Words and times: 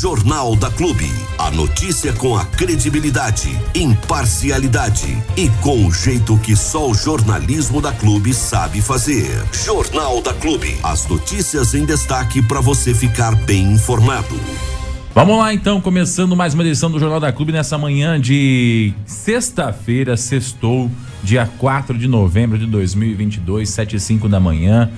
Jornal 0.00 0.56
da 0.56 0.70
Clube. 0.70 1.12
A 1.36 1.50
notícia 1.50 2.10
com 2.14 2.34
a 2.34 2.46
credibilidade, 2.46 3.50
imparcialidade 3.74 5.22
e 5.36 5.50
com 5.60 5.84
o 5.84 5.92
jeito 5.92 6.38
que 6.38 6.56
só 6.56 6.88
o 6.88 6.94
jornalismo 6.94 7.82
da 7.82 7.92
Clube 7.92 8.32
sabe 8.32 8.80
fazer. 8.80 9.28
Jornal 9.52 10.22
da 10.22 10.32
Clube. 10.32 10.74
As 10.82 11.06
notícias 11.06 11.74
em 11.74 11.84
destaque 11.84 12.40
para 12.40 12.62
você 12.62 12.94
ficar 12.94 13.34
bem 13.44 13.72
informado. 13.72 14.40
Vamos 15.14 15.36
lá 15.36 15.52
então, 15.52 15.82
começando 15.82 16.34
mais 16.34 16.54
uma 16.54 16.62
edição 16.62 16.90
do 16.90 16.98
Jornal 16.98 17.20
da 17.20 17.30
Clube 17.30 17.52
nessa 17.52 17.76
manhã 17.76 18.18
de 18.18 18.94
sexta-feira, 19.04 20.16
sextou, 20.16 20.90
dia 21.22 21.46
4 21.58 21.98
de 21.98 22.08
novembro 22.08 22.56
de 22.58 22.64
2022, 22.64 23.68
7 23.68 23.96
e 23.96 24.00
5 24.00 24.30
da 24.30 24.40
manhã, 24.40 24.90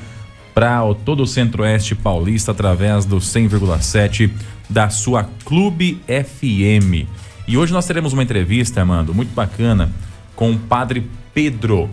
para 0.55 0.81
todo 1.05 1.25
o 1.25 1.27
Centro-Oeste 1.27 1.97
Paulista 1.97 2.53
através 2.53 3.05
do 3.05 3.17
100,7 3.17 4.31
da 4.73 4.89
sua 4.89 5.29
Clube 5.45 6.01
FM. 6.07 7.07
E 7.47 7.59
hoje 7.59 7.73
nós 7.73 7.87
teremos 7.87 8.13
uma 8.13 8.23
entrevista, 8.23 8.81
Armando, 8.81 9.15
muito 9.15 9.35
bacana, 9.35 9.91
com 10.35 10.51
o 10.53 10.59
Padre 10.59 11.07
Pedro. 11.35 11.91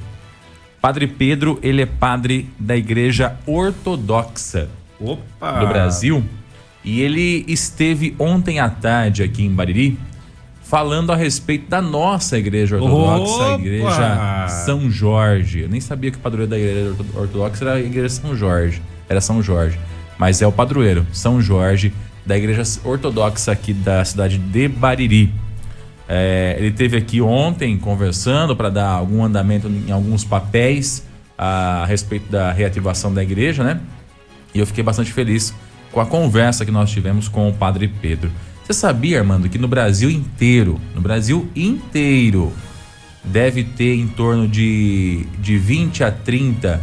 Padre 0.81 1.07
Pedro, 1.07 1.59
ele 1.61 1.81
é 1.81 1.85
padre 1.85 2.49
da 2.57 2.77
Igreja 2.77 3.35
Ortodoxa 3.45 4.69
Opa! 4.99 5.59
do 5.59 5.67
Brasil. 5.67 6.23
E 6.85 7.01
ele 7.01 7.43
esteve 7.49 8.15
ontem 8.17 8.59
à 8.59 8.69
tarde 8.69 9.21
aqui 9.23 9.43
em 9.43 9.51
Bariri 9.53 9.99
falando 10.63 11.11
a 11.11 11.15
respeito 11.15 11.67
da 11.69 11.81
nossa 11.81 12.37
igreja 12.37 12.77
ortodoxa, 12.77 13.43
a 13.43 13.47
Opa! 13.55 13.59
igreja 13.61 14.47
São 14.65 14.89
Jorge. 14.89 15.61
Eu 15.61 15.69
nem 15.69 15.81
sabia 15.81 16.11
que 16.11 16.17
o 16.17 16.21
padroeiro 16.21 16.49
da 16.49 16.57
igreja 16.57 16.89
orto- 16.91 17.05
ortodoxa 17.19 17.65
era 17.65 17.73
a 17.73 17.79
igreja 17.81 18.07
São 18.09 18.33
Jorge, 18.37 18.81
era 19.09 19.19
São 19.19 19.41
Jorge, 19.43 19.77
mas 20.17 20.41
é 20.41 20.47
o 20.47 20.51
padroeiro, 20.51 21.05
São 21.11 21.41
Jorge 21.41 21.91
da 22.29 22.37
igreja 22.37 22.61
ortodoxa 22.83 23.51
aqui 23.51 23.73
da 23.73 24.05
cidade 24.05 24.37
de 24.37 24.67
Bariri. 24.67 25.33
É, 26.07 26.55
ele 26.59 26.71
teve 26.71 26.95
aqui 26.95 27.19
ontem 27.19 27.75
conversando 27.75 28.55
para 28.55 28.69
dar 28.69 28.89
algum 28.89 29.23
andamento 29.23 29.67
em 29.67 29.91
alguns 29.91 30.23
papéis 30.23 31.03
a 31.35 31.85
respeito 31.87 32.31
da 32.31 32.51
reativação 32.51 33.11
da 33.11 33.23
igreja, 33.23 33.63
né? 33.63 33.81
E 34.53 34.59
eu 34.59 34.67
fiquei 34.67 34.83
bastante 34.83 35.11
feliz 35.11 35.55
com 35.91 35.99
a 35.99 36.05
conversa 36.05 36.63
que 36.63 36.71
nós 36.71 36.91
tivemos 36.91 37.27
com 37.27 37.49
o 37.49 37.53
Padre 37.53 37.87
Pedro. 37.87 38.31
Você 38.63 38.73
sabia, 38.73 39.17
Armando, 39.17 39.49
que 39.49 39.57
no 39.57 39.67
Brasil 39.67 40.11
inteiro, 40.11 40.79
no 40.93 41.01
Brasil 41.01 41.49
inteiro, 41.55 42.53
deve 43.23 43.63
ter 43.63 43.95
em 43.95 44.07
torno 44.07 44.47
de, 44.47 45.25
de 45.39 45.57
20 45.57 46.03
a 46.03 46.11
30 46.11 46.79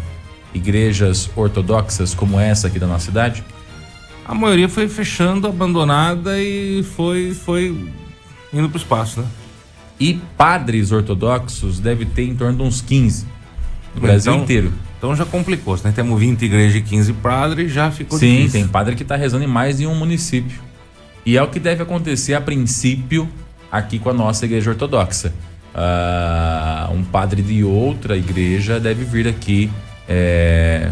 igrejas 0.52 1.30
ortodoxas 1.36 2.14
como 2.14 2.40
essa 2.40 2.66
aqui 2.66 2.80
da 2.80 2.88
nossa 2.88 3.04
cidade? 3.04 3.44
A 4.28 4.34
maioria 4.34 4.68
foi 4.68 4.88
fechando, 4.88 5.46
abandonada 5.46 6.40
e 6.40 6.82
foi, 6.96 7.32
foi 7.32 7.68
indo 8.52 8.68
pro 8.68 8.76
espaço, 8.78 9.20
né? 9.20 9.26
E 10.00 10.14
padres 10.36 10.90
ortodoxos 10.90 11.78
deve 11.78 12.04
ter 12.04 12.24
em 12.24 12.34
torno 12.34 12.56
de 12.58 12.62
uns 12.64 12.80
15 12.80 13.24
no 13.94 14.00
Brasil 14.00 14.32
Então- 14.32 14.42
inteiro. 14.44 14.72
Então 14.98 15.14
já 15.14 15.24
complicou. 15.24 15.78
Nós 15.84 15.94
temos 15.94 16.18
20 16.18 16.42
igrejas 16.42 16.74
e 16.76 16.80
15 16.82 17.12
padres, 17.12 17.70
já 17.72 17.90
ficou 17.90 18.18
Sim, 18.18 18.36
difícil. 18.38 18.60
tem 18.60 18.68
padre 18.68 18.96
que 18.96 19.02
está 19.02 19.14
rezando 19.14 19.44
em 19.44 19.46
mais 19.46 19.76
de 19.78 19.86
um 19.86 19.94
município. 19.94 20.58
E 21.24 21.36
é 21.36 21.42
o 21.42 21.48
que 21.48 21.60
deve 21.60 21.82
acontecer 21.82 22.34
a 22.34 22.40
princípio 22.40 23.28
aqui 23.70 23.98
com 23.98 24.10
a 24.10 24.14
nossa 24.14 24.44
igreja 24.46 24.70
ortodoxa. 24.70 25.32
Ah, 25.74 26.88
um 26.92 27.04
padre 27.04 27.42
de 27.42 27.62
outra 27.62 28.16
igreja 28.16 28.80
deve 28.80 29.04
vir 29.04 29.28
aqui 29.28 29.70
é, 30.08 30.90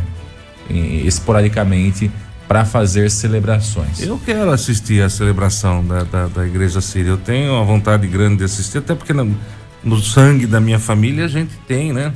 esporadicamente 1.04 2.10
para 2.46 2.64
fazer 2.64 3.10
celebrações. 3.10 4.02
Eu 4.02 4.18
quero 4.18 4.50
assistir 4.50 5.02
a 5.02 5.08
celebração 5.08 5.84
da, 5.84 6.02
da, 6.04 6.26
da 6.26 6.46
igreja 6.46 6.80
síria. 6.80 7.10
Eu 7.10 7.16
tenho 7.16 7.52
uma 7.52 7.64
vontade 7.64 8.06
grande 8.06 8.38
de 8.38 8.44
assistir, 8.44 8.78
até 8.78 8.94
porque 8.94 9.12
no, 9.12 9.34
no 9.82 10.00
sangue 10.00 10.46
da 10.46 10.60
minha 10.60 10.78
família 10.78 11.24
a 11.24 11.28
gente 11.28 11.56
tem, 11.66 11.92
né? 11.92 12.12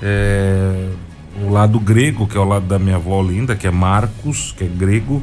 É, 0.00 0.88
o 1.42 1.50
lado 1.50 1.78
grego, 1.78 2.26
que 2.26 2.36
é 2.36 2.40
o 2.40 2.44
lado 2.44 2.66
da 2.66 2.78
minha 2.78 2.96
avó 2.96 3.20
linda, 3.22 3.56
que 3.56 3.66
é 3.66 3.70
Marcos, 3.70 4.54
que 4.56 4.64
é 4.64 4.68
grego. 4.68 5.22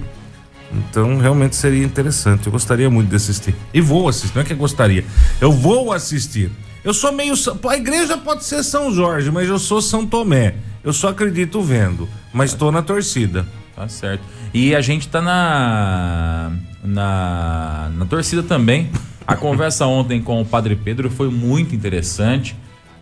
Então 0.71 1.17
realmente 1.17 1.55
seria 1.55 1.85
interessante. 1.85 2.47
Eu 2.47 2.51
gostaria 2.51 2.89
muito 2.89 3.09
de 3.09 3.15
assistir. 3.15 3.55
E 3.73 3.79
vou 3.79 4.09
assistir, 4.09 4.35
não 4.35 4.41
é 4.41 4.45
que 4.45 4.53
eu 4.53 4.57
gostaria. 4.57 5.05
Eu 5.39 5.51
vou 5.51 5.93
assistir. 5.93 6.51
Eu 6.83 6.93
sou 6.93 7.11
meio. 7.11 7.33
A 7.69 7.77
igreja 7.77 8.17
pode 8.17 8.43
ser 8.43 8.63
São 8.63 8.93
Jorge, 8.93 9.31
mas 9.31 9.47
eu 9.47 9.57
sou 9.57 9.81
São 9.81 10.05
Tomé. 10.05 10.55
Eu 10.83 10.93
só 10.93 11.09
acredito 11.09 11.61
vendo, 11.61 12.07
mas 12.31 12.51
estou 12.51 12.71
na 12.71 12.81
torcida. 12.81 13.45
Tá 13.75 13.87
certo. 13.89 14.23
E 14.53 14.73
a 14.73 14.81
gente 14.81 15.07
tá 15.07 15.21
na, 15.21 16.51
na, 16.83 17.91
na 17.93 18.05
torcida 18.05 18.41
também. 18.41 18.89
A 19.27 19.35
conversa 19.37 19.85
ontem 19.85 20.21
com 20.21 20.41
o 20.41 20.45
Padre 20.45 20.75
Pedro 20.75 21.09
foi 21.09 21.29
muito 21.29 21.75
interessante. 21.75 22.55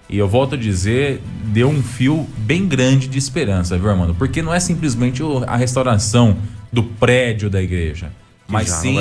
E 0.10 0.18
eu 0.18 0.28
volto 0.28 0.56
a 0.56 0.58
dizer, 0.58 1.22
deu 1.46 1.70
um 1.70 1.82
fio 1.82 2.28
bem 2.38 2.68
grande 2.68 3.08
de 3.08 3.18
esperança, 3.18 3.78
viu, 3.78 3.90
Armando? 3.90 4.14
Porque 4.14 4.42
não 4.42 4.54
é 4.54 4.60
simplesmente 4.60 5.22
a 5.48 5.56
restauração 5.56 6.38
do 6.72 6.84
prédio 6.84 7.50
da 7.50 7.62
igreja, 7.62 8.12
mas 8.48 8.68
já 8.68 8.74
não 8.76 8.82
sim 8.82 8.98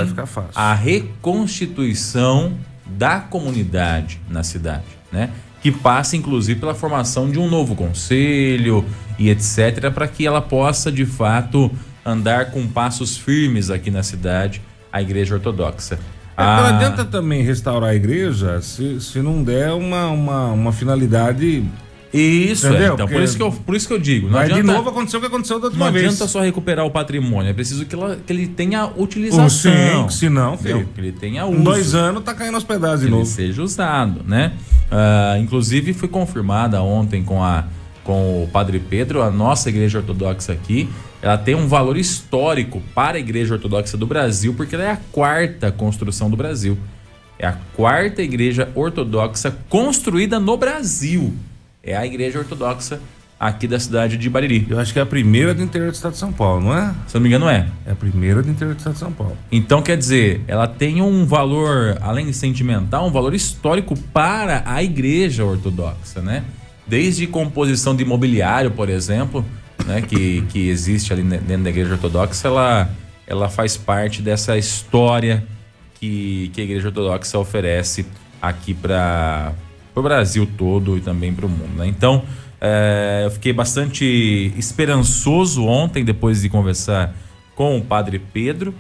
a 0.55 0.75
reconstituição 0.75 2.53
da 2.87 3.19
comunidade 3.21 4.21
na 4.29 4.43
cidade, 4.43 4.85
né? 5.11 5.31
Que 5.63 5.71
passa 5.71 6.17
inclusive 6.17 6.59
pela 6.59 6.75
formação 6.75 7.31
de 7.31 7.39
um 7.39 7.49
novo 7.49 7.75
conselho 7.77 8.85
e 9.19 9.31
etc, 9.31 9.91
para 9.95 10.09
que 10.09 10.27
ela 10.27 10.41
possa 10.41 10.91
de 10.91 11.07
fato 11.07 11.71
andar 12.05 12.47
com 12.51 12.67
passos 12.67 13.17
firmes 13.17 13.71
aqui 13.71 13.91
na 13.91 14.03
cidade, 14.03 14.61
a 14.93 15.01
igreja 15.01 15.35
ortodoxa. 15.35 15.95
É, 15.95 15.99
Ah, 16.37 16.57
Não 16.71 16.77
adianta 16.77 17.05
também 17.05 17.43
restaurar 17.43 17.91
a 17.91 17.95
igreja 17.95 18.61
se, 18.61 19.01
se 19.01 19.21
não 19.21 19.43
der 19.45 19.71
uma, 19.73 20.09
uma, 20.09 20.47
uma 20.49 20.73
finalidade. 20.73 21.63
Isso, 22.13 22.67
é. 22.67 22.85
Então 22.87 22.97
por 22.97 23.09
Porque 23.09 23.25
isso, 23.25 23.37
que 23.37 23.43
eu, 23.43 23.53
por 23.53 23.75
isso 23.75 23.87
que 23.89 23.95
eu 23.95 23.99
digo. 23.99 24.27
Não 24.27 24.35
Vai 24.35 24.47
de 24.47 24.53
adianta, 24.53 24.73
novo 24.73 24.91
acontecer 24.91 25.17
o 25.17 25.21
que 25.21 25.27
aconteceu 25.27 25.59
da 25.61 25.67
última 25.69 25.87
não 25.87 25.93
vez. 25.93 26.05
adianta 26.07 26.27
só 26.29 26.41
recuperar 26.41 26.85
o 26.85 26.91
patrimônio, 26.91 27.49
é 27.51 27.55
preciso 27.55 27.87
que, 27.87 27.95
ela- 27.95 28.17
que 28.27 28.31
ele 28.33 28.47
tenha 28.49 28.87
utilização. 28.97 29.49
sim, 29.49 30.09
se 30.11 30.29
não, 30.29 30.59
filho. 30.59 30.87
Que 30.95 31.01
ele 31.01 31.13
tenha 31.13 31.47
uso. 31.47 31.57
Com 31.57 31.63
dois 31.65 31.95
anos 31.95 32.23
tá 32.25 32.35
caindo 32.35 32.55
aos 32.57 32.65
pedaços 32.65 33.01
de 33.01 33.07
ele 33.07 33.13
novo. 33.15 33.25
seja 33.25 33.63
usado, 33.63 34.23
né? 34.27 34.53
Ah, 34.93 35.39
inclusive 35.39 35.95
foi 35.95 36.09
confirmada 36.09 36.83
ontem 36.83 37.25
com 37.25 37.43
a 37.43 37.65
com 38.05 38.43
o 38.43 38.49
Padre 38.49 38.81
Pedro, 38.81 39.23
a 39.23 39.31
nossa 39.31 39.69
igreja 39.69 39.99
ortodoxa 39.99 40.53
aqui, 40.53 40.89
ela 41.23 41.39
tem 41.39 41.55
um 41.55 41.69
valor 41.69 41.97
histórico 41.97 42.83
para 42.93 43.17
a 43.17 43.21
igreja 43.21 43.55
ortodoxa 43.55 43.97
do 43.97 44.09
Brasil, 44.09 44.55
porque 44.55 44.75
ela 44.75 44.83
é 44.83 44.91
a 44.91 44.99
quarta 45.13 45.71
construção 45.71 46.29
do 46.29 46.37
Brasil. 46.37 46.77
É 47.39 47.47
a 47.47 47.57
quarta 47.77 48.21
igreja 48.21 48.69
ortodoxa 48.75 49.57
construída 49.69 50.41
no 50.41 50.57
Brasil. 50.57 51.33
É 51.81 51.97
a 51.97 52.05
igreja 52.05 52.41
ortodoxa 52.41 53.01
aqui 53.43 53.67
da 53.67 53.81
cidade 53.81 54.17
de 54.17 54.31
Bariri. 54.31 54.69
Eu 54.71 54.79
acho 54.79 54.93
que 54.93 55.01
é 55.01 55.03
a 55.03 55.07
primeira 55.07 55.53
do 55.53 55.61
interior 55.61 55.91
do 55.91 55.95
estado 55.95 56.13
de 56.13 56.19
São 56.19 56.33
Paulo, 56.33 56.63
não 56.63 56.79
é? 56.79 56.95
Se 57.09 57.17
eu 57.17 57.19
não 57.19 57.23
me 57.23 57.29
engano, 57.29 57.49
é. 57.49 57.69
É 57.85 57.91
a 57.91 57.97
primeira 57.97 58.41
do 58.41 58.49
interior 58.49 58.73
do 58.73 58.79
estado 58.79 58.93
de 58.93 59.01
São 59.01 59.13
Paulo. 59.13 59.37
Então, 59.51 59.83
quer 59.83 59.97
dizer, 59.97 60.45
ela 60.47 60.69
tem 60.69 61.03
um 61.03 61.27
valor, 61.27 61.99
além 62.01 62.27
de 62.27 62.35
sentimental, 62.35 63.05
um 63.05 63.11
valor 63.11 63.35
histórico 63.35 63.99
para 64.13 64.63
a 64.65 64.81
igreja 64.81 65.45
ortodoxa, 65.45 66.23
né? 66.23 66.45
Desde 66.87 67.27
composição 67.27 67.97
de 67.97 68.05
imobiliário, 68.05 68.71
por 68.71 68.89
exemplo, 68.89 69.45
né? 69.87 70.01
Que, 70.03 70.43
que 70.43 70.69
existe 70.69 71.13
ali 71.13 71.25
dentro 71.25 71.65
da 71.65 71.71
igreja 71.71 71.95
ortodoxa, 71.95 72.47
ela, 72.47 72.91
ela 73.27 73.49
faz 73.49 73.77
parte 73.77 74.23
dessa 74.23 74.57
história 74.57 75.43
que, 75.99 76.49
que 76.55 76.61
a 76.61 76.65
igreja 76.65 76.89
ortodoxa 76.89 77.37
oferece 77.41 78.07
aqui 78.41 78.73
para 78.73 79.53
o 79.97 80.01
Brasil 80.01 80.49
todo 80.57 80.97
e 80.97 81.01
também 81.01 81.35
para 81.35 81.45
o 81.45 81.49
mundo, 81.49 81.77
né? 81.77 81.89
Então, 81.89 82.23
é, 82.65 83.23
eu 83.25 83.31
fiquei 83.33 83.53
bastante 83.53 84.55
esperançoso 84.57 85.65
ontem, 85.67 86.05
depois 86.05 86.43
de 86.43 86.49
conversar 86.49 87.13
com 87.57 87.77
o 87.77 87.83
Padre 87.83 88.21
Pedro, 88.21 88.73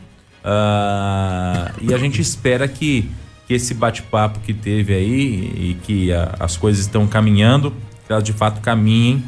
ah, 0.45 1.73
e 1.81 1.93
a 1.93 1.99
gente 1.99 2.21
espera 2.21 2.69
que, 2.69 3.11
que 3.49 3.55
esse 3.55 3.75
bate-papo 3.75 4.39
que 4.39 4.55
teve 4.55 4.95
aí 4.95 5.53
e 5.57 5.79
que 5.83 6.13
a- 6.13 6.33
as 6.39 6.57
coisas 6.57 6.83
estão 6.85 7.09
caminhando, 7.09 7.73
que 8.07 8.13
elas 8.13 8.23
de 8.23 8.33
fato 8.33 8.61
caminhem, 8.61 9.25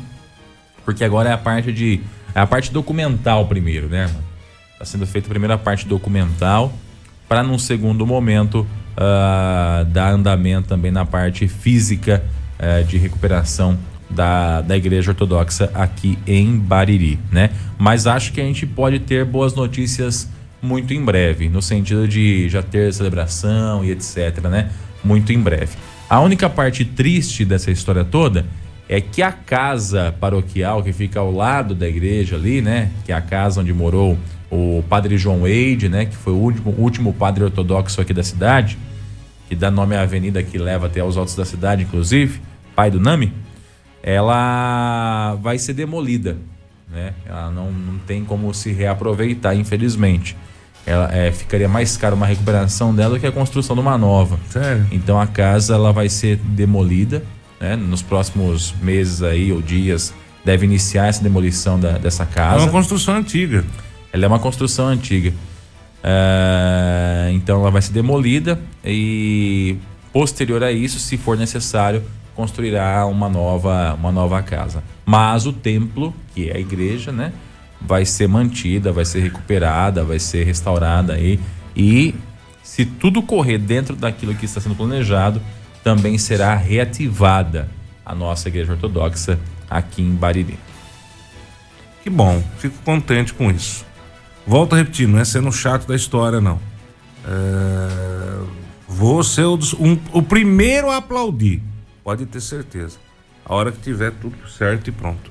porque 0.84 1.02
agora 1.02 1.30
é 1.30 1.32
a 1.32 1.38
parte 1.38 1.72
de 1.72 2.00
é 2.32 2.40
a 2.40 2.46
parte 2.46 2.72
documental 2.72 3.46
primeiro, 3.46 3.88
né? 3.88 4.08
Está 4.72 4.84
sendo 4.84 5.06
feita 5.06 5.28
a 5.52 5.58
parte 5.58 5.86
documental 5.86 6.72
para 7.28 7.42
num 7.42 7.58
segundo 7.58 8.06
momento 8.06 8.64
ah, 8.96 9.84
dar 9.88 10.12
andamento 10.12 10.68
também 10.68 10.92
na 10.92 11.04
parte 11.04 11.48
física 11.48 12.24
eh, 12.58 12.82
de 12.82 12.98
recuperação 12.98 13.76
da, 14.08 14.60
da 14.60 14.76
igreja 14.76 15.10
ortodoxa 15.10 15.70
aqui 15.74 16.18
em 16.26 16.56
Bariri, 16.56 17.18
né? 17.30 17.50
Mas 17.78 18.06
acho 18.06 18.32
que 18.32 18.40
a 18.40 18.44
gente 18.44 18.66
pode 18.66 19.00
ter 19.00 19.24
boas 19.24 19.54
notícias 19.54 20.28
muito 20.62 20.94
em 20.94 21.04
breve, 21.04 21.48
no 21.48 21.60
sentido 21.60 22.08
de 22.08 22.48
já 22.48 22.62
ter 22.62 22.92
celebração 22.92 23.84
e 23.84 23.90
etc, 23.90 24.40
né? 24.44 24.70
Muito 25.04 25.32
em 25.32 25.38
breve. 25.38 25.76
A 26.08 26.20
única 26.20 26.48
parte 26.48 26.84
triste 26.84 27.44
dessa 27.44 27.70
história 27.70 28.04
toda 28.04 28.46
é 28.88 29.00
que 29.00 29.22
a 29.22 29.32
casa 29.32 30.14
paroquial 30.20 30.82
que 30.82 30.92
fica 30.92 31.20
ao 31.20 31.32
lado 31.32 31.74
da 31.74 31.88
igreja 31.88 32.36
ali, 32.36 32.60
né? 32.60 32.90
Que 33.04 33.12
é 33.12 33.14
a 33.14 33.20
casa 33.20 33.60
onde 33.60 33.72
morou 33.72 34.18
o 34.54 34.84
padre 34.88 35.18
João 35.18 35.40
Wade, 35.40 35.88
né, 35.88 36.04
que 36.04 36.16
foi 36.16 36.32
o 36.32 36.36
último, 36.36 36.70
último 36.78 37.12
padre 37.12 37.42
ortodoxo 37.42 38.00
aqui 38.00 38.14
da 38.14 38.22
cidade, 38.22 38.78
que 39.48 39.56
dá 39.56 39.70
nome 39.70 39.96
à 39.96 40.02
avenida 40.02 40.42
que 40.42 40.56
leva 40.58 40.86
até 40.86 41.02
os 41.02 41.16
altos 41.16 41.34
da 41.34 41.44
cidade, 41.44 41.82
inclusive, 41.82 42.40
pai 42.74 42.90
do 42.90 43.00
Nami, 43.00 43.32
ela 44.06 45.34
vai 45.40 45.58
ser 45.58 45.72
demolida, 45.72 46.36
né? 46.92 47.14
Ela 47.24 47.50
não, 47.50 47.72
não 47.72 47.98
tem 48.00 48.22
como 48.22 48.52
se 48.52 48.70
reaproveitar, 48.70 49.54
infelizmente. 49.54 50.36
Ela 50.84 51.10
é, 51.10 51.32
ficaria 51.32 51.66
mais 51.66 51.96
caro 51.96 52.14
uma 52.14 52.26
recuperação 52.26 52.94
dela 52.94 53.14
do 53.14 53.20
que 53.20 53.26
a 53.26 53.32
construção 53.32 53.74
de 53.74 53.80
uma 53.80 53.96
nova. 53.96 54.38
Sério? 54.50 54.86
Então 54.92 55.18
a 55.18 55.26
casa 55.26 55.74
ela 55.74 55.90
vai 55.90 56.10
ser 56.10 56.36
demolida, 56.36 57.24
né? 57.58 57.76
Nos 57.76 58.02
próximos 58.02 58.74
meses 58.82 59.22
aí 59.22 59.50
ou 59.50 59.62
dias 59.62 60.12
deve 60.44 60.66
iniciar 60.66 61.06
essa 61.06 61.22
demolição 61.22 61.80
da, 61.80 61.92
dessa 61.92 62.26
casa. 62.26 62.60
É 62.60 62.62
uma 62.64 62.72
construção 62.72 63.14
antiga. 63.14 63.64
Ela 64.12 64.26
é 64.26 64.28
uma 64.28 64.38
construção 64.38 64.86
antiga. 64.88 65.32
É, 66.02 67.30
então 67.32 67.62
ela 67.62 67.70
vai 67.70 67.80
ser 67.80 67.92
demolida 67.92 68.60
e 68.84 69.78
posterior 70.12 70.62
a 70.62 70.70
isso, 70.70 70.98
se 70.98 71.16
for 71.16 71.38
necessário, 71.38 72.02
construirá 72.34 73.06
uma 73.06 73.28
nova, 73.28 73.94
uma 73.94 74.10
nova 74.10 74.42
casa. 74.42 74.82
Mas 75.04 75.46
o 75.46 75.52
templo, 75.52 76.14
que 76.34 76.50
é 76.50 76.56
a 76.56 76.60
igreja, 76.60 77.12
né, 77.12 77.32
vai 77.81 78.04
ser 78.04 78.28
mantida, 78.28 78.92
vai 78.92 79.04
ser 79.04 79.20
recuperada, 79.20 80.04
vai 80.04 80.19
ser 80.19 80.44
restaurada 80.44 81.14
aí 81.14 81.38
e 81.76 82.14
se 82.62 82.84
tudo 82.84 83.22
correr 83.22 83.58
dentro 83.58 83.94
daquilo 83.94 84.34
que 84.34 84.46
está 84.46 84.60
sendo 84.60 84.75
planejado, 84.75 85.40
também 85.82 86.16
será 86.16 86.54
reativada 86.54 87.69
a 88.04 88.14
nossa 88.14 88.48
igreja 88.48 88.72
ortodoxa 88.72 89.38
aqui 89.69 90.02
em 90.02 90.14
Bariri. 90.14 90.58
Que 92.02 92.08
bom, 92.08 92.42
fico 92.58 92.76
contente 92.84 93.34
com 93.34 93.50
isso. 93.50 93.84
Volto 94.46 94.75
a 94.75 94.78
repetir, 94.78 95.06
não 95.06 95.19
é 95.19 95.25
sendo 95.25 95.50
chato 95.52 95.86
da 95.86 95.94
história, 95.94 96.40
não. 96.40 96.58
É... 97.26 98.44
Vou 98.88 99.22
ser 99.22 99.44
o, 99.44 99.58
um, 99.78 99.98
o 100.12 100.22
primeiro 100.22 100.90
a 100.90 100.98
aplaudir, 100.98 101.62
pode 102.04 102.26
ter 102.26 102.40
certeza. 102.40 102.98
A 103.44 103.54
hora 103.54 103.72
que 103.72 103.80
tiver 103.80 104.12
tudo 104.12 104.36
certo 104.48 104.88
e 104.88 104.92
pronto. 104.92 105.30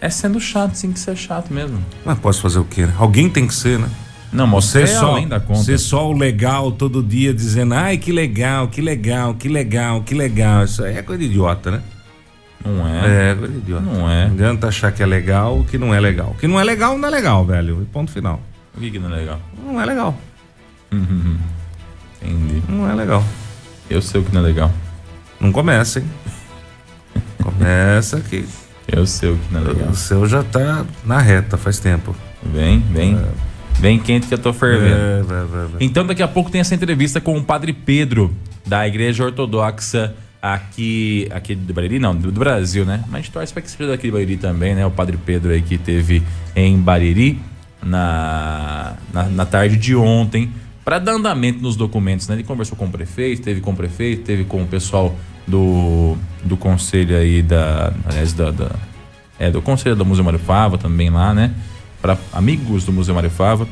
É 0.00 0.08
sendo 0.08 0.40
chato, 0.40 0.74
sim 0.74 0.92
que 0.92 0.98
ser 0.98 1.14
chato 1.16 1.52
mesmo. 1.52 1.78
Mas 2.04 2.18
posso 2.18 2.40
fazer 2.40 2.58
o 2.58 2.64
quê? 2.64 2.86
Né? 2.86 2.94
Alguém 2.98 3.28
tem 3.28 3.46
que 3.46 3.54
ser, 3.54 3.78
né? 3.78 3.88
Não, 4.32 4.46
mas 4.46 4.64
Ser 4.66 4.86
você 4.86 4.92
é 4.94 4.98
só, 4.98 5.10
além 5.12 5.28
da 5.28 5.40
conta. 5.40 5.62
ser 5.64 5.78
só 5.78 6.08
o 6.08 6.12
legal 6.12 6.70
todo 6.72 7.02
dia 7.02 7.34
dizendo, 7.34 7.74
ai 7.74 7.98
que 7.98 8.12
legal, 8.12 8.68
que 8.68 8.80
legal, 8.80 9.34
que 9.34 9.48
legal, 9.48 10.02
que 10.02 10.14
legal. 10.14 10.64
Isso 10.64 10.82
aí 10.84 10.96
é 10.96 11.02
coisa 11.02 11.20
de 11.20 11.26
idiota, 11.28 11.70
né? 11.72 11.82
Não 12.64 12.86
é. 12.86 13.30
É, 13.30 13.34
coisa 13.34 13.52
de 13.52 13.58
idiota. 13.58 13.82
Não 13.82 14.08
é. 14.10 14.26
Não 14.26 14.32
adianta 14.34 14.68
achar 14.68 14.92
que 14.92 15.02
é 15.02 15.06
legal 15.06 15.58
o 15.58 15.64
que 15.64 15.76
não 15.76 15.92
é 15.92 15.98
legal. 16.00 16.30
O 16.30 16.34
que 16.34 16.46
não 16.46 16.60
é 16.60 16.64
legal, 16.64 16.96
não 16.96 17.08
é 17.08 17.10
legal, 17.10 17.44
velho. 17.44 17.82
E 17.82 17.84
Ponto 17.86 18.10
final. 18.12 18.40
O 18.74 18.80
que, 18.80 18.90
que 18.90 18.98
não 18.98 19.12
é 19.12 19.16
legal? 19.16 19.40
Não 19.66 19.80
é 19.80 19.84
legal. 19.84 20.16
Entendi. 22.22 22.62
Não 22.68 22.88
é 22.90 22.94
legal. 22.94 23.24
Eu 23.88 24.00
sei 24.00 24.20
o 24.20 24.24
que 24.24 24.32
não 24.32 24.40
é 24.42 24.44
legal. 24.44 24.70
Não 25.40 25.50
começa, 25.50 26.00
hein? 26.00 26.06
Começa 27.42 28.18
aqui. 28.18 28.44
Eu 28.86 29.06
sei 29.06 29.30
o 29.30 29.36
que 29.36 29.52
não 29.54 29.60
é 29.60 29.64
legal. 29.64 29.88
O 29.88 29.94
seu 29.94 30.26
já 30.26 30.42
tá 30.42 30.84
na 31.04 31.18
reta 31.20 31.56
faz 31.56 31.78
tempo. 31.78 32.14
Vem, 32.42 32.80
vem. 32.80 33.18
Vem 33.78 33.98
quente 33.98 34.26
que 34.26 34.34
eu 34.34 34.38
tô 34.38 34.52
fervendo. 34.52 34.94
É, 34.94 35.22
vai, 35.22 35.44
vai, 35.44 35.66
vai. 35.66 35.76
Então 35.80 36.06
daqui 36.06 36.22
a 36.22 36.28
pouco 36.28 36.50
tem 36.50 36.60
essa 36.60 36.74
entrevista 36.74 37.20
com 37.20 37.36
o 37.38 37.42
Padre 37.42 37.72
Pedro, 37.72 38.34
da 38.66 38.86
Igreja 38.86 39.24
Ortodoxa 39.24 40.14
aqui, 40.42 41.28
aqui 41.30 41.54
do 41.54 41.72
Bariri, 41.72 41.98
não, 41.98 42.14
do, 42.14 42.30
do 42.30 42.40
Brasil, 42.40 42.84
né? 42.84 43.02
Mas 43.08 43.28
torce 43.28 43.52
para 43.52 43.62
que 43.62 43.70
seja 43.70 43.90
daqui 43.90 44.04
de 44.04 44.12
Bariri 44.12 44.36
também, 44.36 44.74
né? 44.74 44.84
O 44.84 44.90
Padre 44.90 45.16
Pedro 45.16 45.52
aí 45.52 45.62
que 45.62 45.78
teve 45.78 46.22
em 46.54 46.78
Bariri 46.78 47.40
na, 47.82 48.96
na, 49.12 49.24
na 49.24 49.46
tarde 49.46 49.76
de 49.76 49.96
ontem 49.96 50.50
para 50.84 50.98
dar 50.98 51.12
andamento 51.12 51.60
nos 51.60 51.76
documentos, 51.76 52.26
né? 52.28 52.36
Ele 52.36 52.44
conversou 52.44 52.76
com 52.76 52.86
o 52.86 52.90
prefeito, 52.90 53.42
teve 53.42 53.60
com 53.60 53.72
o 53.72 53.76
prefeito, 53.76 54.22
teve 54.22 54.44
com 54.44 54.62
o 54.62 54.66
pessoal 54.66 55.14
do, 55.46 56.16
do 56.44 56.56
conselho 56.56 57.16
aí 57.16 57.42
da, 57.42 57.92
aliás, 58.06 58.32
da, 58.32 58.50
da 58.50 58.70
é, 59.38 59.50
do 59.50 59.62
conselho 59.62 59.96
do 59.96 60.04
Museu 60.04 60.22
Mário 60.22 60.38
Fava 60.38 60.76
também 60.76 61.08
lá, 61.08 61.32
né? 61.32 61.54
Para 62.02 62.16
amigos 62.32 62.84
do 62.84 62.92
Museu 62.92 63.14
Mário 63.14 63.30
Fava, 63.30 63.66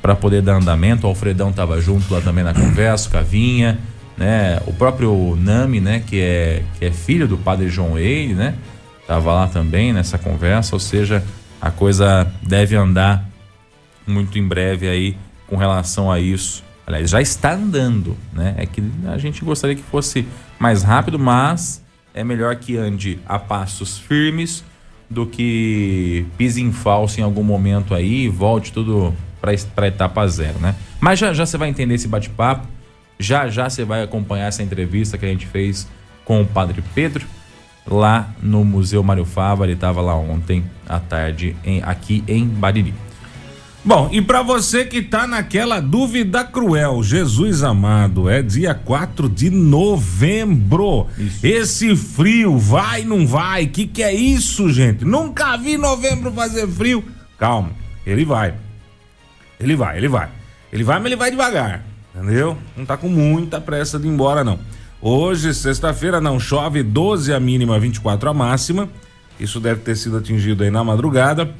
para 0.00 0.14
poder 0.14 0.40
dar 0.40 0.54
andamento. 0.54 1.06
O 1.06 1.10
Alfredão 1.10 1.52
tava 1.52 1.80
junto 1.80 2.12
lá 2.12 2.20
também 2.20 2.42
na 2.42 2.54
conversa, 2.54 3.10
Cavinha, 3.10 3.78
né? 4.16 4.60
O 4.66 4.72
próprio 4.72 5.36
Nami, 5.38 5.80
né? 5.80 6.02
Que 6.06 6.20
é, 6.20 6.62
que 6.78 6.84
é 6.86 6.90
filho 6.90 7.28
do 7.28 7.36
padre 7.36 7.68
João 7.68 7.98
Eire, 7.98 8.34
né? 8.34 8.54
Tava 9.06 9.34
lá 9.34 9.46
também 9.48 9.92
nessa 9.92 10.16
conversa, 10.16 10.74
ou 10.74 10.80
seja, 10.80 11.22
a 11.60 11.70
coisa 11.70 12.26
deve 12.42 12.74
andar 12.74 13.28
muito 14.06 14.38
em 14.38 14.46
breve 14.46 14.88
aí 14.88 15.16
com 15.52 15.58
relação 15.58 16.10
a 16.10 16.18
isso. 16.18 16.64
Aliás, 16.86 17.10
já 17.10 17.20
está 17.20 17.52
andando, 17.52 18.16
né? 18.32 18.54
É 18.56 18.64
que 18.64 18.82
a 19.06 19.18
gente 19.18 19.44
gostaria 19.44 19.76
que 19.76 19.82
fosse 19.82 20.26
mais 20.58 20.82
rápido, 20.82 21.18
mas 21.18 21.84
é 22.14 22.24
melhor 22.24 22.56
que 22.56 22.78
ande 22.78 23.18
a 23.28 23.38
passos 23.38 23.98
firmes 23.98 24.64
do 25.10 25.26
que 25.26 26.24
pise 26.38 26.62
em 26.62 26.72
falso 26.72 27.20
em 27.20 27.22
algum 27.22 27.42
momento 27.42 27.94
aí 27.94 28.24
e 28.24 28.28
volte 28.30 28.72
tudo 28.72 29.14
para 29.42 29.84
a 29.84 29.86
etapa 29.86 30.26
zero, 30.26 30.58
né? 30.58 30.74
Mas 30.98 31.18
já 31.18 31.34
já 31.34 31.44
você 31.44 31.58
vai 31.58 31.68
entender 31.68 31.96
esse 31.96 32.08
bate-papo, 32.08 32.66
já 33.18 33.46
já 33.50 33.68
você 33.68 33.84
vai 33.84 34.02
acompanhar 34.02 34.46
essa 34.46 34.62
entrevista 34.62 35.18
que 35.18 35.26
a 35.26 35.28
gente 35.28 35.46
fez 35.46 35.86
com 36.24 36.40
o 36.40 36.46
Padre 36.46 36.82
Pedro 36.94 37.26
lá 37.86 38.30
no 38.42 38.64
Museu 38.64 39.02
Mário 39.02 39.26
Fava, 39.26 39.64
ele 39.64 39.74
estava 39.74 40.00
lá 40.00 40.16
ontem 40.16 40.64
à 40.88 40.98
tarde 40.98 41.54
em, 41.62 41.82
aqui 41.82 42.24
em 42.26 42.46
Bariri. 42.46 42.94
Bom, 43.84 44.08
e 44.12 44.22
para 44.22 44.42
você 44.42 44.84
que 44.84 45.02
tá 45.02 45.26
naquela 45.26 45.80
dúvida 45.80 46.44
cruel, 46.44 47.02
Jesus 47.02 47.64
amado, 47.64 48.30
é 48.30 48.40
dia 48.40 48.74
4 48.74 49.28
de 49.28 49.50
novembro. 49.50 51.08
Isso. 51.18 51.44
Esse 51.44 51.96
frio 51.96 52.56
vai, 52.56 53.02
não 53.02 53.26
vai? 53.26 53.66
Que 53.66 53.88
que 53.88 54.00
é 54.00 54.14
isso, 54.14 54.70
gente? 54.70 55.04
Nunca 55.04 55.56
vi 55.56 55.76
novembro 55.76 56.30
fazer 56.30 56.68
frio. 56.68 57.04
Calma, 57.36 57.72
ele 58.06 58.24
vai. 58.24 58.54
Ele 59.58 59.74
vai, 59.74 59.96
ele 59.96 60.08
vai. 60.08 60.28
Ele 60.72 60.84
vai, 60.84 60.98
mas 60.98 61.06
ele 61.06 61.16
vai 61.16 61.30
devagar. 61.32 61.84
Entendeu? 62.14 62.56
Não 62.76 62.86
tá 62.86 62.96
com 62.96 63.08
muita 63.08 63.60
pressa 63.60 63.98
de 63.98 64.06
ir 64.06 64.10
embora, 64.10 64.44
não. 64.44 64.60
Hoje, 65.00 65.52
sexta-feira, 65.52 66.20
não 66.20 66.38
chove, 66.38 66.84
12 66.84 67.32
a 67.32 67.40
mínima, 67.40 67.80
24 67.80 68.30
a 68.30 68.34
máxima. 68.34 68.88
Isso 69.40 69.58
deve 69.58 69.80
ter 69.80 69.96
sido 69.96 70.18
atingido 70.18 70.62
aí 70.62 70.70
na 70.70 70.84
madrugada. 70.84 71.52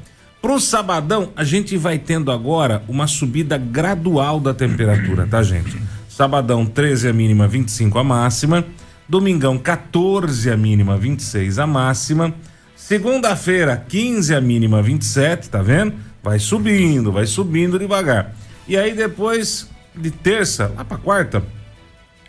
Pro 0.43 0.59
sabadão, 0.59 1.31
a 1.37 1.45
gente 1.45 1.77
vai 1.77 1.97
tendo 1.97 2.29
agora 2.29 2.83
uma 2.89 3.07
subida 3.07 3.57
gradual 3.57 4.41
da 4.41 4.53
temperatura, 4.53 5.25
tá, 5.25 5.41
gente? 5.41 5.81
Sabadão, 6.09 6.65
13 6.65 7.07
a 7.07 7.13
mínima, 7.13 7.47
25 7.47 7.97
a 7.97 8.03
máxima. 8.03 8.65
Domingão, 9.07 9.57
14 9.57 10.51
a 10.51 10.57
mínima, 10.57 10.97
26 10.97 11.59
a 11.59 11.65
máxima. 11.65 12.33
Segunda-feira, 12.75 13.85
15 13.87 14.35
a 14.35 14.41
mínima, 14.41 14.81
27, 14.81 15.49
tá 15.49 15.61
vendo? 15.61 15.93
Vai 16.21 16.39
subindo, 16.39 17.09
vai 17.09 17.25
subindo 17.25 17.79
devagar. 17.79 18.35
E 18.67 18.75
aí 18.75 18.93
depois 18.93 19.69
de 19.95 20.11
terça, 20.11 20.73
lá 20.75 20.83
pra 20.83 20.97
quarta, 20.97 21.41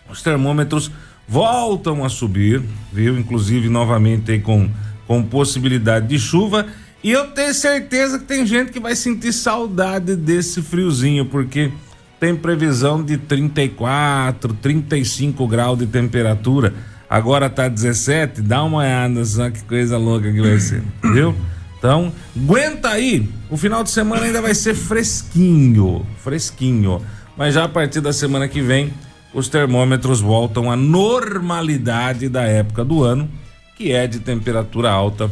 os 0.09 0.23
termômetros 0.23 0.89
voltam 1.27 2.05
a 2.05 2.09
subir, 2.09 2.63
viu? 2.93 3.19
Inclusive 3.19 3.69
novamente 3.69 4.31
aí 4.31 4.39
com, 4.39 4.71
com 5.05 5.21
possibilidade 5.21 6.07
de 6.07 6.19
chuva. 6.21 6.65
E 7.05 7.13
eu 7.13 7.27
tenho 7.27 7.53
certeza 7.53 8.19
que 8.19 8.25
tem 8.25 8.47
gente 8.47 8.73
que 8.73 8.81
vai 8.81 8.97
sentir 8.97 9.31
saudade 9.31 10.17
desse 10.17 10.63
friozinho, 10.63 11.27
porque 11.27 11.71
tem 12.19 12.35
previsão 12.35 13.05
de 13.05 13.19
34, 13.19 14.55
35 14.55 15.47
graus 15.47 15.79
de 15.79 15.87
temperatura. 15.87 16.73
Agora 17.09 17.51
tá 17.51 17.69
17, 17.69 18.41
dá 18.41 18.65
uma 18.65 18.79
olhada 18.79 19.23
só 19.23 19.51
que 19.51 19.63
coisa 19.65 19.99
louca 19.99 20.33
que 20.33 20.41
vai 20.41 20.59
ser, 20.59 20.83
viu? 21.13 21.35
Então, 21.77 22.11
aguenta 22.35 22.89
aí. 22.89 23.29
O 23.51 23.59
final 23.59 23.85
de 23.85 23.91
semana 23.91 24.25
ainda 24.25 24.41
vai 24.41 24.55
ser 24.55 24.75
fresquinho, 24.75 26.07
fresquinho. 26.23 27.03
Mas 27.37 27.53
já 27.53 27.65
a 27.65 27.69
partir 27.69 28.01
da 28.01 28.15
semana 28.15 28.49
que 28.49 28.63
vem, 28.63 28.91
os 29.35 29.51
termômetros 29.51 30.23
voltam 30.23 30.71
à 30.71 30.77
normalidade 30.77 32.31
da 32.31 32.45
época 32.45 32.83
do 32.83 33.05
ano, 33.05 33.29
que 33.77 33.93
é 33.93 34.07
de 34.07 34.21
temperatura 34.21 34.91
alta 34.91 35.31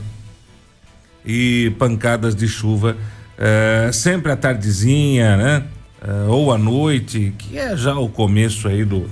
e 1.24 1.72
pancadas 1.78 2.34
de 2.34 2.48
chuva 2.48 2.96
eh, 3.38 3.90
sempre 3.92 4.32
à 4.32 4.36
tardezinha, 4.36 5.36
né? 5.36 5.64
Eh, 6.02 6.26
ou 6.28 6.52
à 6.52 6.58
noite, 6.58 7.34
que 7.38 7.58
é 7.58 7.76
já 7.76 7.94
o 7.94 8.08
começo 8.08 8.68
aí 8.68 8.84
do, 8.84 9.08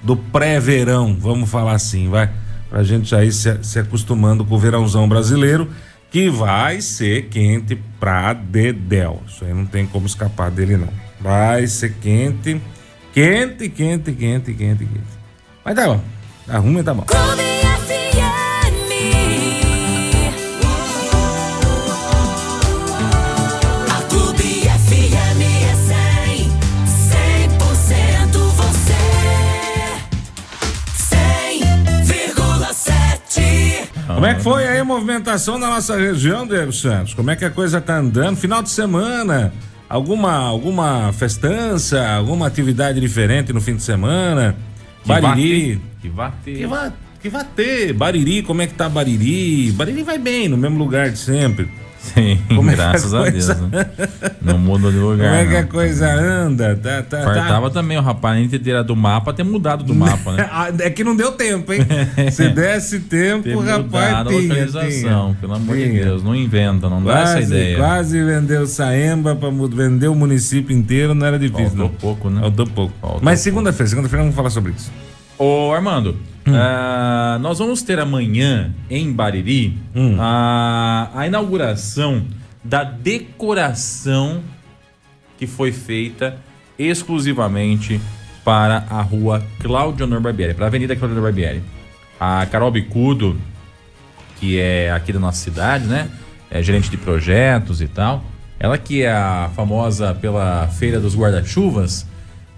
do 0.00 0.16
pré-verão, 0.16 1.16
vamos 1.18 1.50
falar 1.50 1.72
assim, 1.72 2.08
vai? 2.08 2.30
Pra 2.70 2.82
gente 2.82 3.08
já 3.10 3.24
ir 3.24 3.32
se, 3.32 3.58
se 3.62 3.78
acostumando 3.78 4.44
com 4.44 4.54
o 4.54 4.58
verãozão 4.58 5.08
brasileiro, 5.08 5.68
que 6.10 6.28
vai 6.28 6.80
ser 6.80 7.28
quente 7.28 7.78
pra 7.98 8.32
dedéu. 8.32 9.22
Isso 9.26 9.44
aí 9.44 9.52
não 9.52 9.66
tem 9.66 9.86
como 9.86 10.06
escapar 10.06 10.50
dele, 10.50 10.76
não. 10.76 10.88
Vai 11.20 11.66
ser 11.66 11.94
quente, 11.94 12.60
quente, 13.12 13.68
quente, 13.68 14.12
quente, 14.12 14.52
quente, 14.54 14.84
quente. 14.84 15.18
Mas 15.64 15.74
tá 15.74 15.86
bom, 15.86 16.00
arruma 16.48 16.80
e 16.80 16.82
tá 16.82 16.94
bom. 16.94 17.02
Clube 17.02 17.42
Como 34.18 34.26
é 34.26 34.34
que 34.34 34.42
foi 34.42 34.66
aí 34.66 34.80
a 34.80 34.84
movimentação 34.84 35.58
na 35.58 35.68
nossa 35.68 35.96
região, 35.96 36.44
Diego 36.44 36.72
Santos? 36.72 37.14
Como 37.14 37.30
é 37.30 37.36
que 37.36 37.44
a 37.44 37.50
coisa 37.50 37.80
tá 37.80 37.98
andando? 37.98 38.36
Final 38.36 38.64
de 38.64 38.68
semana, 38.68 39.52
alguma 39.88 40.32
alguma 40.32 41.12
festança, 41.12 42.04
alguma 42.04 42.48
atividade 42.48 43.00
diferente 43.00 43.52
no 43.52 43.60
fim 43.60 43.76
de 43.76 43.82
semana? 43.84 44.56
Que 45.04 45.08
Bariri. 45.08 45.80
Que 46.02 46.08
vai 46.08 46.32
ter. 46.44 46.56
Que 46.56 46.66
vai, 46.66 46.92
que 47.22 47.28
vai 47.28 47.44
ter. 47.44 47.92
Bariri, 47.92 48.42
como 48.42 48.60
é 48.60 48.66
que 48.66 48.74
tá 48.74 48.88
Bariri? 48.88 49.70
Bariri 49.70 50.02
vai 50.02 50.18
bem, 50.18 50.48
no 50.48 50.56
mesmo 50.56 50.78
lugar 50.78 51.10
de 51.10 51.18
sempre. 51.18 51.70
Sim, 52.14 52.38
Como 52.54 52.70
é 52.70 52.72
a 52.72 52.76
graças 52.76 53.12
a 53.14 53.18
coisa- 53.20 53.54
Deus. 53.54 53.70
Né? 53.70 53.86
Não 54.42 54.58
muda 54.58 54.90
de 54.90 54.96
lugar. 54.98 55.28
Como 55.30 55.40
é 55.40 55.46
que 55.46 55.56
a 55.56 55.62
não. 55.62 55.68
coisa 55.68 56.12
anda? 56.14 56.76
Tá, 56.76 57.02
tá, 57.02 57.18
tá. 57.18 57.22
Fartava 57.24 57.70
também 57.70 57.98
o 57.98 58.00
rapaz 58.02 58.38
nem 58.38 58.48
ter 58.48 58.58
tirado 58.58 58.86
do 58.86 58.96
mapa, 58.96 59.32
ter 59.32 59.42
mudado 59.44 59.84
do 59.84 59.94
mapa, 59.94 60.32
né? 60.32 60.48
Ah, 60.52 60.68
É 60.80 60.90
que 60.90 61.04
não 61.04 61.14
deu 61.16 61.32
tempo, 61.32 61.72
hein? 61.72 61.80
Se 62.32 62.48
desse 62.48 63.00
tempo, 63.00 63.44
Ter 63.44 63.56
rapaz 63.56 63.84
mudado 63.84 64.28
a 64.28 64.32
tinha, 64.32 64.42
localização, 64.42 65.24
tinha. 65.26 65.36
pelo 65.40 65.54
amor 65.54 65.76
de 65.76 65.88
Tinha. 65.90 66.04
Deus. 66.04 66.22
Não 66.22 66.34
inventa, 66.34 66.88
não 66.88 67.02
dá 67.02 67.20
essa 67.20 67.32
Quase, 67.34 67.46
ideia. 67.54 67.76
quase 67.76 68.24
vendeu 68.24 68.66
Saemba 68.66 69.34
para 69.36 69.50
vender 69.50 70.08
o 70.08 70.14
município 70.14 70.76
inteiro, 70.76 71.14
não 71.14 71.26
era 71.26 71.38
difícil. 71.38 71.64
Faltou 71.68 71.88
não. 71.88 71.94
pouco, 71.94 72.30
né? 72.30 72.40
Faltou 72.40 72.66
pouco. 72.66 72.92
Faltou 73.00 73.20
Mas 73.22 73.40
segunda-feira, 73.40 73.88
segunda-feira 73.88 74.22
vamos 74.22 74.34
falar 74.36 74.50
sobre 74.50 74.72
isso. 74.72 74.90
Ô, 75.38 75.72
Armando, 75.72 76.16
Hum. 76.46 76.52
ah, 76.54 77.38
nós 77.40 77.58
vamos 77.58 77.82
ter 77.82 77.98
amanhã 78.00 78.72
em 78.90 79.12
Bariri 79.12 79.78
Hum. 79.94 80.16
a, 80.18 81.10
a 81.14 81.26
inauguração 81.26 82.22
da 82.64 82.82
decoração 82.84 84.40
que 85.38 85.46
foi 85.46 85.70
feita 85.72 86.36
exclusivamente 86.78 88.00
para 88.44 88.84
a 88.88 89.02
rua 89.02 89.42
Cláudio 89.60 90.06
Honor 90.06 90.20
Barbieri, 90.20 90.54
para 90.54 90.64
a 90.64 90.68
Avenida 90.68 90.96
Cláudio 90.96 91.16
Honor 91.18 91.30
Barbieri. 91.30 91.62
A 92.18 92.44
Carol 92.46 92.70
Bicudo, 92.70 93.38
que 94.40 94.58
é 94.58 94.90
aqui 94.90 95.12
da 95.12 95.20
nossa 95.20 95.38
cidade, 95.42 95.84
né? 95.84 96.08
É 96.50 96.62
gerente 96.62 96.90
de 96.90 96.96
projetos 96.96 97.80
e 97.80 97.86
tal. 97.86 98.24
Ela 98.58 98.76
que 98.78 99.02
é 99.02 99.12
a 99.12 99.50
famosa 99.54 100.14
pela 100.14 100.66
Feira 100.68 100.98
dos 100.98 101.14
Guarda-Chuvas, 101.14 102.06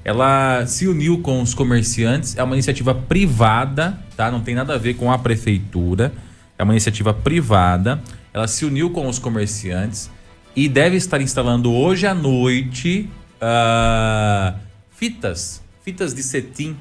ela 0.04 0.64
se 0.66 0.87
uniu 0.87 1.19
com 1.19 1.42
os 1.42 1.52
comerciantes, 1.52 2.37
é 2.37 2.42
uma 2.42 2.54
iniciativa 2.54 2.95
privada, 2.95 3.99
tá? 4.16 4.30
Não 4.30 4.40
tem 4.40 4.54
nada 4.54 4.75
a 4.75 4.78
ver 4.78 4.95
com 4.95 5.12
a 5.12 5.19
prefeitura. 5.19 6.12
É 6.59 6.62
uma 6.62 6.73
iniciativa 6.73 7.12
privada. 7.12 8.00
Ela 8.33 8.47
se 8.47 8.64
uniu 8.64 8.90
com 8.90 9.07
os 9.09 9.19
comerciantes 9.19 10.11
e 10.54 10.69
deve 10.69 10.97
estar 10.97 11.21
instalando 11.21 11.73
hoje 11.73 12.07
à 12.07 12.14
noite 12.14 13.09
ah, 13.40 14.54
fitas, 14.90 15.62
fitas 15.83 16.14
de 16.14 16.23
cetim 16.23 16.76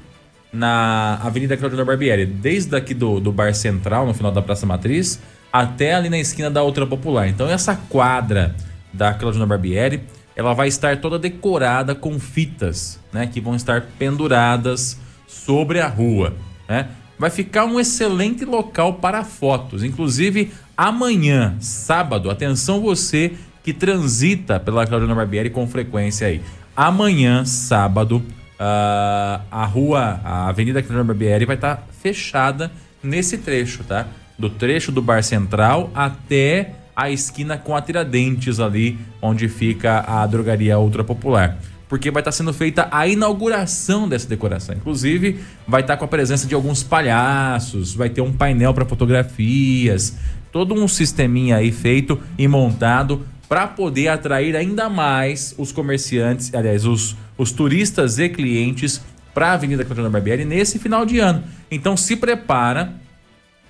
na 0.52 1.14
Avenida 1.22 1.56
Claudio 1.56 1.84
Barbieri, 1.84 2.26
desde 2.26 2.74
aqui 2.76 2.92
do, 2.92 3.20
do 3.20 3.32
Bar 3.32 3.54
Central, 3.54 4.06
no 4.06 4.12
final 4.12 4.32
da 4.32 4.42
Praça 4.42 4.66
Matriz, 4.66 5.20
até 5.52 5.94
ali 5.94 6.10
na 6.10 6.18
esquina 6.18 6.50
da 6.50 6.62
Outra 6.62 6.86
Popular. 6.86 7.28
Então 7.28 7.48
essa 7.48 7.76
quadra 7.88 8.54
da 8.92 9.14
Claudio 9.14 9.46
Barbieri, 9.46 10.02
ela 10.40 10.54
vai 10.54 10.68
estar 10.68 10.96
toda 10.96 11.18
decorada 11.18 11.94
com 11.94 12.18
fitas, 12.18 12.98
né, 13.12 13.26
que 13.26 13.42
vão 13.42 13.54
estar 13.54 13.82
penduradas 13.98 14.98
sobre 15.26 15.80
a 15.80 15.86
rua, 15.86 16.34
né? 16.66 16.88
Vai 17.18 17.28
ficar 17.28 17.66
um 17.66 17.78
excelente 17.78 18.46
local 18.46 18.94
para 18.94 19.22
fotos. 19.22 19.84
Inclusive, 19.84 20.50
amanhã, 20.74 21.56
sábado, 21.60 22.30
atenção 22.30 22.80
você 22.80 23.32
que 23.62 23.74
transita 23.74 24.58
pela 24.58 24.86
Claudio 24.86 25.14
Barbieri 25.14 25.50
com 25.50 25.66
frequência 25.66 26.28
aí. 26.28 26.40
Amanhã, 26.74 27.44
sábado, 27.44 28.22
ah, 28.58 29.42
a 29.50 29.66
rua, 29.66 30.22
a 30.24 30.48
Avenida 30.48 30.82
Claudio 30.82 31.04
Barbieri 31.04 31.44
vai 31.44 31.56
estar 31.56 31.86
fechada 32.00 32.72
nesse 33.02 33.36
trecho, 33.36 33.84
tá? 33.84 34.06
Do 34.38 34.48
trecho 34.48 34.90
do 34.90 35.02
Bar 35.02 35.22
Central 35.22 35.90
até 35.94 36.79
a 37.00 37.10
esquina 37.10 37.56
com 37.56 37.74
a 37.74 37.80
Tiradentes 37.80 38.60
ali, 38.60 38.98
onde 39.22 39.48
fica 39.48 40.04
a 40.06 40.26
drogaria 40.26 40.78
Ultra 40.78 41.02
Popular. 41.02 41.56
Porque 41.88 42.10
vai 42.10 42.20
estar 42.20 42.30
sendo 42.30 42.52
feita 42.52 42.88
a 42.90 43.08
inauguração 43.08 44.06
dessa 44.06 44.28
decoração. 44.28 44.74
Inclusive, 44.74 45.40
vai 45.66 45.80
estar 45.80 45.96
com 45.96 46.04
a 46.04 46.08
presença 46.08 46.46
de 46.46 46.54
alguns 46.54 46.82
palhaços, 46.82 47.94
vai 47.94 48.10
ter 48.10 48.20
um 48.20 48.32
painel 48.32 48.74
para 48.74 48.84
fotografias, 48.84 50.14
todo 50.52 50.74
um 50.74 50.86
sisteminha 50.86 51.56
aí 51.56 51.72
feito 51.72 52.20
e 52.36 52.46
montado 52.46 53.26
para 53.48 53.66
poder 53.66 54.08
atrair 54.08 54.54
ainda 54.54 54.90
mais 54.90 55.54
os 55.56 55.72
comerciantes, 55.72 56.54
aliás, 56.54 56.84
os, 56.84 57.16
os 57.36 57.50
turistas 57.50 58.18
e 58.18 58.28
clientes 58.28 59.00
para 59.32 59.48
a 59.48 59.52
Avenida 59.54 59.86
Cláudio 59.86 60.10
Barbieri 60.10 60.44
nesse 60.44 60.78
final 60.78 61.06
de 61.06 61.18
ano. 61.18 61.42
Então 61.70 61.96
se 61.96 62.14
prepara, 62.14 62.92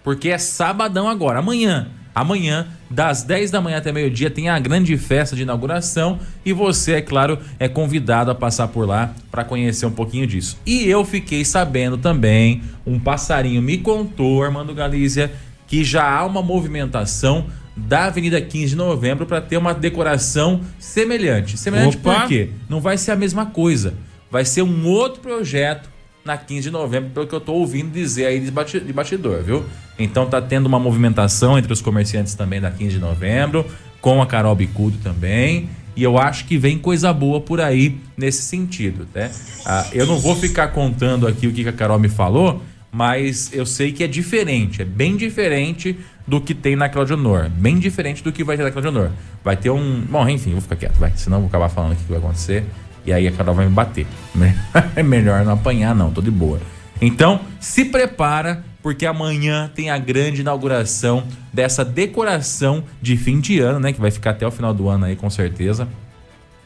porque 0.02 0.30
é 0.30 0.36
sabadão 0.36 1.08
agora, 1.08 1.38
amanhã. 1.38 1.88
Amanhã, 2.20 2.66
das 2.90 3.22
10 3.22 3.50
da 3.50 3.60
manhã 3.60 3.78
até 3.78 3.90
meio-dia, 3.90 4.30
tem 4.30 4.50
a 4.50 4.58
grande 4.58 4.96
festa 4.98 5.34
de 5.34 5.42
inauguração 5.42 6.18
e 6.44 6.52
você, 6.52 6.94
é 6.94 7.00
claro, 7.00 7.38
é 7.58 7.66
convidado 7.66 8.30
a 8.30 8.34
passar 8.34 8.68
por 8.68 8.86
lá 8.86 9.14
para 9.30 9.42
conhecer 9.42 9.86
um 9.86 9.90
pouquinho 9.90 10.26
disso. 10.26 10.58
E 10.66 10.86
eu 10.86 11.02
fiquei 11.04 11.44
sabendo 11.44 11.96
também, 11.96 12.62
um 12.86 12.98
passarinho 12.98 13.62
me 13.62 13.78
contou, 13.78 14.42
Armando 14.42 14.74
Galícia, 14.74 15.32
que 15.66 15.82
já 15.82 16.06
há 16.06 16.26
uma 16.26 16.42
movimentação 16.42 17.46
da 17.74 18.06
Avenida 18.06 18.38
15 18.40 18.70
de 18.70 18.76
Novembro 18.76 19.24
para 19.24 19.40
ter 19.40 19.56
uma 19.56 19.72
decoração 19.72 20.60
semelhante. 20.78 21.56
Semelhante 21.56 21.96
Opa! 21.96 22.20
por 22.20 22.28
quê? 22.28 22.50
Não 22.68 22.80
vai 22.80 22.98
ser 22.98 23.12
a 23.12 23.16
mesma 23.16 23.46
coisa. 23.46 23.94
Vai 24.30 24.44
ser 24.44 24.62
um 24.62 24.86
outro 24.86 25.22
projeto 25.22 25.88
na 26.24 26.36
15 26.36 26.62
de 26.62 26.70
novembro, 26.70 27.10
pelo 27.10 27.26
que 27.26 27.34
eu 27.34 27.40
tô 27.40 27.52
ouvindo 27.54 27.90
dizer 27.90 28.26
aí 28.26 28.40
de 28.40 28.92
bastidor, 28.92 29.42
viu? 29.42 29.64
Então 29.98 30.26
tá 30.26 30.40
tendo 30.40 30.66
uma 30.66 30.78
movimentação 30.78 31.58
entre 31.58 31.72
os 31.72 31.80
comerciantes 31.80 32.34
também 32.34 32.60
da 32.60 32.70
15 32.70 32.94
de 32.94 32.98
novembro, 32.98 33.66
com 34.00 34.20
a 34.20 34.26
Carol 34.26 34.54
Bicudo 34.54 34.98
também. 35.02 35.68
E 35.96 36.02
eu 36.02 36.18
acho 36.18 36.46
que 36.46 36.56
vem 36.56 36.78
coisa 36.78 37.12
boa 37.12 37.40
por 37.40 37.60
aí 37.60 37.98
nesse 38.16 38.42
sentido, 38.42 39.06
né? 39.14 39.30
Ah, 39.66 39.86
eu 39.92 40.06
não 40.06 40.18
vou 40.18 40.36
ficar 40.36 40.68
contando 40.68 41.26
aqui 41.26 41.46
o 41.46 41.52
que 41.52 41.68
a 41.68 41.72
Carol 41.72 41.98
me 41.98 42.08
falou, 42.08 42.62
mas 42.92 43.50
eu 43.52 43.66
sei 43.66 43.92
que 43.92 44.04
é 44.04 44.06
diferente, 44.06 44.82
é 44.82 44.84
bem 44.84 45.16
diferente 45.16 45.98
do 46.26 46.40
que 46.40 46.54
tem 46.54 46.76
na 46.76 46.88
Claudio 46.88 47.16
Honor, 47.16 47.50
bem 47.50 47.78
diferente 47.78 48.22
do 48.22 48.30
que 48.30 48.44
vai 48.44 48.56
ter 48.56 48.62
na 48.62 48.70
Claudio 48.70 48.90
Honor. 48.90 49.10
Vai 49.42 49.56
ter 49.56 49.70
um. 49.70 50.00
Bom, 50.08 50.28
enfim, 50.28 50.52
vou 50.52 50.60
ficar 50.60 50.76
quieto, 50.76 50.96
vai, 50.96 51.12
senão 51.16 51.40
vou 51.40 51.48
acabar 51.48 51.68
falando 51.68 51.92
o 51.92 51.96
que 51.96 52.04
vai 52.08 52.18
acontecer 52.18 52.64
e 53.04 53.12
aí 53.12 53.26
a 53.26 53.32
Carol 53.32 53.54
vai 53.54 53.66
me 53.66 53.72
bater. 53.72 54.06
É 54.96 55.02
melhor 55.02 55.44
não 55.44 55.52
apanhar, 55.52 55.94
não, 55.94 56.10
tô 56.10 56.20
de 56.20 56.30
boa. 56.30 56.60
Então, 57.00 57.40
se 57.58 57.84
prepara, 57.84 58.64
porque 58.82 59.06
amanhã 59.06 59.70
tem 59.74 59.90
a 59.90 59.98
grande 59.98 60.42
inauguração 60.42 61.24
dessa 61.52 61.84
decoração 61.84 62.84
de 63.00 63.16
fim 63.16 63.40
de 63.40 63.60
ano, 63.60 63.80
né? 63.80 63.92
Que 63.92 64.00
vai 64.00 64.10
ficar 64.10 64.30
até 64.30 64.46
o 64.46 64.50
final 64.50 64.74
do 64.74 64.88
ano 64.88 65.06
aí, 65.06 65.16
com 65.16 65.30
certeza 65.30 65.88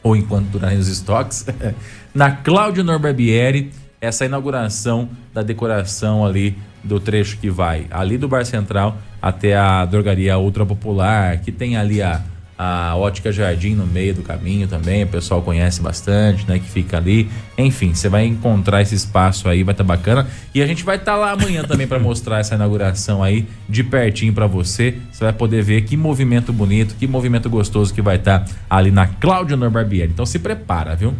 ou 0.05 0.15
enquanto 0.15 0.49
durarem 0.49 0.77
os 0.77 0.87
estoques, 0.87 1.47
na 2.13 2.29
Cláudio 2.29 2.83
Norbarbieri, 2.83 3.71
essa 3.99 4.23
inauguração 4.23 5.09
da 5.33 5.41
decoração 5.41 6.23
ali 6.23 6.55
do 6.83 6.99
trecho 6.99 7.39
que 7.39 7.49
vai 7.49 7.87
ali 7.89 8.15
do 8.15 8.27
Bar 8.27 8.45
Central 8.45 8.99
até 9.19 9.57
a 9.57 9.83
drogaria 9.83 10.37
Ultra 10.37 10.63
Popular, 10.63 11.39
que 11.39 11.51
tem 11.51 11.75
ali 11.75 12.03
a, 12.03 12.21
a 12.57 12.95
Ótica 12.95 13.31
Jardim 13.31 13.75
no 13.75 13.85
meio 13.85 14.13
do 14.13 14.21
caminho 14.21 14.67
também, 14.67 15.03
o 15.03 15.07
pessoal 15.07 15.41
conhece 15.41 15.81
bastante, 15.81 16.47
né, 16.47 16.57
que 16.57 16.69
fica 16.69 16.97
ali. 16.97 17.29
Enfim, 17.57 17.93
você 17.93 18.07
vai 18.07 18.25
encontrar 18.25 18.81
esse 18.81 18.95
espaço 18.95 19.49
aí, 19.49 19.63
vai 19.63 19.73
estar 19.73 19.83
bacana. 19.83 20.27
E 20.53 20.61
a 20.61 20.67
gente 20.67 20.83
vai 20.83 20.95
estar 20.95 21.17
lá 21.17 21.31
amanhã 21.31 21.63
também 21.63 21.85
para 21.85 21.99
mostrar 21.99 22.39
essa 22.39 22.55
inauguração 22.55 23.21
aí 23.21 23.45
de 23.67 23.83
pertinho 23.83 24.31
para 24.31 24.47
você. 24.47 24.95
Você 25.11 25.23
vai 25.23 25.33
poder 25.33 25.63
ver 25.63 25.81
que 25.81 25.97
movimento 25.97 26.53
bonito, 26.53 26.95
que 26.95 27.07
movimento 27.07 27.49
gostoso 27.49 27.93
que 27.93 28.01
vai 28.01 28.15
estar 28.15 28.45
ali 28.69 28.89
na 28.89 29.07
Cláudio 29.07 29.57
Norbarbieri. 29.57 30.11
Então 30.11 30.25
se 30.25 30.39
prepara, 30.39 30.95
viu? 30.95 31.13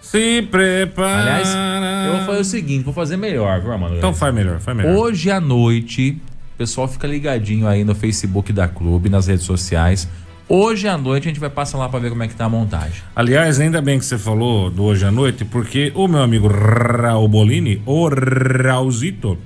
Se 0.00 0.42
prepara. 0.42 1.20
Aliás, 1.20 1.56
eu 2.06 2.16
vou 2.16 2.26
fazer 2.26 2.40
o 2.40 2.44
seguinte, 2.44 2.84
vou 2.84 2.94
fazer 2.94 3.16
melhor, 3.16 3.60
viu, 3.60 3.76
mano? 3.76 3.96
Então 3.96 4.14
faz 4.14 4.34
melhor, 4.34 4.58
faz 4.58 4.76
melhor. 4.76 4.94
Hoje 4.94 5.30
à 5.30 5.40
noite, 5.40 6.16
pessoal 6.56 6.88
fica 6.88 7.06
ligadinho 7.06 7.66
aí 7.66 7.84
no 7.84 7.94
Facebook 7.94 8.52
da 8.52 8.66
Clube, 8.66 9.08
nas 9.08 9.26
redes 9.26 9.44
sociais. 9.44 10.08
Hoje 10.48 10.86
à 10.86 10.96
noite 10.96 11.24
a 11.24 11.28
gente 11.28 11.40
vai 11.40 11.50
passar 11.50 11.76
lá 11.76 11.88
pra 11.88 11.98
ver 11.98 12.10
como 12.10 12.22
é 12.22 12.28
que 12.28 12.34
tá 12.34 12.44
a 12.44 12.48
montagem. 12.48 13.02
Aliás, 13.14 13.60
ainda 13.60 13.82
bem 13.82 13.98
que 13.98 14.04
você 14.04 14.16
falou 14.16 14.70
do 14.70 14.84
hoje 14.84 15.04
à 15.04 15.10
noite, 15.10 15.44
porque 15.44 15.92
o 15.94 16.06
meu 16.06 16.22
amigo 16.22 16.46
Raul 16.46 17.26
Bolini, 17.28 17.82
o 17.84 18.08
Raulzito, 18.08 19.36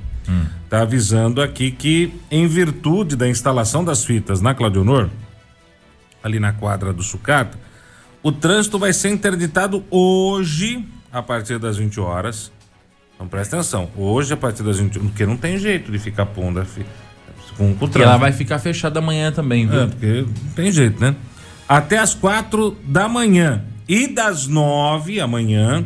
tá 0.69 0.83
avisando 0.83 1.41
aqui 1.43 1.71
que, 1.71 2.13
em 2.31 2.47
virtude 2.47 3.17
da 3.17 3.29
instalação 3.29 3.83
das 3.83 4.05
fitas 4.05 4.41
na 4.41 4.55
Claudio 4.55 4.83
Honor, 4.83 5.09
ali 6.23 6.39
na 6.39 6.53
quadra 6.53 6.93
do 6.93 7.03
Sucata, 7.03 7.59
o 8.23 8.31
trânsito 8.31 8.79
vai 8.79 8.93
ser 8.93 9.09
interditado 9.09 9.83
hoje, 9.91 10.87
a 11.11 11.23
partir 11.23 11.59
das 11.59 11.79
20 11.79 11.99
horas. 11.99 12.53
Então 13.21 13.29
presta 13.29 13.57
atenção, 13.57 13.91
hoje 13.95 14.33
a 14.33 14.37
partir 14.37 14.63
das 14.63 14.79
20 14.79 14.99
porque 14.99 15.27
não 15.27 15.37
tem 15.37 15.59
jeito 15.59 15.93
de 15.93 15.99
ficar 15.99 16.25
pondo 16.25 16.65
com, 17.55 17.65
com 17.67 17.71
o 17.71 17.77
Porque 17.77 17.99
ela 17.99 18.13
trânsito. 18.13 18.19
vai 18.21 18.33
ficar 18.33 18.59
fechada 18.59 18.99
amanhã 18.99 19.31
também, 19.31 19.67
viu? 19.67 19.79
É, 19.83 19.87
porque 19.89 20.23
não 20.23 20.53
tem 20.55 20.73
jeito, 20.73 20.99
né? 20.99 21.15
Até 21.69 21.99
as 21.99 22.15
quatro 22.15 22.75
da 22.83 23.11
manhã. 23.11 23.63
E 23.87 24.07
das 24.09 24.47
nove 24.47 25.21
amanhã 25.21 25.85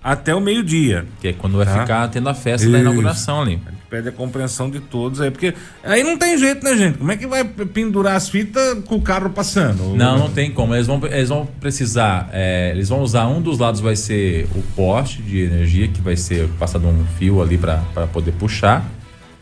até 0.00 0.32
o 0.32 0.40
meio-dia. 0.40 1.04
Que 1.20 1.28
é 1.28 1.32
quando 1.32 1.56
vai 1.56 1.66
Tá. 1.66 1.80
ficar 1.80 2.06
tendo 2.10 2.28
a 2.28 2.34
festa 2.34 2.68
da 2.70 2.78
Isso. 2.78 2.86
inauguração 2.86 3.42
ali. 3.42 3.60
Pede 3.88 4.08
a 4.08 4.12
compreensão 4.12 4.70
de 4.70 4.80
todos 4.80 5.20
aí, 5.20 5.30
porque 5.30 5.54
aí 5.82 6.02
não 6.02 6.18
tem 6.18 6.36
jeito, 6.36 6.62
né, 6.62 6.76
gente? 6.76 6.98
Como 6.98 7.10
é 7.10 7.16
que 7.16 7.26
vai 7.26 7.44
pendurar 7.44 8.16
as 8.16 8.28
fitas 8.28 8.84
com 8.84 8.96
o 8.96 9.00
carro 9.00 9.30
passando? 9.30 9.94
Não, 9.96 10.18
não 10.18 10.30
tem 10.30 10.50
como. 10.50 10.74
Eles 10.74 10.86
vão, 10.86 11.00
eles 11.06 11.28
vão 11.28 11.46
precisar. 11.46 12.28
é, 12.32 12.70
eles 12.72 12.88
vão 12.88 13.00
usar 13.00 13.26
um 13.26 13.40
dos 13.40 13.58
lados 13.58 13.80
vai 13.80 13.96
ser 13.96 14.46
o 14.54 14.62
poste 14.74 15.22
de 15.22 15.40
energia 15.40 15.88
que 15.88 16.00
vai 16.00 16.16
ser 16.16 16.48
passado 16.58 16.86
um 16.86 17.04
fio 17.18 17.40
ali 17.40 17.56
para 17.56 17.78
poder 18.12 18.32
puxar 18.32 18.84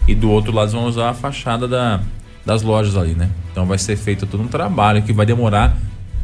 e 0.07 0.15
do 0.15 0.31
outro 0.31 0.53
lado 0.53 0.67
eles 0.67 0.75
vão 0.75 0.87
usar 0.87 1.11
a 1.11 1.15
fachada 1.15 1.67
da, 1.67 2.01
das 2.45 2.63
lojas 2.63 2.97
ali, 2.97 3.15
né? 3.15 3.29
Então 3.51 3.67
vai 3.67 3.79
ser 3.79 3.97
feito 3.97 4.27
todo 4.27 4.43
um 4.43 4.49
trabalho 4.49 5.03
que 5.03 5.13
vai 5.13 5.27
demorar 5.27 5.77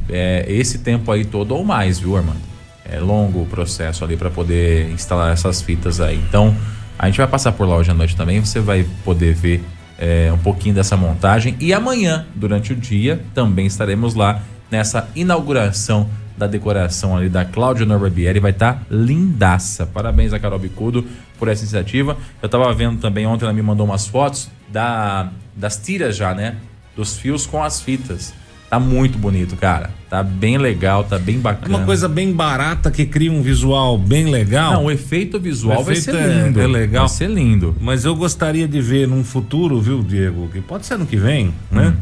é, 0.09 0.45
esse 0.49 0.79
tempo 0.79 1.11
aí 1.11 1.25
todo 1.25 1.55
ou 1.55 1.65
mais, 1.65 1.99
viu, 1.99 2.17
Armando? 2.17 2.53
É 2.85 2.99
longo 2.99 3.43
o 3.43 3.47
processo 3.47 4.05
ali 4.05 4.17
para 4.17 4.31
poder 4.31 4.91
instalar 4.91 5.33
essas 5.33 5.63
fitas 5.63 6.01
aí. 6.01 6.17
Então 6.29 6.55
a 6.99 7.07
gente 7.07 7.17
vai 7.17 7.27
passar 7.27 7.53
por 7.53 7.67
lá 7.67 7.77
hoje 7.77 7.91
à 7.91 7.95
noite 7.95 8.17
também. 8.17 8.41
Você 8.41 8.61
vai 8.61 8.87
poder 9.05 9.35
ver 9.35 9.65
é, 9.99 10.31
um 10.33 10.39
pouquinho 10.39 10.75
dessa 10.75 10.97
montagem. 10.97 11.57
E 11.61 11.73
amanhã, 11.73 12.27
durante 12.35 12.73
o 12.73 12.77
dia, 12.77 13.21
também 13.35 13.67
estaremos 13.67 14.15
lá 14.15 14.43
nessa 14.71 15.09
inauguração 15.15 16.09
da 16.37 16.47
decoração 16.47 17.17
ali 17.17 17.29
da 17.29 17.45
Cláudia 17.45 17.87
Norbarbieri. 17.87 18.41
Vai 18.41 18.51
estar 18.51 18.75
tá 18.75 18.81
lindaça. 18.91 19.87
Parabéns 19.87 20.33
a 20.33 20.41
Carol 20.41 20.59
Bicudo 20.59 21.07
por 21.39 21.49
essa 21.49 21.63
iniciativa. 21.63 22.17
Eu 22.41 22.49
tava 22.49 22.73
vendo 22.73 23.01
também, 23.01 23.27
ontem 23.27 23.45
ela 23.45 23.55
me 23.55 23.63
mandou 23.63 23.87
umas 23.87 24.07
fotos 24.07 24.51
da, 24.69 25.31
das 25.55 25.77
tiras 25.77 26.17
já, 26.17 26.35
né? 26.35 26.57
Dos 26.97 27.17
fios 27.17 27.47
com 27.47 27.63
as 27.63 27.81
fitas. 27.81 28.35
Tá 28.73 28.81
muito 28.81 29.19
bonito, 29.19 29.55
cara. 29.55 29.91
Tá 30.09 30.23
bem 30.23 30.57
legal, 30.57 31.05
tá 31.05 31.19
bem 31.19 31.35
É 31.35 31.39
bacana. 31.41 31.77
uma 31.77 31.85
coisa 31.85 32.09
bem 32.09 32.33
barata 32.33 32.91
que 32.91 33.05
cria 33.05 33.31
um 33.31 33.43
visual 33.43 33.99
bem 33.99 34.31
legal. 34.31 34.73
Não, 34.73 34.85
o 34.87 34.91
efeito 34.91 35.39
visual 35.39 35.83
O 35.83 35.85
vai 35.85 35.93
efeito 35.93 36.17
ser 36.17 36.23
é- 36.31 36.45
lindo. 36.47 36.59
é 36.59 36.67
legal. 36.67 37.07
Vai 37.07 37.15
ser 37.15 37.29
lindo. 37.29 37.77
Mas 37.83 38.07
eu 38.07 38.17
gostaria 38.17 38.67
de 38.67 38.81
ver 38.81 39.07
num 39.07 39.23
futuro, 39.23 39.79
viu, 39.79 40.03
Diego? 40.03 40.49
Que 40.51 40.63
pode 40.63 40.87
ser 40.87 40.95
ano 40.95 41.05
que 41.05 41.17
vem, 41.19 41.49
Hum. 41.49 41.53
né? 41.73 41.95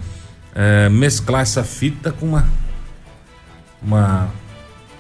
É, 0.55 0.89
mesclar 0.89 1.43
essa 1.43 1.65
fita 1.65 2.13
com 2.13 2.27
uma. 2.27 2.47
Uma. 3.83 4.29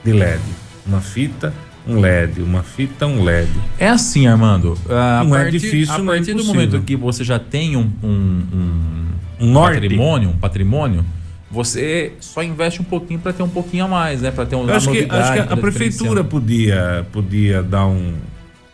De 0.04 0.12
LED. 0.12 0.40
Uma 0.84 1.00
fita, 1.00 1.54
um 1.86 2.00
LED. 2.00 2.42
Uma 2.42 2.64
fita, 2.64 3.06
um 3.06 3.22
LED. 3.22 3.48
É 3.78 3.88
assim, 3.90 4.26
Armando. 4.26 4.76
A 4.88 5.22
Não 5.22 5.36
é 5.36 5.42
partir, 5.44 5.58
difícil, 5.60 5.94
A 5.94 5.98
não 5.98 6.12
é 6.12 6.16
partir 6.16 6.34
do 6.34 6.44
momento 6.44 6.80
que 6.80 6.96
você 6.96 7.22
já 7.22 7.38
tem 7.38 7.76
um, 7.76 7.88
um, 8.02 8.08
um- 8.52 9.06
Um 9.50 9.52
patrimônio, 9.54 10.30
um 10.30 10.36
patrimônio, 10.36 11.04
você 11.50 12.12
só 12.20 12.42
investe 12.42 12.80
um 12.80 12.84
pouquinho 12.84 13.18
para 13.18 13.32
ter 13.32 13.42
um 13.42 13.48
pouquinho 13.48 13.84
a 13.84 13.88
mais, 13.88 14.20
né? 14.22 14.30
Para 14.30 14.46
ter 14.46 14.54
um 14.56 14.68
acho 14.70 14.90
que, 14.90 15.06
acho 15.10 15.32
que 15.32 15.38
a 15.40 15.46
ter 15.46 15.56
prefeitura 15.56 16.22
podia, 16.22 17.06
podia 17.12 17.62
dar 17.62 17.86
um. 17.86 18.14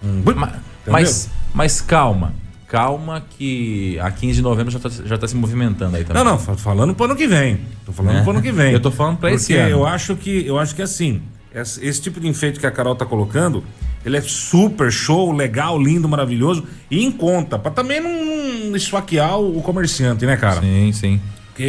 um 0.04 0.22
Ma- 0.34 0.52
Mas, 0.86 1.30
mas 1.54 1.80
calma, 1.80 2.34
calma 2.68 3.22
que 3.38 3.98
a 4.00 4.10
15 4.10 4.34
de 4.36 4.42
novembro 4.42 4.70
já 4.70 4.78
tá, 4.78 4.90
já 4.90 5.16
tá 5.16 5.26
se 5.26 5.34
movimentando 5.34 5.96
aí 5.96 6.04
também. 6.04 6.22
Não, 6.22 6.32
não, 6.32 6.38
fa- 6.38 6.54
falando 6.56 6.94
pro 6.94 7.06
ano 7.06 7.16
que 7.16 7.26
vem. 7.26 7.58
Tô 7.84 7.92
falando 7.92 8.14
Né? 8.16 8.22
pro 8.22 8.30
ano 8.32 8.42
que 8.42 8.52
vem. 8.52 8.72
Eu 8.72 8.80
tô 8.80 8.90
falando 8.90 9.16
pra 9.18 9.32
esse 9.32 9.54
ano. 9.54 9.70
Eu 9.70 9.86
acho 9.86 10.14
que, 10.14 10.46
eu 10.46 10.58
acho 10.58 10.74
que 10.74 10.82
assim, 10.82 11.22
esse, 11.54 11.84
esse 11.84 12.00
tipo 12.02 12.20
de 12.20 12.28
enfeite 12.28 12.60
que 12.60 12.66
a 12.66 12.70
Carol 12.70 12.94
tá 12.94 13.06
colocando, 13.06 13.64
ele 14.04 14.16
é 14.18 14.20
super 14.20 14.92
show, 14.92 15.32
legal, 15.32 15.80
lindo, 15.80 16.06
maravilhoso 16.08 16.64
e 16.90 17.02
em 17.02 17.10
conta, 17.10 17.58
pra 17.58 17.70
também 17.70 18.00
não, 18.00 18.68
não 18.70 18.76
esfaquear 18.76 19.38
o, 19.38 19.58
o 19.58 19.62
comerciante, 19.62 20.26
né, 20.26 20.36
cara? 20.36 20.60
Sim, 20.60 20.92
sim. 20.92 21.20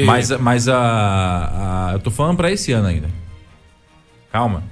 Mas, 0.05 0.29
mas 0.31 0.67
a, 0.67 0.77
a- 0.77 1.89
Eu 1.93 1.99
tô 1.99 2.11
falando 2.11 2.37
pra 2.37 2.51
esse 2.51 2.71
ano 2.71 2.87
ainda. 2.87 3.07
Calma. 4.31 4.63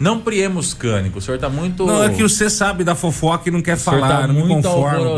Não 0.00 0.20
priemos 0.20 0.72
cânico. 0.74 1.18
O 1.18 1.20
senhor 1.20 1.40
tá 1.40 1.48
muito. 1.48 1.84
Não, 1.84 2.04
é 2.04 2.10
que 2.10 2.22
você 2.22 2.48
sabe 2.48 2.84
da 2.84 2.94
fofoca 2.94 3.48
e 3.48 3.52
não 3.52 3.60
quer 3.60 3.76
falar, 3.76 4.08
tá 4.20 4.26
não 4.28 4.34
me 4.34 4.44
muito 4.44 4.68
conformo 4.68 4.96
com 5.04 5.14
o 5.14 5.16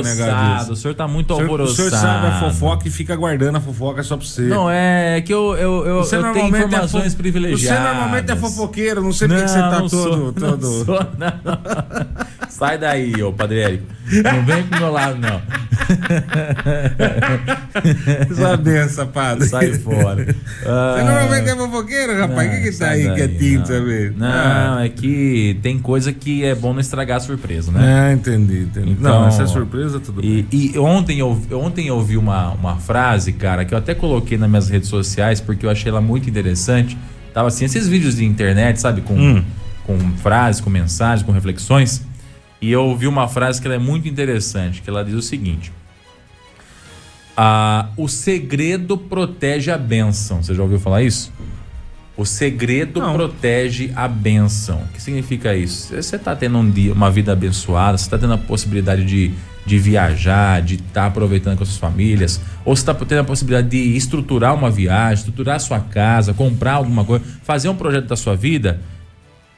O 0.73 0.77
senhor 0.77 0.95
tá 0.95 1.07
muito 1.07 1.35
O 1.35 1.37
senhor, 1.37 1.61
o 1.61 1.69
senhor 1.69 1.91
sabe 1.91 2.27
a 2.29 2.41
fofoca 2.41 2.89
e 2.89 2.91
fica 2.91 3.15
guardando 3.15 3.57
a 3.57 3.61
fofoca 3.61 4.03
só 4.03 4.17
pra 4.17 4.25
você. 4.27 4.41
Não, 4.43 4.71
é, 4.71 5.19
é 5.19 5.21
que 5.21 5.35
eu, 5.35 5.55
eu, 5.55 5.87
eu, 5.87 5.97
Você 5.99 6.17
eu 6.17 6.21
tenho 6.23 6.33
normalmente 6.35 6.55
é 6.63 6.67
informações 6.69 7.13
fo- 7.13 7.19
privilegiadas. 7.19 7.79
Você 7.89 7.93
normalmente 7.95 8.31
é 8.33 8.37
fofoqueiro, 8.37 9.03
não 9.03 9.13
sei 9.13 9.29
porque 9.29 9.43
que 9.43 9.49
você 9.51 9.59
tá 9.59 9.77
todo. 9.81 9.89
sou, 9.91 10.33
todo... 10.33 10.57
Não 10.57 10.85
sou, 10.87 11.07
não. 11.19 12.21
Sai 12.61 12.77
daí, 12.77 13.23
ô 13.23 13.33
Padre 13.33 13.61
Érico. 13.61 13.87
Não 14.23 14.45
vem 14.45 14.63
pro 14.65 14.81
meu 14.81 14.93
lado, 14.93 15.17
não. 15.19 15.41
Sua 18.37 18.55
benção, 18.59 19.07
padre. 19.07 19.49
Sai 19.49 19.73
fora. 19.79 20.27
Você 20.27 20.35
Ah, 20.67 21.03
normalmente 21.03 21.49
é 21.49 21.57
fofoqueiro, 21.57 22.19
rapaz? 22.21 22.49
O 22.49 22.51
que 22.63 22.71
que 22.71 22.77
tá 22.79 22.89
aí 22.91 23.07
daí, 23.07 23.15
quietinho, 23.17 23.61
não. 23.61 23.67
sabe? 23.67 24.13
Não, 24.15 24.29
Ah. 24.79 24.85
é 24.85 24.89
que 24.91 25.59
tem 25.63 25.79
coisa 25.79 26.13
que 26.13 26.45
é 26.45 26.55
bom 26.55 26.75
não 26.75 26.81
estragar 26.81 27.17
a 27.17 27.21
surpresa, 27.21 27.73
né? 27.73 27.81
Ah, 27.83 28.13
entendi, 28.13 28.59
entendi. 28.65 28.91
Então, 28.91 29.21
não, 29.23 29.29
essa 29.29 29.45
é 29.45 29.47
surpresa, 29.47 29.99
tudo 29.99 30.21
bem. 30.21 30.47
E, 30.53 30.73
e 30.75 30.79
ontem, 30.79 31.19
eu, 31.21 31.41
ontem 31.53 31.87
eu 31.89 31.95
ouvi 31.97 32.19
uma, 32.19 32.51
uma 32.53 32.77
frase, 32.77 33.33
cara, 33.33 33.65
que 33.65 33.73
eu 33.73 33.79
até 33.79 33.95
coloquei 33.95 34.37
nas 34.37 34.51
minhas 34.51 34.69
redes 34.69 34.91
sociais 34.91 35.41
porque 35.41 35.65
eu 35.65 35.71
achei 35.71 35.91
ela 35.91 36.03
muito 36.03 36.29
interessante. 36.29 36.99
Tava 37.33 37.49
assim, 37.49 37.65
esses 37.65 37.89
vídeos 37.89 38.17
de 38.17 38.25
internet, 38.27 38.79
sabe? 38.79 39.01
Com, 39.01 39.15
Hum. 39.15 39.43
com 39.87 39.99
frases, 40.19 40.61
com 40.61 40.69
mensagens, 40.69 41.25
com 41.25 41.33
reflexões. 41.33 42.03
E 42.61 42.71
eu 42.71 42.85
ouvi 42.85 43.07
uma 43.07 43.27
frase 43.27 43.61
que 43.61 43.67
ela 43.67 43.77
é 43.77 43.79
muito 43.79 44.07
interessante, 44.09 44.83
que 44.83 44.91
ela 44.91 45.05
diz 45.05 45.15
o 45.15 45.23
seguinte. 45.23 45.73
Ah, 47.37 47.89
o 47.97 48.07
segredo 48.07 48.99
protege 48.99 49.71
a 49.71 49.79
bênção. 49.79 50.43
Você 50.43 50.55
já 50.55 50.63
ouviu 50.63 50.79
falar 50.79 51.03
isso? 51.03 51.33
O 52.17 52.27
segredo 52.27 53.01
Não. 53.01 53.15
protege 53.15 53.91
a 53.97 54.07
bênção. 54.07 54.83
O 54.83 54.89
que 54.89 55.01
significa 55.01 55.57
isso? 55.57 55.95
Você 55.95 56.17
está 56.17 56.37
tendo 56.37 56.59
um 56.59 56.71
dia, 56.71 56.93
uma 56.93 57.11
vida 57.11 57.33
abençoada, 57.33 57.97
você 57.97 58.05
está 58.05 58.19
tendo 58.19 58.35
a 58.35 58.39
possibilidade 58.39 59.05
de, 59.07 59.33
de 59.65 59.79
viajar, 59.79 60.61
de 60.61 60.75
estar 60.75 61.07
aproveitando 61.07 61.57
com 61.57 61.63
as 61.63 61.71
suas 61.71 61.81
famílias, 61.81 62.39
ou 62.63 62.77
você 62.77 62.83
está 62.83 62.93
tendo 62.93 63.21
a 63.21 63.25
possibilidade 63.25 63.71
de 63.71 63.97
estruturar 63.97 64.55
uma 64.55 64.71
viagem, 64.71 65.21
estruturar 65.21 65.57
a 65.57 65.61
sua 65.61 65.81
casa, 65.81 66.35
comprar 66.35 66.75
alguma 66.75 67.07
coisa, 67.07 67.25
fazer 67.43 67.71
um 67.71 67.77
projeto 67.77 68.09
da 68.09 68.17
sua 68.17 68.37
vida, 68.37 68.83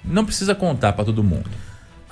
não 0.05 0.25
precisa 0.25 0.55
contar 0.55 0.93
para 0.93 1.05
todo 1.05 1.25
mundo. 1.25 1.51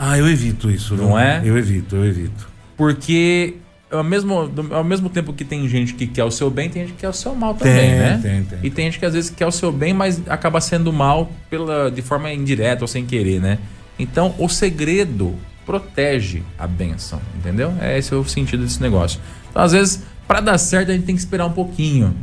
Ah, 0.02 0.16
eu 0.16 0.26
evito 0.26 0.70
isso. 0.70 0.96
Não 0.96 1.08
viu? 1.08 1.18
é? 1.18 1.42
Eu 1.44 1.58
evito, 1.58 1.94
eu 1.94 2.06
evito. 2.06 2.48
Porque 2.74 3.56
ao 3.90 4.02
mesmo, 4.02 4.50
ao 4.70 4.82
mesmo 4.82 5.10
tempo 5.10 5.30
que 5.34 5.44
tem 5.44 5.68
gente 5.68 5.92
que 5.92 6.06
quer 6.06 6.24
o 6.24 6.30
seu 6.30 6.50
bem, 6.50 6.70
tem 6.70 6.82
gente 6.82 6.94
que 6.94 7.00
quer 7.00 7.10
o 7.10 7.12
seu 7.12 7.34
mal 7.34 7.52
também, 7.54 7.74
Tem, 7.74 7.90
né? 7.90 8.20
tem, 8.22 8.44
tem. 8.44 8.58
E 8.62 8.70
tem 8.70 8.86
gente 8.86 8.98
que 8.98 9.04
às 9.04 9.12
vezes 9.12 9.28
quer 9.28 9.46
o 9.46 9.52
seu 9.52 9.70
bem, 9.70 9.92
mas 9.92 10.22
acaba 10.26 10.58
sendo 10.60 10.90
mal 10.90 11.30
pela, 11.50 11.90
de 11.90 12.00
forma 12.00 12.32
indireta 12.32 12.82
ou 12.82 12.88
sem 12.88 13.04
querer, 13.04 13.42
né? 13.42 13.58
Então, 13.98 14.34
o 14.38 14.48
segredo 14.48 15.34
protege 15.66 16.42
a 16.58 16.66
benção, 16.66 17.20
entendeu? 17.36 17.74
É 17.78 17.98
esse 17.98 18.14
o 18.14 18.24
sentido 18.24 18.64
desse 18.64 18.80
negócio. 18.80 19.20
Então, 19.50 19.62
às 19.62 19.72
vezes, 19.72 20.02
para 20.26 20.40
dar 20.40 20.56
certo, 20.56 20.90
a 20.90 20.94
gente 20.94 21.04
tem 21.04 21.14
que 21.14 21.20
esperar 21.20 21.44
um 21.44 21.52
pouquinho. 21.52 22.14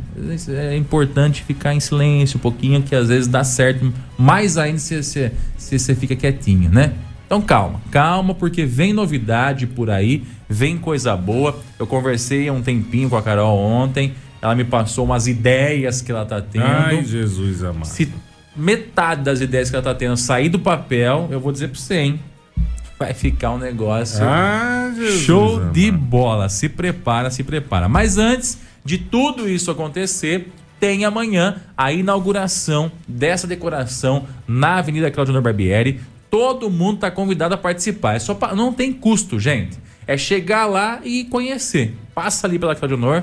É 0.48 0.76
importante 0.76 1.44
ficar 1.44 1.74
em 1.74 1.80
silêncio 1.80 2.38
um 2.38 2.40
pouquinho, 2.40 2.82
que 2.82 2.94
às 2.96 3.08
vezes 3.08 3.28
dá 3.28 3.44
certo, 3.44 3.92
mais 4.18 4.56
ainda 4.56 4.78
se 4.78 5.00
você 5.00 5.30
se, 5.56 5.78
você 5.78 5.94
fica 5.94 6.16
quietinho, 6.16 6.70
né? 6.70 6.92
Então 7.28 7.42
calma, 7.42 7.78
calma, 7.90 8.34
porque 8.34 8.64
vem 8.64 8.94
novidade 8.94 9.66
por 9.66 9.90
aí, 9.90 10.24
vem 10.48 10.78
coisa 10.78 11.14
boa. 11.14 11.58
Eu 11.78 11.86
conversei 11.86 12.48
há 12.48 12.52
um 12.54 12.62
tempinho 12.62 13.10
com 13.10 13.16
a 13.18 13.22
Carol 13.22 13.58
ontem, 13.58 14.14
ela 14.40 14.54
me 14.54 14.64
passou 14.64 15.04
umas 15.04 15.26
ideias 15.26 16.00
que 16.00 16.10
ela 16.10 16.24
tá 16.24 16.40
tendo. 16.40 16.64
Ai, 16.64 17.04
Jesus 17.04 17.62
amado. 17.62 17.84
Se 17.84 18.10
metade 18.56 19.22
das 19.22 19.42
ideias 19.42 19.68
que 19.68 19.76
ela 19.76 19.82
tá 19.84 19.94
tendo 19.94 20.16
sair 20.16 20.48
do 20.48 20.58
papel, 20.58 21.28
eu 21.30 21.38
vou 21.38 21.52
dizer 21.52 21.68
pra 21.68 21.78
você, 21.78 21.96
hein? 21.96 22.20
Vai 22.98 23.12
ficar 23.12 23.50
um 23.52 23.58
negócio 23.58 24.24
Ah, 24.26 24.90
Jesus 24.96 25.20
show 25.20 25.58
amado. 25.58 25.72
de 25.72 25.90
bola. 25.90 26.48
Se 26.48 26.66
prepara, 26.68 27.30
se 27.30 27.44
prepara. 27.44 27.88
Mas 27.90 28.16
antes 28.16 28.58
de 28.82 28.96
tudo 28.96 29.46
isso 29.48 29.70
acontecer, 29.70 30.50
tem 30.80 31.04
amanhã 31.04 31.56
a 31.76 31.92
inauguração 31.92 32.90
dessa 33.06 33.46
decoração 33.46 34.24
na 34.48 34.76
Avenida 34.78 35.10
Claudio 35.10 35.40
Barbieri. 35.42 36.00
Todo 36.30 36.68
mundo 36.70 37.00
tá 37.00 37.10
convidado 37.10 37.54
a 37.54 37.58
participar. 37.58 38.14
É 38.14 38.18
só 38.18 38.34
pa- 38.34 38.54
não 38.54 38.72
tem 38.72 38.92
custo, 38.92 39.38
gente. 39.38 39.78
É 40.06 40.16
chegar 40.16 40.66
lá 40.66 41.00
e 41.04 41.24
conhecer. 41.24 41.94
Passa 42.14 42.46
ali 42.46 42.58
pela 42.58 42.74
Claudio 42.74 42.96
Honor, 42.96 43.22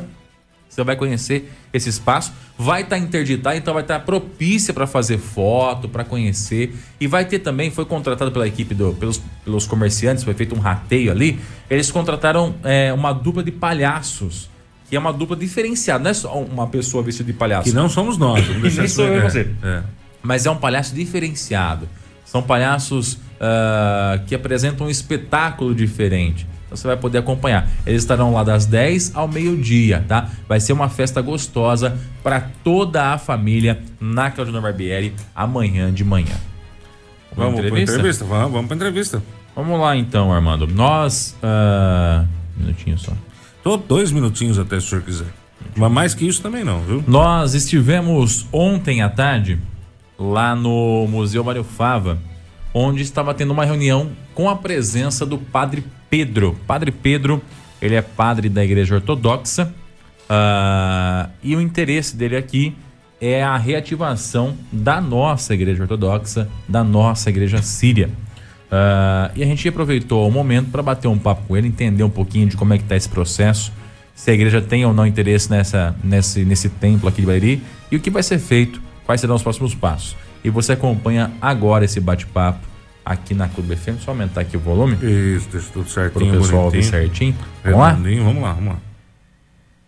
você 0.70 0.84
vai 0.84 0.96
conhecer 0.96 1.52
esse 1.74 1.90
espaço, 1.90 2.34
vai 2.58 2.82
estar 2.82 2.98
interditado, 2.98 3.56
então 3.58 3.74
vai 3.74 3.82
estar 3.84 4.00
propícia 4.02 4.74
para 4.74 4.86
fazer 4.86 5.18
foto, 5.18 5.88
para 5.88 6.04
conhecer. 6.04 6.76
E 7.00 7.08
vai 7.08 7.26
ter 7.26 7.40
também, 7.40 7.72
foi 7.72 7.86
contratado 7.86 8.32
pela 8.32 8.48
equipe, 8.48 8.74
do, 8.76 8.94
pelos, 8.94 9.22
pelos 9.44 9.66
comerciantes, 9.66 10.24
foi 10.24 10.34
feito 10.34 10.54
um 10.56 10.60
rateio 10.60 11.12
ali. 11.12 11.40
Eles 11.70 11.90
contrataram 11.92 12.56
é, 12.64 12.92
uma 12.94 13.14
dupla 13.14 13.44
de 13.44 13.52
palhaços, 13.52 14.50
que 14.90 14.96
é 14.96 15.00
uma 15.00 15.12
dupla 15.14 15.36
diferenciada, 15.36 16.04
não 16.04 16.12
é 16.12 16.14
só 16.14 16.40
uma 16.40 16.68
pessoa 16.68 17.02
vestida 17.04 17.32
de 17.32 17.38
palhaço. 17.38 17.70
Que 17.70 17.76
não 17.76 17.88
somos 17.90 18.18
nós. 18.18 18.46
Vamos 18.46 18.62
deixar 18.62 18.86
isso 18.86 18.96
sou 19.02 19.06
eu 19.08 19.22
você. 19.22 19.50
é. 19.64 19.82
Mas 20.22 20.46
é 20.46 20.52
um 20.52 20.58
palhaço 20.58 20.94
diferenciado. 20.94 21.88
São 22.36 22.44
palhaços 22.44 23.18
ah, 23.40 24.20
que 24.28 24.36
apresentam 24.36 24.88
um 24.88 24.90
espetáculo 24.90 25.74
diferente. 25.74 26.46
Então 26.66 26.76
você 26.76 26.86
vai 26.86 26.98
poder 26.98 27.20
acompanhar. 27.20 27.66
Eles 27.88 28.02
estarão 28.02 28.34
lá 28.34 28.44
das 28.44 28.66
10 28.66 29.16
ao 29.16 29.26
meio-dia, 29.26 30.04
tá? 30.06 30.30
Vai 30.46 30.60
ser 30.60 30.74
uma 30.74 30.90
festa 30.90 31.22
gostosa 31.22 31.98
para 32.22 32.42
toda 32.62 33.14
a 33.14 33.18
família 33.18 33.82
na 34.02 34.30
Claudina 34.32 34.60
Barbieri 34.60 35.16
amanhã 35.34 35.94
de 35.94 36.04
manhã. 36.04 36.36
Vamos 37.34 37.62
pra 37.62 37.80
entrevista? 37.80 38.26
Vamos, 38.26 38.52
vamos 38.52 38.68
pra 38.68 38.76
entrevista. 38.76 39.24
Vamos 39.56 39.80
lá 39.80 39.96
então, 39.96 40.34
Armando. 40.34 40.68
Nós 40.68 41.38
ah, 41.42 42.26
Minutinho 42.58 42.98
só. 42.98 43.14
Tô 43.64 43.78
dois 43.78 44.12
minutinhos 44.12 44.60
até, 44.60 44.78
se 44.78 44.88
o 44.88 44.90
senhor 44.90 45.02
quiser. 45.04 45.28
Mas 45.74 45.90
mais 45.90 46.14
que 46.14 46.28
isso 46.28 46.42
também 46.42 46.66
não, 46.66 46.82
viu? 46.82 47.02
Nós 47.08 47.54
estivemos 47.54 48.46
ontem 48.52 49.02
à 49.02 49.08
tarde 49.08 49.58
lá 50.18 50.56
no 50.56 51.08
Museu 51.08 51.44
Mário 51.44 51.64
Fava, 51.64 52.18
onde 52.74 53.02
estava 53.02 53.34
tendo 53.34 53.52
uma 53.52 53.66
reunião 53.66 54.12
com 54.34 54.50
a 54.50 54.56
presença 54.56 55.26
do 55.26 55.38
Padre 55.38 55.84
Pedro. 56.10 56.58
Padre 56.68 56.92
Pedro, 56.92 57.42
ele 57.82 57.96
é 57.96 58.02
padre 58.02 58.50
da 58.50 58.64
Igreja 58.64 58.96
Ortodoxa 58.96 59.74
ah, 60.30 61.30
e 61.44 61.56
o 61.56 61.62
interesse 61.62 62.16
dele 62.16 62.36
aqui 62.36 62.76
é 63.22 63.44
a 63.44 63.58
reativação 63.58 64.56
da 64.72 65.00
nossa 65.00 65.54
Igreja 65.54 65.84
Ortodoxa, 65.84 66.48
da 66.68 66.84
nossa 66.84 67.30
Igreja 67.30 67.62
Síria. 67.62 68.10
Ah, 68.72 69.32
e 69.36 69.44
a 69.44 69.46
gente 69.46 69.68
aproveitou 69.68 70.28
o 70.28 70.32
momento 70.32 70.72
para 70.72 70.82
bater 70.82 71.08
um 71.08 71.18
papo 71.18 71.44
com 71.48 71.56
ele, 71.56 71.68
entender 71.68 72.04
um 72.04 72.10
pouquinho 72.10 72.48
de 72.48 72.58
como 72.58 72.74
é 72.74 72.78
que 72.78 72.84
está 72.84 72.96
esse 72.96 73.10
processo, 73.10 73.72
se 74.16 74.32
a 74.32 74.34
igreja 74.34 74.62
tem 74.62 74.86
ou 74.86 74.94
não 74.94 75.06
interesse 75.06 75.52
nessa, 75.52 75.94
nesse, 76.04 76.46
nesse 76.46 76.70
templo 76.70 77.10
aqui 77.10 77.22
de 77.22 77.28
Bairi 77.28 77.62
e 77.92 77.98
o 77.98 78.00
que 78.00 78.10
vai 78.10 78.24
ser 78.24 78.40
feito, 78.40 78.82
quais 79.06 79.22
serão 79.22 79.36
os 79.36 79.44
próximos 79.44 79.74
passos. 79.76 80.16
E 80.44 80.50
você 80.50 80.74
acompanha 80.74 81.32
agora 81.42 81.86
esse 81.86 82.00
bate-papo 82.00 82.66
aqui 83.04 83.34
na 83.34 83.48
Clube 83.48 83.76
FM. 83.76 84.00
Só 84.00 84.12
aumentar 84.12 84.42
aqui 84.42 84.58
o 84.58 84.60
volume 84.60 84.96
Isso, 84.96 85.48
deixa 85.50 85.70
tudo 85.72 85.84
para 85.84 85.90
o 85.90 85.90
certinho, 85.90 86.42
pessoal 86.42 86.64
ouvir 86.66 86.84
certinho. 86.84 87.36
Vamos 87.64 87.80
lá? 87.80 87.92
Vamos 87.94 88.44
lá, 88.44 88.54
vamos 88.54 88.74
lá. 88.74 88.80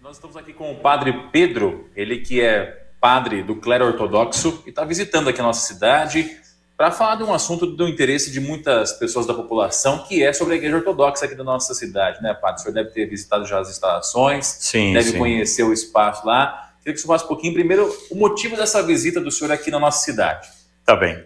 Nós 0.01 0.15
estamos 0.15 0.37
aqui 0.37 0.53
com 0.53 0.71
o 0.71 0.75
padre 0.75 1.13
Pedro, 1.31 1.89
ele 1.95 2.19
que 2.19 2.41
é 2.41 2.85
padre 2.99 3.43
do 3.43 3.55
clero 3.55 3.85
ortodoxo 3.85 4.63
e 4.65 4.69
está 4.69 4.83
visitando 4.83 5.29
aqui 5.29 5.39
a 5.39 5.43
nossa 5.43 5.67
cidade 5.67 6.29
para 6.77 6.91
falar 6.91 7.15
de 7.15 7.23
um 7.23 7.33
assunto 7.33 7.65
do 7.65 7.87
interesse 7.87 8.31
de 8.31 8.39
muitas 8.39 8.93
pessoas 8.93 9.25
da 9.25 9.33
população, 9.33 10.03
que 10.03 10.23
é 10.23 10.31
sobre 10.31 10.53
a 10.53 10.57
igreja 10.57 10.77
ortodoxa 10.77 11.25
aqui 11.25 11.33
da 11.33 11.43
nossa 11.43 11.73
cidade, 11.73 12.21
né, 12.21 12.35
padre? 12.35 12.61
O 12.61 12.63
senhor 12.63 12.73
deve 12.73 12.91
ter 12.91 13.07
visitado 13.07 13.45
já 13.45 13.59
as 13.59 13.69
instalações, 13.69 14.45
Sim, 14.45 14.93
deve 14.93 15.11
sim. 15.11 15.17
conhecer 15.17 15.63
o 15.63 15.73
espaço 15.73 16.25
lá. 16.25 16.66
Queria 16.87 16.95
que 16.95 17.01
senhor 17.01 17.07
falasse 17.07 17.25
um 17.25 17.27
pouquinho, 17.27 17.53
primeiro, 17.53 17.93
o 18.09 18.15
motivo 18.15 18.55
dessa 18.55 18.81
visita 18.81 19.19
do 19.19 19.29
senhor 19.29 19.51
aqui 19.51 19.69
na 19.69 19.77
nossa 19.77 20.05
cidade. 20.05 20.47
Tá 20.85 20.95
bem. 20.95 21.21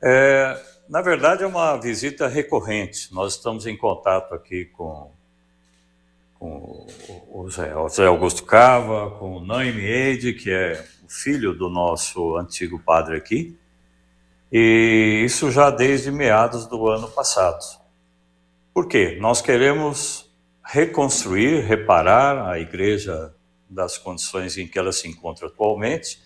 É, 0.00 0.56
na 0.88 1.02
verdade, 1.02 1.42
é 1.42 1.46
uma 1.46 1.76
visita 1.76 2.28
recorrente. 2.28 3.12
Nós 3.12 3.34
estamos 3.34 3.66
em 3.66 3.76
contato 3.76 4.32
aqui 4.32 4.66
com, 4.66 5.10
com 6.38 6.86
o 7.32 7.50
Zé 7.50 8.06
Augusto 8.06 8.44
Cava, 8.44 9.10
com 9.18 9.38
o 9.38 9.44
Naime 9.44 9.82
Eide, 9.82 10.34
que 10.34 10.52
é 10.52 10.84
o 11.02 11.08
filho 11.08 11.52
do 11.52 11.68
nosso 11.68 12.36
antigo 12.36 12.78
padre 12.78 13.16
aqui. 13.16 13.58
E 14.52 15.24
isso 15.24 15.50
já 15.50 15.68
desde 15.68 16.12
meados 16.12 16.64
do 16.68 16.88
ano 16.88 17.08
passado. 17.08 17.58
Por 18.72 18.86
quê? 18.86 19.18
Nós 19.20 19.42
queremos 19.42 20.32
reconstruir, 20.64 21.64
reparar 21.64 22.48
a 22.48 22.60
igreja 22.60 23.34
das 23.72 23.98
condições 23.98 24.56
em 24.58 24.66
que 24.66 24.78
ela 24.78 24.92
se 24.92 25.08
encontra 25.08 25.46
atualmente, 25.46 26.20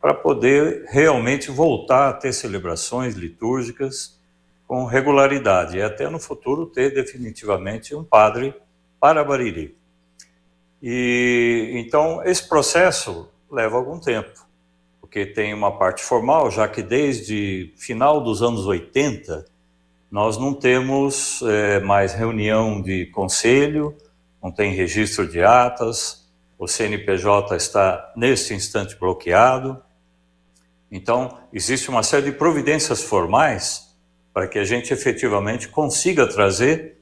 para 0.00 0.14
poder 0.14 0.86
realmente 0.88 1.50
voltar 1.50 2.08
a 2.08 2.12
ter 2.12 2.32
celebrações 2.32 3.14
litúrgicas 3.14 4.20
com 4.66 4.84
regularidade 4.84 5.78
e 5.78 5.82
até 5.82 6.08
no 6.08 6.18
futuro 6.18 6.66
ter 6.66 6.92
definitivamente 6.92 7.94
um 7.94 8.04
padre 8.04 8.54
para 9.00 9.24
Bariri. 9.24 9.76
E 10.82 11.72
então 11.74 12.22
esse 12.24 12.48
processo 12.48 13.28
leva 13.50 13.76
algum 13.76 13.98
tempo, 13.98 14.46
porque 15.00 15.24
tem 15.24 15.54
uma 15.54 15.78
parte 15.78 16.02
formal, 16.02 16.50
já 16.50 16.68
que 16.68 16.82
desde 16.82 17.72
final 17.76 18.20
dos 18.20 18.42
anos 18.42 18.66
80 18.66 19.46
nós 20.10 20.36
não 20.36 20.54
temos 20.54 21.42
eh, 21.42 21.80
mais 21.80 22.14
reunião 22.14 22.80
de 22.80 23.06
conselho, 23.06 23.96
não 24.42 24.52
tem 24.52 24.72
registro 24.72 25.28
de 25.28 25.42
atas, 25.42 26.25
o 26.58 26.66
CNPJ 26.66 27.56
está 27.56 28.12
neste 28.16 28.54
instante 28.54 28.96
bloqueado. 28.96 29.82
Então, 30.90 31.38
existe 31.52 31.90
uma 31.90 32.02
série 32.02 32.30
de 32.30 32.32
providências 32.32 33.02
formais 33.02 33.94
para 34.32 34.46
que 34.46 34.58
a 34.58 34.64
gente 34.64 34.92
efetivamente 34.92 35.68
consiga 35.68 36.26
trazer 36.26 36.98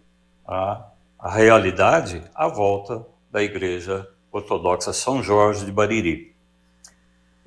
a, 0.47 0.89
a 1.19 1.31
realidade 1.31 2.23
à 2.35 2.49
volta 2.49 3.05
da 3.31 3.43
Igreja 3.43 4.09
Ortodoxa 4.31 4.93
São 4.93 5.23
Jorge 5.23 5.65
de 5.65 5.73
Bariri. 5.73 6.35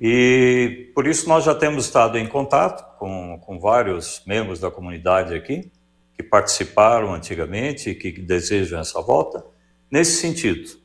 E 0.00 0.90
por 0.94 1.06
isso 1.06 1.28
nós 1.28 1.44
já 1.44 1.54
temos 1.54 1.86
estado 1.86 2.16
em 2.18 2.26
contato 2.26 2.96
com, 2.98 3.38
com 3.40 3.58
vários 3.58 4.22
membros 4.26 4.60
da 4.60 4.70
comunidade 4.70 5.34
aqui, 5.34 5.70
que 6.14 6.22
participaram 6.22 7.12
antigamente 7.12 7.90
e 7.90 7.94
que 7.94 8.12
desejam 8.12 8.78
essa 8.80 9.00
volta, 9.00 9.44
nesse 9.90 10.20
sentido. 10.20 10.77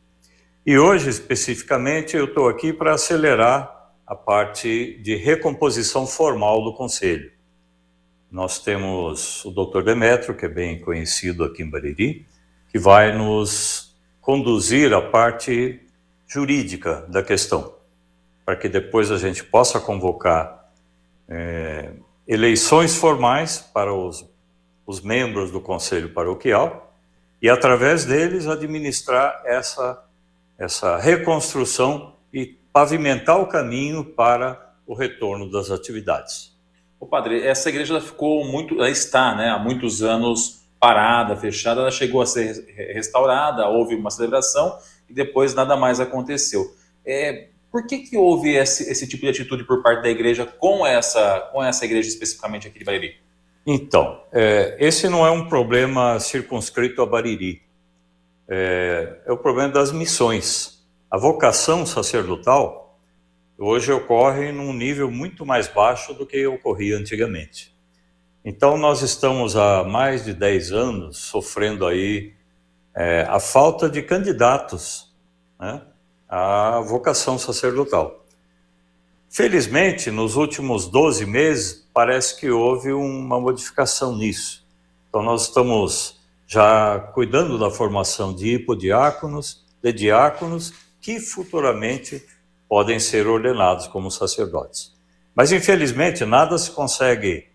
E 0.65 0.77
hoje, 0.77 1.09
especificamente, 1.09 2.15
eu 2.15 2.23
estou 2.23 2.47
aqui 2.47 2.71
para 2.71 2.93
acelerar 2.93 3.91
a 4.07 4.15
parte 4.15 4.97
de 5.03 5.13
recomposição 5.17 6.07
formal 6.07 6.63
do 6.63 6.73
Conselho. 6.73 7.29
Nós 8.31 8.59
temos 8.59 9.43
o 9.43 9.51
Dr. 9.51 9.83
Demetrio, 9.83 10.37
que 10.37 10.45
é 10.45 10.49
bem 10.49 10.79
conhecido 10.79 11.43
aqui 11.43 11.63
em 11.63 11.69
Bariri, 11.69 12.25
que 12.69 12.79
vai 12.79 13.11
nos 13.11 13.93
conduzir 14.21 14.93
à 14.93 15.01
parte 15.01 15.81
jurídica 16.25 17.05
da 17.09 17.21
questão, 17.21 17.75
para 18.45 18.55
que 18.55 18.69
depois 18.69 19.11
a 19.11 19.17
gente 19.17 19.43
possa 19.43 19.81
convocar 19.81 20.71
eh, 21.27 21.91
eleições 22.25 22.95
formais 22.95 23.59
para 23.59 23.93
os, 23.93 24.25
os 24.87 25.01
membros 25.01 25.51
do 25.51 25.59
Conselho 25.59 26.13
Paroquial 26.13 26.95
e, 27.41 27.49
através 27.49 28.05
deles, 28.05 28.47
administrar 28.47 29.41
essa, 29.43 30.01
essa 30.57 30.97
reconstrução 30.97 32.15
e 32.31 32.57
pavimentar 32.71 33.39
o 33.39 33.47
caminho 33.47 34.03
para 34.03 34.73
o 34.85 34.93
retorno 34.93 35.49
das 35.49 35.71
atividades. 35.71 36.53
Ô 36.99 37.05
padre, 37.05 37.45
essa 37.45 37.69
igreja 37.69 37.99
ficou 37.99 38.45
muito, 38.45 38.75
ela 38.75 38.89
está, 38.89 39.35
né, 39.35 39.49
há 39.49 39.59
muitos 39.59 40.01
anos 40.01 40.63
parada, 40.79 41.35
fechada, 41.35 41.81
ela 41.81 41.91
chegou 41.91 42.21
a 42.21 42.25
ser 42.25 42.65
re- 42.75 42.93
restaurada, 42.93 43.67
houve 43.67 43.95
uma 43.95 44.09
celebração 44.09 44.77
e 45.09 45.13
depois 45.13 45.53
nada 45.53 45.77
mais 45.77 45.99
aconteceu. 45.99 46.75
É, 47.05 47.47
por 47.71 47.87
que 47.87 47.99
que 47.99 48.17
houve 48.17 48.55
esse, 48.55 48.89
esse 48.89 49.07
tipo 49.07 49.23
de 49.23 49.29
atitude 49.29 49.63
por 49.63 49.81
parte 49.81 50.03
da 50.03 50.09
igreja 50.09 50.45
com 50.45 50.85
essa, 50.85 51.39
com 51.51 51.63
essa 51.63 51.85
igreja 51.85 52.07
especificamente 52.07 52.67
aqui 52.67 52.79
de 52.79 52.85
Bariri? 52.85 53.15
Então, 53.65 54.21
é, 54.31 54.75
esse 54.79 55.07
não 55.07 55.25
é 55.25 55.31
um 55.31 55.47
problema 55.47 56.19
circunscrito 56.19 57.01
a 57.01 57.05
Bariri. 57.05 57.61
É, 58.47 59.21
é 59.25 59.31
o 59.31 59.37
problema 59.37 59.71
das 59.71 59.91
missões. 59.91 60.83
A 61.09 61.17
vocação 61.17 61.85
sacerdotal 61.85 62.99
hoje 63.57 63.91
ocorre 63.91 64.51
num 64.51 64.73
nível 64.73 65.09
muito 65.09 65.45
mais 65.45 65.67
baixo 65.67 66.13
do 66.13 66.25
que 66.25 66.45
ocorria 66.45 66.97
antigamente. 66.97 67.73
Então, 68.43 68.77
nós 68.77 69.01
estamos 69.01 69.55
há 69.55 69.83
mais 69.83 70.25
de 70.25 70.33
10 70.33 70.71
anos 70.73 71.17
sofrendo 71.17 71.85
aí 71.85 72.33
é, 72.93 73.25
a 73.29 73.39
falta 73.39 73.89
de 73.89 74.01
candidatos 74.01 75.13
né, 75.57 75.81
à 76.27 76.81
vocação 76.81 77.39
sacerdotal. 77.39 78.25
Felizmente, 79.29 80.11
nos 80.11 80.35
últimos 80.35 80.87
12 80.87 81.25
meses, 81.25 81.89
parece 81.93 82.39
que 82.39 82.51
houve 82.51 82.91
uma 82.91 83.39
modificação 83.39 84.15
nisso. 84.17 84.67
Então, 85.07 85.23
nós 85.23 85.43
estamos 85.43 86.19
já 86.53 86.99
cuidando 86.99 87.57
da 87.57 87.71
formação 87.71 88.31
de 88.31 88.53
hipodiáconos, 88.53 89.65
de 89.81 89.91
diáconos, 89.91 90.71
que 91.01 91.19
futuramente 91.19 92.23
podem 92.69 92.99
ser 92.99 93.25
ordenados 93.25 93.87
como 93.87 94.11
sacerdotes. 94.11 94.93
Mas, 95.33 95.51
infelizmente, 95.51 96.23
nada 96.25 96.55
se 96.59 96.69
consegue 96.69 97.49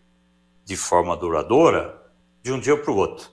de 0.64 0.76
forma 0.76 1.16
duradoura 1.16 1.96
de 2.42 2.50
um 2.50 2.58
dia 2.58 2.76
para 2.76 2.90
o 2.90 2.96
outro. 2.96 3.30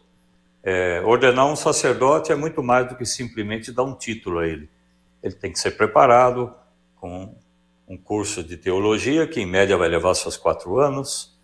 É, 0.64 1.02
ordenar 1.04 1.48
um 1.48 1.56
sacerdote 1.56 2.32
é 2.32 2.36
muito 2.36 2.62
mais 2.62 2.88
do 2.88 2.96
que 2.96 3.06
simplesmente 3.06 3.72
dar 3.72 3.84
um 3.84 3.96
título 3.96 4.40
a 4.40 4.48
ele. 4.48 4.70
Ele 5.24 5.34
tem 5.34 5.52
que 5.52 5.58
ser 5.58 5.72
preparado 5.72 6.54
com 6.96 7.36
um 7.88 7.98
curso 7.98 8.44
de 8.44 8.56
teologia, 8.56 9.26
que 9.26 9.42
em 9.42 9.48
média 9.48 9.76
vai 9.76 9.90
levar 9.90 10.14
seus 10.14 10.38
quatro 10.38 10.78
anos. 10.78 11.36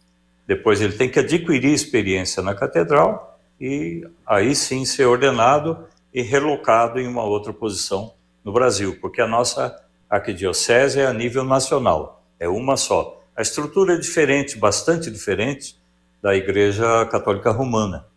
Depois 0.45 0.79
ele 0.79 0.93
tem 0.93 1.10
que 1.10 1.17
adquirir 1.17 1.73
experiência 1.73 2.43
na 2.43 2.53
catedral 2.53 3.31
e 3.62 4.04
aí 4.26 4.56
sim 4.56 4.84
ser 4.86 5.06
ordenado 5.06 5.88
e 6.12 6.24
relocado 6.24 7.00
em 7.00 7.08
uma 7.08 7.24
outra 7.24 7.54
posição 7.54 8.15
no 8.43 8.52
Brasil, 8.52 8.97
porque 9.00 9.21
a 9.21 9.28
nossa 9.28 9.80
arquidiocese 10.10 11.00
é 11.00 11.06
a 11.06 11.13
nível 11.13 11.43
nacional, 11.43 12.26
é 12.39 12.50
uma 12.50 12.76
só. 12.76 13.21
A 13.36 13.43
estrutura 13.43 13.93
é 13.93 13.97
diferente, 13.97 14.58
bastante 14.58 15.12
diferente 15.12 15.78
da 16.24 16.36
Igreja 16.36 17.06
Católica 17.06 17.52
Romana, 17.52 18.08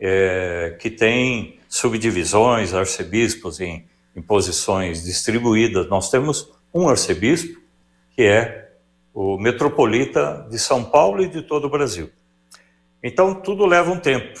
é, 0.00 0.74
que 0.80 0.88
tem 0.88 1.60
subdivisões, 1.68 2.72
arcebispos 2.72 3.60
em, 3.60 3.84
em 4.16 4.22
posições 4.22 5.04
distribuídas. 5.04 5.86
Nós 5.88 6.10
temos 6.10 6.50
um 6.72 6.88
arcebispo, 6.88 7.60
que 8.14 8.22
é 8.22 8.70
o 9.12 9.36
metropolita 9.36 10.46
de 10.50 10.58
São 10.58 10.82
Paulo 10.82 11.22
e 11.22 11.28
de 11.28 11.42
todo 11.42 11.66
o 11.66 11.70
Brasil. 11.70 12.10
Então, 13.08 13.32
tudo 13.32 13.64
leva 13.66 13.88
um 13.92 14.00
tempo. 14.00 14.40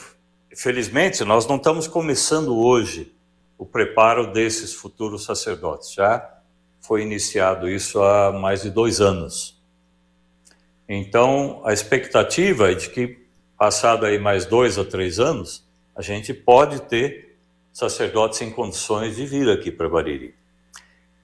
felizmente, 0.56 1.22
nós 1.22 1.46
não 1.46 1.54
estamos 1.54 1.86
começando 1.86 2.58
hoje 2.58 3.14
o 3.56 3.64
preparo 3.64 4.32
desses 4.32 4.74
futuros 4.74 5.24
sacerdotes. 5.24 5.92
Já 5.92 6.28
foi 6.80 7.02
iniciado 7.02 7.70
isso 7.70 8.02
há 8.02 8.32
mais 8.32 8.62
de 8.62 8.70
dois 8.70 9.00
anos. 9.00 9.62
Então, 10.88 11.62
a 11.64 11.72
expectativa 11.72 12.72
é 12.72 12.74
de 12.74 12.90
que, 12.90 13.24
passado 13.56 14.04
aí 14.04 14.18
mais 14.18 14.46
dois 14.46 14.76
a 14.80 14.84
três 14.84 15.20
anos, 15.20 15.64
a 15.94 16.02
gente 16.02 16.34
pode 16.34 16.80
ter 16.88 17.38
sacerdotes 17.72 18.40
em 18.42 18.50
condições 18.50 19.14
de 19.14 19.26
vir 19.26 19.48
aqui 19.48 19.70
para 19.70 19.88
Bariri. 19.88 20.34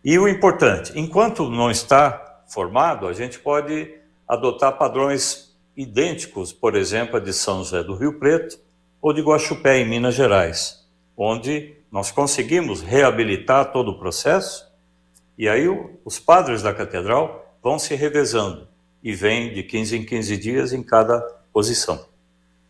E 0.05 0.16
o 0.16 0.28
importante, 0.28 0.92
enquanto 0.94 1.50
não 1.50 1.72
está 1.72 2.44
formado, 2.46 3.09
a 3.09 3.12
gente 3.12 3.40
pode 3.40 3.92
adotar 4.28 4.78
padrões 4.78 5.51
idênticos, 5.76 6.52
por 6.52 6.74
exemplo, 6.74 7.16
a 7.16 7.20
de 7.20 7.32
São 7.32 7.58
José 7.58 7.82
do 7.82 7.94
Rio 7.94 8.18
Preto 8.18 8.58
ou 9.00 9.12
de 9.12 9.22
Guaxupé, 9.22 9.78
em 9.78 9.88
Minas 9.88 10.14
Gerais, 10.14 10.87
onde 11.16 11.74
nós 11.90 12.11
conseguimos 12.11 12.80
reabilitar 12.82 13.72
todo 13.72 13.90
o 13.90 13.98
processo 13.98 14.70
e 15.37 15.48
aí 15.48 15.66
os 16.04 16.18
padres 16.18 16.62
da 16.62 16.72
catedral 16.72 17.56
vão 17.62 17.78
se 17.78 17.94
revezando 17.94 18.68
e 19.02 19.12
vêm 19.12 19.52
de 19.52 19.62
15 19.62 19.96
em 19.96 20.04
15 20.04 20.37
dias 20.37 20.72
em 20.72 20.82
cada 20.82 21.20
posição. 21.52 22.06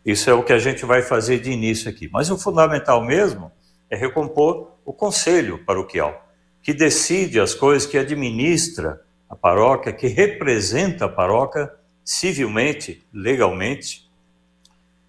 Isso 0.05 0.29
é 0.29 0.33
o 0.33 0.43
que 0.43 0.51
a 0.51 0.59
gente 0.59 0.85
vai 0.85 1.01
fazer 1.01 1.39
de 1.39 1.51
início 1.51 1.89
aqui. 1.89 2.09
Mas 2.11 2.29
o 2.29 2.37
fundamental 2.37 3.03
mesmo 3.03 3.51
é 3.89 3.95
recompor 3.95 4.71
o 4.83 4.91
conselho 4.91 5.63
paroquial 5.65 6.23
que 6.61 6.73
decide 6.73 7.39
as 7.39 7.53
coisas, 7.53 7.85
que 7.85 7.97
administra 7.97 9.01
a 9.29 9.35
paróquia, 9.35 9.91
que 9.91 10.07
representa 10.07 11.05
a 11.05 11.09
paróquia 11.09 11.69
civilmente, 12.03 13.03
legalmente, 13.13 14.09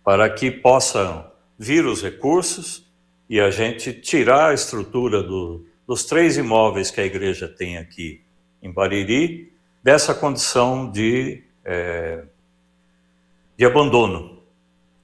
para 0.05 0.29
que 0.31 0.51
possam 0.51 1.31
vir 1.59 1.87
os 1.87 2.03
recursos 2.03 2.87
e 3.29 3.41
a 3.41 3.51
gente 3.51 3.93
tirar 3.93 4.51
a 4.51 4.55
estrutura 4.55 5.23
do, 5.23 5.67
dos 5.87 6.05
três 6.05 6.37
imóveis 6.37 6.91
que 6.91 7.01
a 7.01 7.05
igreja 7.05 7.49
tem 7.49 7.79
aqui 7.79 8.23
em 8.63 8.71
Bariri 8.71 9.53
dessa 9.83 10.15
condição 10.15 10.91
de, 10.91 11.43
é, 11.65 12.25
de 13.57 13.65
abandono 13.65 14.43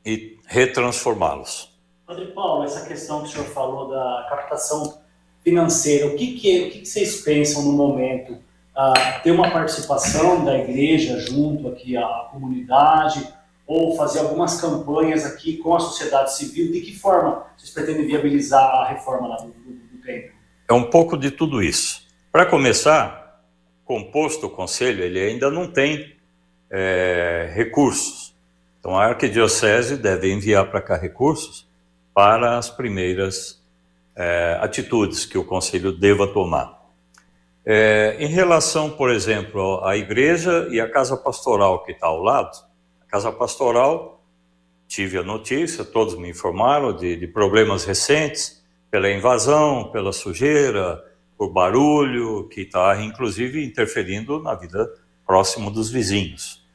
e 0.05 0.38
retransformá-los. 0.46 1.70
Padre 2.07 2.26
Paulo, 2.33 2.64
essa 2.64 2.87
questão 2.87 3.22
que 3.22 3.29
o 3.29 3.31
senhor 3.31 3.46
falou 3.46 3.88
da 3.88 4.26
captação 4.29 5.00
financeira, 5.44 6.07
o 6.07 6.16
que, 6.16 6.38
que, 6.38 6.66
o 6.66 6.70
que, 6.70 6.81
que 6.81 6.87
vocês 6.87 7.20
pensam 7.22 7.62
no 7.62 7.72
momento? 7.72 8.38
Ah, 8.83 9.21
ter 9.23 9.31
uma 9.31 9.51
participação 9.51 10.43
da 10.43 10.57
igreja 10.57 11.21
junto 11.21 11.69
aqui 11.69 11.99
à 11.99 12.29
comunidade 12.33 13.29
ou 13.66 13.95
fazer 13.95 14.21
algumas 14.21 14.59
campanhas 14.59 15.27
aqui 15.27 15.59
com 15.59 15.75
a 15.75 15.81
sociedade 15.81 16.35
civil? 16.35 16.73
De 16.73 16.81
que 16.81 16.99
forma 16.99 17.45
vocês 17.59 17.71
pretendem 17.71 18.07
viabilizar 18.07 18.64
a 18.64 18.88
reforma 18.88 19.29
lá 19.29 19.37
do, 19.37 19.49
do, 19.49 19.53
do? 19.53 20.01
É 20.66 20.73
um 20.73 20.85
pouco 20.85 21.19
de 21.19 21.31
tudo 21.31 21.62
isso. 21.62 22.09
Para 22.33 22.47
começar, 22.47 23.43
composto 23.85 24.47
o 24.47 24.51
conselho, 24.51 25.05
ele 25.05 25.21
ainda 25.21 25.51
não 25.51 25.71
tem 25.71 26.16
é, 26.71 27.53
recursos. 27.55 28.35
Então 28.79 28.97
a 28.97 29.05
arquidiocese 29.05 29.99
deve 29.99 30.33
enviar 30.33 30.71
para 30.71 30.81
cá 30.81 30.97
recursos 30.97 31.69
para 32.14 32.57
as 32.57 32.71
primeiras 32.71 33.62
é, 34.16 34.59
atitudes 34.62 35.27
que 35.27 35.37
o 35.37 35.45
Conselho 35.45 35.93
deva 35.93 36.27
tomar. 36.27 36.80
É, 37.64 38.16
em 38.18 38.29
relação, 38.29 38.90
por 38.90 39.11
exemplo, 39.11 39.85
à 39.85 39.96
igreja 39.96 40.66
e 40.70 40.81
à 40.81 40.90
casa 40.90 41.16
pastoral 41.16 41.85
que 41.85 41.92
está 41.92 42.07
ao 42.07 42.23
lado, 42.23 42.57
a 43.03 43.05
casa 43.05 43.31
pastoral, 43.31 44.25
tive 44.88 45.18
a 45.18 45.23
notícia, 45.23 45.85
todos 45.85 46.16
me 46.16 46.31
informaram 46.31 46.96
de, 46.96 47.16
de 47.16 47.27
problemas 47.27 47.85
recentes, 47.85 48.61
pela 48.90 49.11
invasão, 49.11 49.90
pela 49.92 50.12
sujeira, 50.12 51.05
por 51.37 51.53
barulho, 51.53 52.49
que 52.49 52.62
está 52.62 53.01
inclusive 53.01 53.64
interferindo 53.64 54.42
na 54.42 54.55
vida 54.55 54.90
próxima 55.25 55.70
dos 55.70 55.90
vizinhos. 55.90 56.66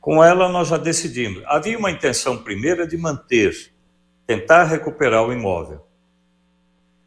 Com 0.00 0.22
ela, 0.22 0.48
nós 0.48 0.68
já 0.68 0.76
decidimos. 0.76 1.42
Havia 1.46 1.78
uma 1.78 1.90
intenção 1.90 2.38
primeira 2.38 2.86
de 2.86 2.96
manter, 2.96 3.52
tentar 4.26 4.64
recuperar 4.64 5.26
o 5.26 5.32
imóvel 5.32 5.84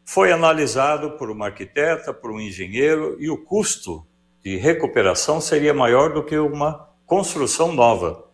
foi 0.08 0.30
analisado 0.30 1.18
por 1.18 1.30
uma 1.30 1.46
arquiteta, 1.46 2.14
por 2.14 2.30
um 2.30 2.40
engenheiro, 2.40 3.16
e 3.18 3.28
o 3.28 3.36
custo 3.36 4.06
de 4.40 4.56
recuperação 4.56 5.40
seria 5.40 5.74
maior 5.74 6.14
do 6.14 6.22
que 6.22 6.38
uma 6.38 6.88
construção 7.04 7.72
nova. 7.72 8.24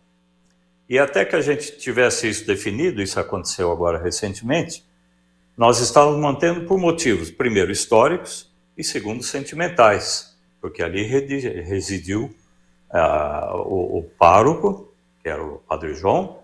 E 0.87 0.99
até 0.99 1.25
que 1.25 1.35
a 1.35 1.41
gente 1.41 1.75
tivesse 1.79 2.29
isso 2.29 2.45
definido, 2.45 3.01
isso 3.01 3.19
aconteceu 3.19 3.71
agora 3.71 3.97
recentemente, 3.97 4.85
nós 5.57 5.79
estávamos 5.79 6.21
mantendo 6.21 6.67
por 6.67 6.77
motivos, 6.77 7.31
primeiro, 7.31 7.71
históricos 7.71 8.53
e, 8.77 8.83
segundo, 8.83 9.23
sentimentais, 9.23 10.37
porque 10.61 10.83
ali 10.83 11.03
residiu 11.03 12.35
uh, 12.91 13.57
o, 13.57 13.97
o 13.97 14.03
pároco, 14.17 14.93
que 15.23 15.27
era 15.27 15.43
o 15.43 15.57
Padre 15.57 15.95
João, 15.95 16.39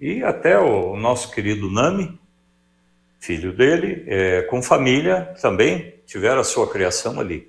e 0.00 0.24
até 0.24 0.58
o 0.58 0.96
nosso 0.96 1.30
querido 1.30 1.70
Nami, 1.70 2.18
filho 3.22 3.52
dele, 3.52 4.04
é, 4.08 4.42
com 4.42 4.60
família, 4.60 5.32
também 5.40 5.94
tiveram 6.04 6.40
a 6.40 6.44
sua 6.44 6.68
criação 6.68 7.20
ali. 7.20 7.48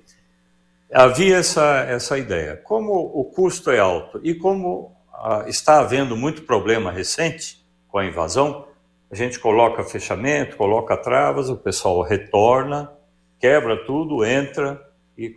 Havia 0.92 1.38
essa, 1.38 1.80
essa 1.88 2.16
ideia. 2.16 2.56
Como 2.56 2.92
o 2.92 3.24
custo 3.24 3.72
é 3.72 3.80
alto 3.80 4.20
e 4.22 4.36
como 4.36 4.96
ah, 5.12 5.44
está 5.48 5.80
havendo 5.80 6.16
muito 6.16 6.42
problema 6.42 6.92
recente 6.92 7.66
com 7.88 7.98
a 7.98 8.06
invasão, 8.06 8.68
a 9.10 9.16
gente 9.16 9.40
coloca 9.40 9.82
fechamento, 9.82 10.56
coloca 10.56 10.96
travas, 10.96 11.50
o 11.50 11.56
pessoal 11.56 12.02
retorna, 12.02 12.92
quebra 13.40 13.84
tudo, 13.84 14.24
entra 14.24 14.80
e 15.18 15.34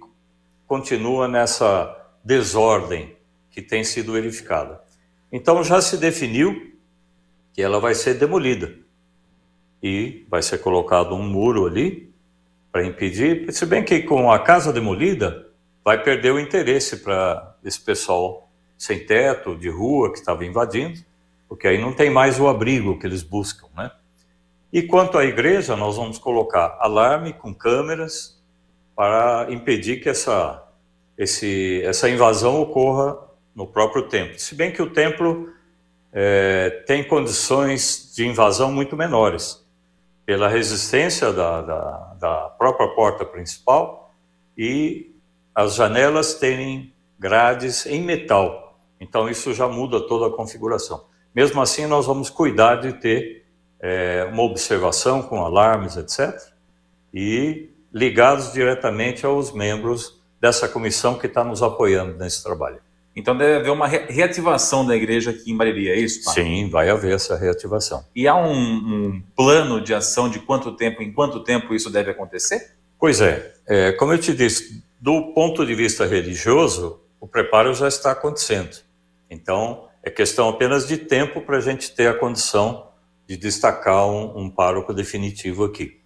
continua 0.67 1.27
nessa 1.27 1.95
desordem 2.23 3.17
que 3.49 3.61
tem 3.61 3.83
sido 3.83 4.13
verificada. 4.13 4.79
Então 5.31 5.63
já 5.63 5.81
se 5.81 5.97
definiu 5.97 6.77
que 7.53 7.61
ela 7.63 7.79
vai 7.79 7.95
ser 7.95 8.13
demolida 8.13 8.86
e 9.81 10.25
vai 10.29 10.41
ser 10.41 10.59
colocado 10.59 11.15
um 11.15 11.23
muro 11.23 11.65
ali 11.65 12.11
para 12.71 12.85
impedir. 12.85 13.51
Se 13.51 13.65
bem 13.65 13.83
que 13.83 14.01
com 14.01 14.31
a 14.31 14.39
casa 14.39 14.73
demolida, 14.73 15.47
vai 15.83 16.01
perder 16.01 16.31
o 16.31 16.39
interesse 16.39 16.97
para 16.97 17.55
esse 17.63 17.79
pessoal 17.79 18.49
sem 18.77 19.05
teto, 19.05 19.55
de 19.55 19.69
rua, 19.69 20.11
que 20.11 20.19
estava 20.19 20.45
invadindo, 20.45 20.99
porque 21.47 21.67
aí 21.67 21.79
não 21.79 21.93
tem 21.93 22.09
mais 22.09 22.39
o 22.39 22.47
abrigo 22.47 22.99
que 22.99 23.07
eles 23.07 23.23
buscam, 23.23 23.67
né? 23.75 23.91
E 24.71 24.83
quanto 24.83 25.17
à 25.17 25.23
igreja, 25.23 25.75
nós 25.75 25.95
vamos 25.95 26.19
colocar 26.19 26.77
alarme 26.79 27.33
com 27.33 27.53
câmeras 27.53 28.37
para 28.95 29.47
impedir 29.49 30.01
que 30.01 30.09
essa, 30.09 30.61
esse, 31.17 31.81
essa 31.83 32.09
invasão 32.09 32.61
ocorra 32.61 33.17
no 33.55 33.65
próprio 33.65 34.03
templo. 34.03 34.37
Se 34.37 34.53
bem 34.53 34.71
que 34.71 34.81
o 34.81 34.91
templo 34.91 35.49
é, 36.11 36.83
tem 36.85 37.03
condições 37.03 38.11
de 38.13 38.27
invasão 38.27 38.71
muito 38.71 38.95
menores 38.95 39.65
pela 40.27 40.49
resistência 40.49 41.31
da, 41.31 41.61
da, 41.61 42.15
da 42.19 42.49
própria 42.49 42.89
porta 42.89 43.23
principal 43.23 44.13
e 44.57 45.15
as 45.55 45.75
janelas 45.75 46.33
terem 46.33 46.93
grades 47.17 47.85
em 47.85 48.01
metal. 48.03 48.77
Então 48.99 49.29
isso 49.29 49.53
já 49.53 49.69
muda 49.69 50.05
toda 50.05 50.27
a 50.27 50.35
configuração. 50.35 51.05
Mesmo 51.33 51.61
assim, 51.61 51.85
nós 51.85 52.05
vamos 52.05 52.29
cuidar 52.29 52.75
de 52.75 52.91
ter 52.91 53.45
é, 53.79 54.27
uma 54.29 54.43
observação 54.43 55.23
com 55.23 55.45
alarmes, 55.45 55.95
etc. 55.95 56.37
E 57.13 57.69
ligados 57.93 58.51
diretamente 58.51 59.25
aos 59.25 59.53
membros 59.53 60.21
dessa 60.41 60.67
comissão 60.67 61.17
que 61.17 61.27
está 61.27 61.41
nos 61.41 61.63
apoiando 61.63 62.17
nesse 62.17 62.43
trabalho. 62.43 62.81
Então 63.17 63.35
deve 63.35 63.55
haver 63.55 63.71
uma 63.71 63.87
reativação 63.87 64.85
da 64.85 64.95
igreja 64.95 65.31
aqui 65.31 65.51
em 65.51 65.57
Bariri, 65.57 65.89
é 65.89 65.99
isso? 65.99 66.23
Pai? 66.23 66.35
Sim, 66.35 66.69
vai 66.69 66.87
haver 66.87 67.15
essa 67.15 67.35
reativação. 67.35 68.05
E 68.15 68.27
há 68.27 68.35
um, 68.35 68.53
um, 68.53 69.23
plano 69.35 69.81
de 69.81 69.91
ação 69.91 70.29
de 70.29 70.39
quanto 70.39 70.73
tempo, 70.73 71.01
em 71.01 71.11
quanto 71.11 71.43
tempo 71.43 71.73
isso 71.73 71.89
deve 71.89 72.11
acontecer? 72.11 72.75
Pois 72.99 73.19
é, 73.19 73.55
é, 73.65 73.91
como 73.93 74.13
eu 74.13 74.19
te 74.19 74.35
disse, 74.35 74.83
do 75.01 75.33
ponto 75.33 75.65
de 75.65 75.73
vista 75.73 76.05
religioso, 76.05 77.01
o 77.19 77.27
preparo 77.27 77.73
já 77.73 77.87
está 77.87 78.11
acontecendo. 78.11 78.77
Então, 79.31 79.87
é 80.03 80.11
questão 80.11 80.47
apenas 80.47 80.87
de 80.87 80.95
tempo 80.95 81.41
para 81.41 81.57
a 81.57 81.61
gente 81.61 81.95
ter 81.95 82.07
a 82.07 82.13
condição 82.13 82.87
de 83.27 83.35
destacar 83.35 84.07
um, 84.07 84.43
um 84.43 84.47
pároco 84.47 84.93
definitivo 84.93 85.63
aqui. 85.63 85.99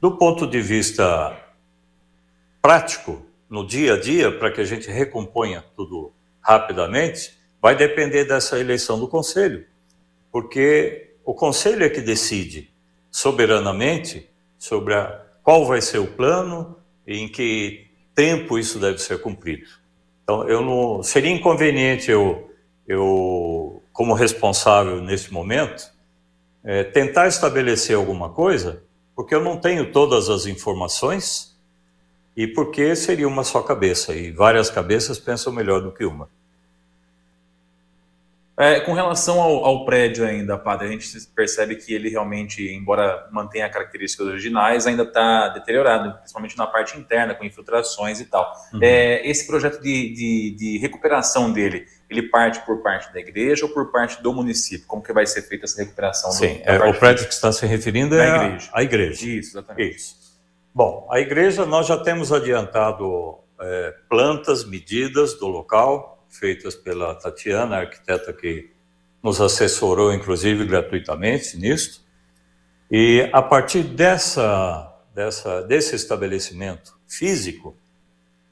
Do 0.00 0.16
ponto 0.16 0.46
de 0.46 0.62
vista 0.62 1.38
prático, 2.62 3.22
no 3.50 3.66
dia 3.66 3.94
a 3.94 4.00
dia, 4.00 4.32
para 4.32 4.50
que 4.50 4.62
a 4.62 4.64
gente 4.64 4.90
recomponha 4.90 5.62
tudo 5.76 6.14
rapidamente, 6.48 7.38
vai 7.60 7.76
depender 7.76 8.24
dessa 8.24 8.58
eleição 8.58 8.98
do 8.98 9.06
Conselho, 9.06 9.66
porque 10.32 11.10
o 11.22 11.34
Conselho 11.34 11.84
é 11.84 11.90
que 11.90 12.00
decide 12.00 12.72
soberanamente 13.10 14.30
sobre 14.58 14.94
a, 14.94 15.26
qual 15.42 15.66
vai 15.66 15.82
ser 15.82 15.98
o 15.98 16.06
plano 16.06 16.78
e 17.06 17.18
em 17.18 17.28
que 17.28 17.86
tempo 18.14 18.58
isso 18.58 18.78
deve 18.78 18.98
ser 18.98 19.20
cumprido. 19.20 19.68
Então, 20.24 20.48
eu 20.48 20.62
não 20.62 21.02
seria 21.02 21.30
inconveniente 21.30 22.10
eu, 22.10 22.50
eu 22.86 23.82
como 23.92 24.14
responsável 24.14 25.02
nesse 25.02 25.30
momento, 25.30 25.92
é, 26.64 26.82
tentar 26.82 27.28
estabelecer 27.28 27.94
alguma 27.94 28.30
coisa, 28.30 28.82
porque 29.14 29.34
eu 29.34 29.42
não 29.42 29.58
tenho 29.58 29.92
todas 29.92 30.30
as 30.30 30.46
informações 30.46 31.58
e 32.34 32.46
porque 32.46 32.96
seria 32.96 33.28
uma 33.28 33.44
só 33.44 33.60
cabeça 33.60 34.14
e 34.14 34.30
várias 34.30 34.70
cabeças 34.70 35.18
pensam 35.18 35.52
melhor 35.52 35.82
do 35.82 35.92
que 35.92 36.06
uma. 36.06 36.30
É, 38.58 38.80
com 38.80 38.92
relação 38.92 39.40
ao, 39.40 39.64
ao, 39.64 39.84
prédio 39.84 40.26
ainda, 40.26 40.58
padre, 40.58 40.88
a 40.88 40.90
gente 40.90 41.08
percebe 41.28 41.76
que 41.76 41.94
ele 41.94 42.08
realmente, 42.08 42.60
embora 42.74 43.28
mantenha 43.30 43.70
características 43.70 44.26
originais, 44.26 44.84
ainda 44.84 45.04
está 45.04 45.48
deteriorado, 45.50 46.18
principalmente 46.18 46.58
na 46.58 46.66
parte 46.66 46.98
interna, 46.98 47.36
com 47.36 47.44
infiltrações 47.44 48.20
e 48.20 48.24
tal. 48.24 48.52
Uhum. 48.74 48.80
É, 48.82 49.24
esse 49.28 49.46
projeto 49.46 49.80
de, 49.80 50.12
de, 50.12 50.56
de, 50.58 50.78
recuperação 50.78 51.52
dele, 51.52 51.86
ele 52.10 52.22
parte 52.24 52.58
por 52.66 52.82
parte 52.82 53.12
da 53.12 53.20
igreja 53.20 53.64
ou 53.64 53.72
por 53.72 53.92
parte 53.92 54.20
do 54.20 54.34
município? 54.34 54.88
Como 54.88 55.04
que 55.04 55.12
vai 55.12 55.24
ser 55.24 55.42
feita 55.42 55.64
essa 55.64 55.80
recuperação? 55.80 56.32
Sim, 56.32 56.54
do, 56.56 56.62
é, 56.68 56.90
o 56.90 56.98
prédio 56.98 57.28
que 57.28 57.34
está 57.34 57.52
se 57.52 57.64
referindo 57.64 58.16
é 58.16 58.28
a 58.28 58.44
igreja. 58.44 58.70
a 58.72 58.82
igreja. 58.82 59.24
Isso, 59.24 59.50
exatamente. 59.50 59.96
Isso. 59.96 60.16
Bom, 60.74 61.06
a 61.12 61.20
igreja 61.20 61.64
nós 61.64 61.86
já 61.86 61.96
temos 61.96 62.32
adiantado 62.32 63.38
é, 63.60 63.94
plantas, 64.08 64.64
medidas 64.64 65.34
do 65.34 65.46
local, 65.46 66.17
feitas 66.28 66.74
pela 66.74 67.14
Tatiana, 67.14 67.76
a 67.76 67.80
arquiteta 67.80 68.32
que 68.32 68.70
nos 69.22 69.40
assessorou, 69.40 70.12
inclusive, 70.12 70.64
gratuitamente 70.64 71.56
nisto. 71.56 72.00
E 72.90 73.28
a 73.32 73.42
partir 73.42 73.82
dessa, 73.82 74.94
dessa, 75.14 75.62
desse 75.62 75.94
estabelecimento 75.94 76.98
físico, 77.06 77.76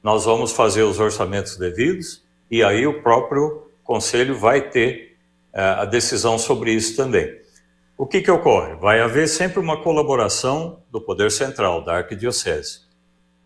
nós 0.03 0.25
vamos 0.25 0.53
fazer 0.53 0.83
os 0.83 1.01
orçamentos 1.01 1.57
devidos 1.57 2.25
e 2.51 2.63
aí 2.63 2.87
o 2.87 3.03
próprio 3.03 3.71
conselho 3.83 4.39
vai 4.39 4.69
ter 4.71 5.17
é, 5.53 5.61
a 5.61 5.85
decisão 5.85 6.39
sobre 6.39 6.73
isso 6.73 6.97
também. 6.97 7.41
O 7.97 8.07
que, 8.07 8.21
que 8.21 8.31
ocorre? 8.31 8.75
Vai 8.75 9.01
haver 9.01 9.27
sempre 9.27 9.59
uma 9.59 9.83
colaboração 9.83 10.83
do 10.91 11.01
Poder 11.01 11.31
Central, 11.31 11.83
da 11.83 11.97
Arquidiocese. 11.97 12.81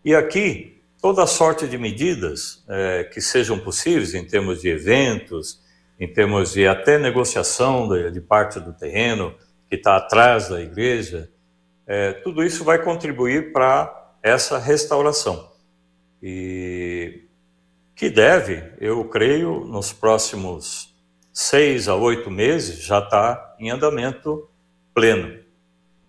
E 0.03 0.13
aqui 0.13 0.80
toda 1.01 1.25
sorte 1.25 1.67
de 1.67 1.77
medidas 1.77 2.63
é, 2.69 3.03
que 3.03 3.19
sejam 3.19 3.57
possíveis 3.57 4.13
em 4.13 4.23
termos 4.23 4.61
de 4.61 4.69
eventos, 4.69 5.59
em 5.99 6.07
termos 6.07 6.53
de 6.53 6.67
até 6.67 6.99
negociação 6.99 7.89
de, 7.89 8.11
de 8.11 8.21
parte 8.21 8.59
do 8.59 8.71
terreno 8.71 9.35
que 9.67 9.75
está 9.75 9.97
atrás 9.97 10.47
da 10.47 10.61
igreja, 10.61 11.29
é, 11.87 12.13
tudo 12.13 12.43
isso 12.43 12.63
vai 12.63 12.81
contribuir 12.83 13.51
para 13.51 14.13
essa 14.21 14.59
restauração. 14.59 15.51
E 16.21 17.25
que 17.95 18.09
deve, 18.09 18.63
eu 18.79 19.03
creio, 19.05 19.65
nos 19.65 19.91
próximos 19.91 20.95
seis 21.33 21.87
a 21.87 21.95
oito 21.95 22.29
meses 22.29 22.83
já 22.83 22.99
está 22.99 23.55
em 23.59 23.69
andamento 23.71 24.47
pleno. 24.93 25.39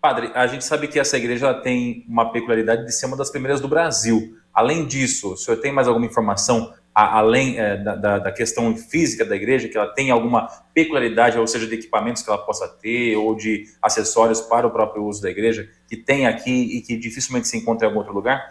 Padre, 0.01 0.33
a 0.35 0.47
gente 0.47 0.65
sabe 0.65 0.89
que 0.89 0.99
essa 0.99 1.17
igreja 1.17 1.55
tem 1.55 2.05
uma 2.09 2.33
peculiaridade 2.33 2.85
de 2.85 2.93
ser 2.93 3.07
uma 3.07 3.17
das 3.17 3.31
primeiras 3.31 3.61
do 3.61 3.69
Brasil. 3.69 4.37
Além 4.53 4.87
disso, 4.87 5.33
o 5.33 5.37
senhor 5.37 5.57
tem 5.59 5.73
mais 5.73 5.89
alguma 5.89 6.07
informação, 6.07 6.73
a, 6.95 7.19
além 7.19 7.59
é, 7.59 7.77
da, 7.77 8.19
da, 8.19 8.33
questão 8.33 8.77
física 8.77 9.25
da 9.25 9.35
igreja, 9.35 9.69
que 9.69 9.77
ela 9.77 9.93
tem 9.95 10.11
alguma 10.11 10.47
peculiaridade, 10.75 11.39
ou 11.39 11.47
seja, 11.47 11.67
de 11.67 11.75
equipamentos 11.75 12.23
que 12.23 12.29
ela 12.29 12.45
possa 12.45 12.69
ter, 12.69 13.17
ou 13.17 13.35
de 13.35 13.65
acessórios 13.81 14.41
para 14.43 14.67
o 14.67 14.71
próprio 14.71 15.05
uso 15.05 15.23
da 15.23 15.31
igreja, 15.31 15.69
que 15.89 15.97
tem 15.97 16.27
aqui 16.27 16.77
e 16.77 16.83
que 16.83 16.97
dificilmente 16.97 17.49
se 17.49 17.57
encontra 17.57 17.87
em 17.87 17.89
algum 17.89 18.01
outro 18.01 18.15
lugar? 18.15 18.43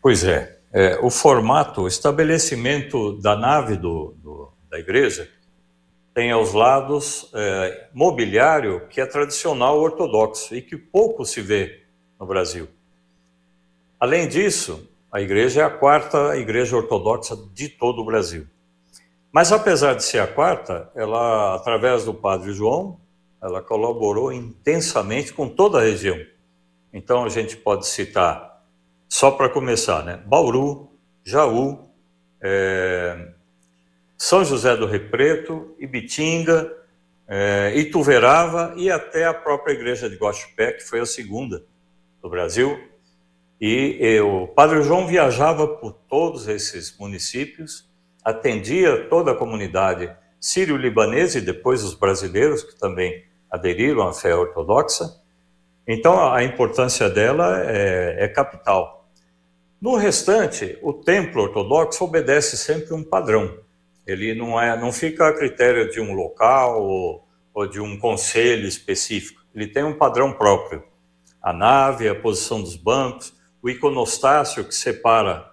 Pois 0.00 0.24
é. 0.24 0.58
é 0.72 0.98
o 1.02 1.10
formato, 1.10 1.82
o 1.82 1.88
estabelecimento 1.88 3.20
da 3.20 3.34
nave 3.34 3.76
do, 3.76 4.14
do, 4.22 4.52
da 4.70 4.78
igreja 4.78 5.28
tem 6.14 6.30
aos 6.30 6.52
lados 6.52 7.30
é, 7.34 7.88
mobiliário 7.94 8.86
que 8.88 9.00
é 9.00 9.06
tradicional 9.06 9.80
ortodoxo 9.80 10.54
e 10.54 10.60
que 10.60 10.76
pouco 10.76 11.24
se 11.24 11.40
vê 11.40 11.84
no 12.18 12.26
Brasil. 12.26 12.68
Além 13.98 14.26
disso, 14.28 14.89
a 15.12 15.20
igreja 15.20 15.62
é 15.62 15.64
a 15.64 15.70
quarta 15.70 16.36
igreja 16.36 16.76
ortodoxa 16.76 17.36
de 17.52 17.68
todo 17.68 18.00
o 18.00 18.04
Brasil. 18.04 18.46
Mas 19.32 19.52
apesar 19.52 19.94
de 19.94 20.04
ser 20.04 20.20
a 20.20 20.26
quarta, 20.26 20.90
ela, 20.94 21.54
através 21.54 22.04
do 22.04 22.14
Padre 22.14 22.52
João, 22.52 23.00
ela 23.42 23.62
colaborou 23.62 24.32
intensamente 24.32 25.32
com 25.32 25.48
toda 25.48 25.78
a 25.78 25.82
região. 25.82 26.18
Então 26.92 27.24
a 27.24 27.28
gente 27.28 27.56
pode 27.56 27.86
citar, 27.86 28.62
só 29.08 29.30
para 29.30 29.48
começar, 29.48 30.04
né? 30.04 30.20
Bauru, 30.26 30.90
Jaú, 31.24 31.88
é, 32.40 33.32
São 34.16 34.44
José 34.44 34.76
do 34.76 34.86
Repreto, 34.86 35.74
Ibitinga, 35.78 36.72
é, 37.26 37.72
Ituverava 37.76 38.74
e 38.76 38.90
até 38.90 39.24
a 39.24 39.34
própria 39.34 39.72
igreja 39.72 40.10
de 40.10 40.16
Guaxupé, 40.16 40.72
que 40.72 40.82
foi 40.82 41.00
a 41.00 41.06
segunda 41.06 41.64
do 42.20 42.28
Brasil, 42.28 42.89
e 43.60 44.18
o 44.20 44.46
Padre 44.48 44.82
João 44.82 45.06
viajava 45.06 45.68
por 45.68 45.92
todos 46.08 46.48
esses 46.48 46.96
municípios, 46.98 47.86
atendia 48.24 49.06
toda 49.08 49.32
a 49.32 49.36
comunidade 49.36 50.10
sírio-libanesa 50.40 51.38
e 51.38 51.42
depois 51.42 51.84
os 51.84 51.94
brasileiros 51.94 52.62
que 52.62 52.78
também 52.78 53.22
aderiram 53.50 54.08
à 54.08 54.12
fé 54.14 54.34
ortodoxa. 54.34 55.20
Então 55.86 56.32
a 56.32 56.42
importância 56.42 57.10
dela 57.10 57.60
é, 57.62 58.24
é 58.24 58.28
capital. 58.28 59.08
No 59.80 59.96
restante, 59.96 60.78
o 60.82 60.92
templo 60.92 61.42
ortodoxo 61.42 62.04
obedece 62.04 62.56
sempre 62.56 62.94
um 62.94 63.02
padrão. 63.02 63.58
Ele 64.06 64.34
não, 64.34 64.60
é, 64.60 64.78
não 64.78 64.92
fica 64.92 65.28
a 65.28 65.32
critério 65.32 65.90
de 65.90 66.00
um 66.00 66.14
local 66.14 66.82
ou, 66.82 67.28
ou 67.52 67.66
de 67.66 67.80
um 67.80 67.98
conselho 67.98 68.66
específico. 68.66 69.40
Ele 69.54 69.66
tem 69.66 69.84
um 69.84 69.96
padrão 69.96 70.32
próprio. 70.32 70.82
A 71.42 71.52
nave, 71.52 72.08
a 72.08 72.14
posição 72.14 72.60
dos 72.60 72.76
bancos, 72.76 73.34
o 73.62 73.68
iconostácio 73.68 74.64
que 74.64 74.74
separa 74.74 75.50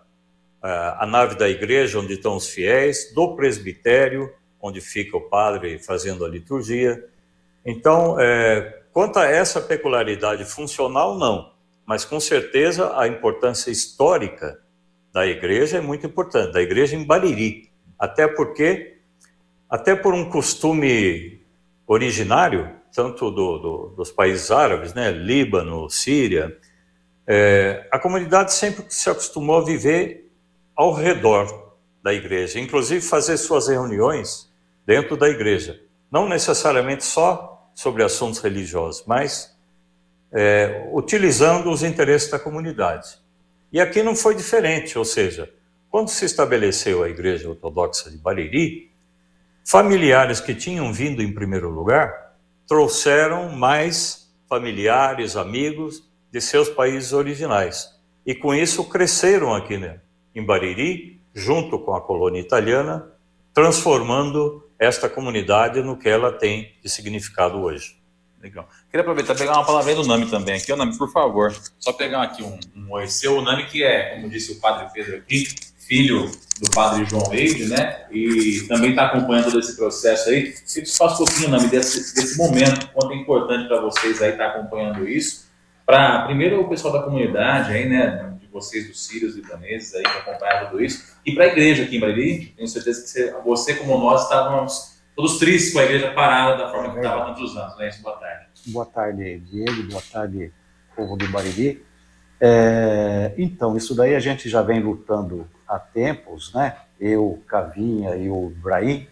uh, 0.63 0.97
a 0.99 1.05
nave 1.05 1.35
da 1.35 1.49
igreja, 1.49 1.99
onde 1.99 2.13
estão 2.13 2.35
os 2.35 2.49
fiéis, 2.49 3.13
do 3.13 3.35
presbitério, 3.35 4.33
onde 4.61 4.81
fica 4.81 5.17
o 5.17 5.21
padre 5.21 5.79
fazendo 5.79 6.25
a 6.25 6.29
liturgia. 6.29 7.03
Então, 7.65 8.19
é, 8.19 8.81
quanto 8.91 9.19
a 9.19 9.25
essa 9.25 9.61
peculiaridade 9.61 10.45
funcional, 10.45 11.17
não, 11.17 11.51
mas 11.85 12.03
com 12.03 12.19
certeza 12.19 12.97
a 12.97 13.07
importância 13.07 13.71
histórica 13.71 14.59
da 15.13 15.25
igreja 15.25 15.77
é 15.77 15.81
muito 15.81 16.05
importante, 16.05 16.53
da 16.53 16.61
igreja 16.61 16.95
em 16.95 17.03
Bariri, 17.03 17.69
até 17.97 18.27
porque, 18.27 18.97
até 19.69 19.95
por 19.95 20.13
um 20.13 20.29
costume 20.29 21.41
originário, 21.85 22.69
tanto 22.93 23.31
do, 23.31 23.57
do, 23.57 23.93
dos 23.95 24.11
países 24.11 24.51
árabes, 24.51 24.93
né, 24.93 25.11
Líbano, 25.11 25.89
Síria, 25.89 26.57
é, 27.27 27.85
a 27.91 27.99
comunidade 27.99 28.53
sempre 28.53 28.85
se 28.87 29.09
acostumou 29.09 29.57
a 29.57 29.65
viver 29.65 30.31
ao 30.73 30.93
redor 30.93 31.75
da 32.01 32.13
igreja, 32.13 32.59
inclusive 32.59 33.01
fazer 33.01 33.35
suas 33.37 33.67
reuniões 33.67 34.49
dentro 34.85 35.17
da 35.17 35.27
igreja. 35.27 35.81
Não 36.09 36.29
necessariamente 36.29 37.03
só 37.03 37.69
sobre 37.75 38.01
assuntos 38.01 38.39
religiosos, 38.39 39.03
mas 39.05 39.53
é, 40.31 40.89
utilizando 40.93 41.69
os 41.69 41.83
interesses 41.83 42.31
da 42.31 42.39
comunidade. 42.39 43.19
E 43.73 43.81
aqui 43.81 44.01
não 44.01 44.15
foi 44.15 44.33
diferente, 44.33 44.97
ou 44.97 45.03
seja, 45.03 45.51
quando 45.89 46.07
se 46.07 46.23
estabeleceu 46.23 47.03
a 47.03 47.09
Igreja 47.09 47.49
Ortodoxa 47.49 48.09
de 48.09 48.17
Bariri, 48.17 48.91
familiares 49.65 50.39
que 50.39 50.55
tinham 50.55 50.93
vindo 50.93 51.21
em 51.21 51.33
primeiro 51.33 51.69
lugar 51.69 52.35
trouxeram 52.65 53.49
mais 53.49 54.33
familiares, 54.47 55.35
amigos 55.35 56.06
de 56.31 56.41
seus 56.41 56.69
países 56.69 57.13
originais. 57.13 57.89
E 58.25 58.35
com 58.35 58.53
isso 58.53 58.83
cresceram 58.83 59.53
aqui 59.53 59.77
né, 59.77 59.99
em 60.35 60.43
Bariri, 60.43 61.21
junto 61.33 61.79
com 61.79 61.95
a 61.95 62.01
colônia 62.01 62.39
italiana, 62.39 63.09
transformando 63.53 64.67
esta 64.77 65.09
comunidade 65.09 65.81
no 65.81 65.97
que 65.97 66.09
ela 66.09 66.31
tem 66.31 66.73
de 66.83 66.89
significado 66.89 67.59
hoje. 67.59 67.97
Legal. 68.41 68.69
Queria 68.91 69.01
aproveitar 69.01 69.33
pegar 69.35 69.53
uma 69.53 69.65
palavra 69.65 69.95
do 69.95 70.05
Nami 70.05 70.27
também 70.27 70.55
aqui. 70.55 70.71
O 70.71 70.75
Nami, 70.75 70.95
por 70.95 71.11
favor, 71.11 71.55
só 71.79 71.91
pegar 71.91 72.21
aqui 72.21 72.43
um, 72.43 72.59
um 72.75 72.91
oi 72.91 73.07
seu. 73.07 73.37
O 73.37 73.41
Nami 73.41 73.65
que 73.65 73.83
é, 73.83 74.15
como 74.15 74.29
disse 74.29 74.51
o 74.51 74.59
padre 74.59 74.87
Pedro 74.93 75.17
aqui, 75.17 75.47
filho 75.79 76.29
do 76.61 76.69
padre 76.71 77.05
João 77.05 77.27
Reide, 77.29 77.65
né? 77.65 78.05
E 78.11 78.65
também 78.67 78.91
está 78.91 79.07
acompanhando 79.07 79.45
todo 79.45 79.59
esse 79.59 79.75
processo 79.75 80.29
aí. 80.29 80.53
Se 80.65 80.85
você 80.85 80.97
faz 80.97 81.13
um 81.13 81.17
pouquinho, 81.25 81.49
Nami, 81.49 81.67
desse, 81.67 82.13
desse 82.13 82.37
momento, 82.37 82.91
quanto 82.93 83.13
é 83.13 83.15
importante 83.15 83.67
para 83.67 83.81
vocês 83.81 84.21
aí 84.21 84.31
estar 84.31 84.51
tá 84.51 84.59
acompanhando 84.59 85.07
isso 85.07 85.46
para 85.87 86.25
primeiro 86.25 86.59
o 86.59 86.67
pessoal 86.67 86.91
da 86.91 87.01
comunidade 87.01 87.71
aí, 87.71 87.87
né, 87.87 88.35
de 88.41 88.47
vocês 88.47 88.89
dos 88.89 89.07
sírios 89.07 89.37
libaneses 89.37 89.95
aí 89.95 90.03
que 90.03 90.17
acompanham 90.17 90.65
tudo 90.65 90.83
isso, 90.83 91.15
e 91.25 91.33
para 91.33 91.45
a 91.45 91.47
igreja 91.47 91.83
aqui 91.83 91.95
em 91.95 91.99
Bariri, 92.01 92.53
tenho 92.57 92.67
certeza 92.67 93.01
que 93.01 93.07
você, 93.07 93.41
você 93.41 93.75
como 93.75 93.97
nós 93.97 94.23
estávamos 94.23 95.01
todos 95.15 95.39
tristes 95.39 95.71
com 95.71 95.79
a 95.79 95.83
igreja 95.83 96.11
parada 96.11 96.57
da 96.57 96.69
forma 96.69 96.91
que 96.91 96.97
estava 96.97 97.21
há 97.21 97.25
tantos 97.27 97.55
anos, 97.55 97.77
né? 97.77 97.87
Isso, 97.87 98.03
boa 98.03 98.17
tarde. 98.17 98.45
Boa 98.67 98.85
tarde, 98.85 99.39
Diego, 99.39 99.83
boa 99.89 100.03
tarde, 100.11 100.51
povo 100.93 101.15
do 101.15 101.27
Bariri. 101.29 101.81
É, 102.39 103.33
então, 103.37 103.77
isso 103.77 103.95
daí 103.95 104.13
a 104.13 104.19
gente 104.19 104.49
já 104.49 104.61
vem 104.61 104.81
lutando 104.81 105.49
há 105.65 105.79
tempos, 105.79 106.53
né? 106.53 106.75
Eu, 106.99 107.41
Cavinha 107.47 108.13
e 108.17 108.29
o 108.29 108.51
Ibrahim, 108.51 109.07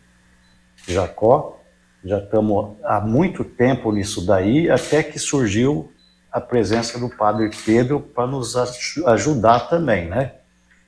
Jacó, 0.85 1.61
Já 2.03 2.19
estamos 2.19 2.75
há 2.83 2.99
muito 2.99 3.43
tempo 3.43 3.91
nisso 3.91 4.25
daí, 4.25 4.69
até 4.69 5.01
que 5.01 5.17
surgiu 5.17 5.91
a 6.35 6.41
presença 6.41 6.99
do 6.99 7.07
Padre 7.07 7.49
Pedro 7.65 7.97
para 7.97 8.27
nos 8.27 8.57
ajudar 9.05 9.69
também, 9.69 10.09
né? 10.09 10.33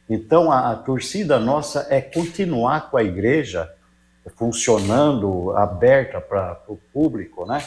Então, 0.10 0.52
a, 0.52 0.74
a 0.74 0.76
torcida 0.76 1.40
nossa 1.40 1.88
é 1.90 2.02
continuar 2.02 2.92
com 2.92 2.98
a 2.98 3.04
igreja 3.04 3.74
funcionando, 4.36 5.52
aberta 5.56 6.20
para 6.20 6.62
o 6.68 6.76
público, 6.92 7.46
né? 7.46 7.64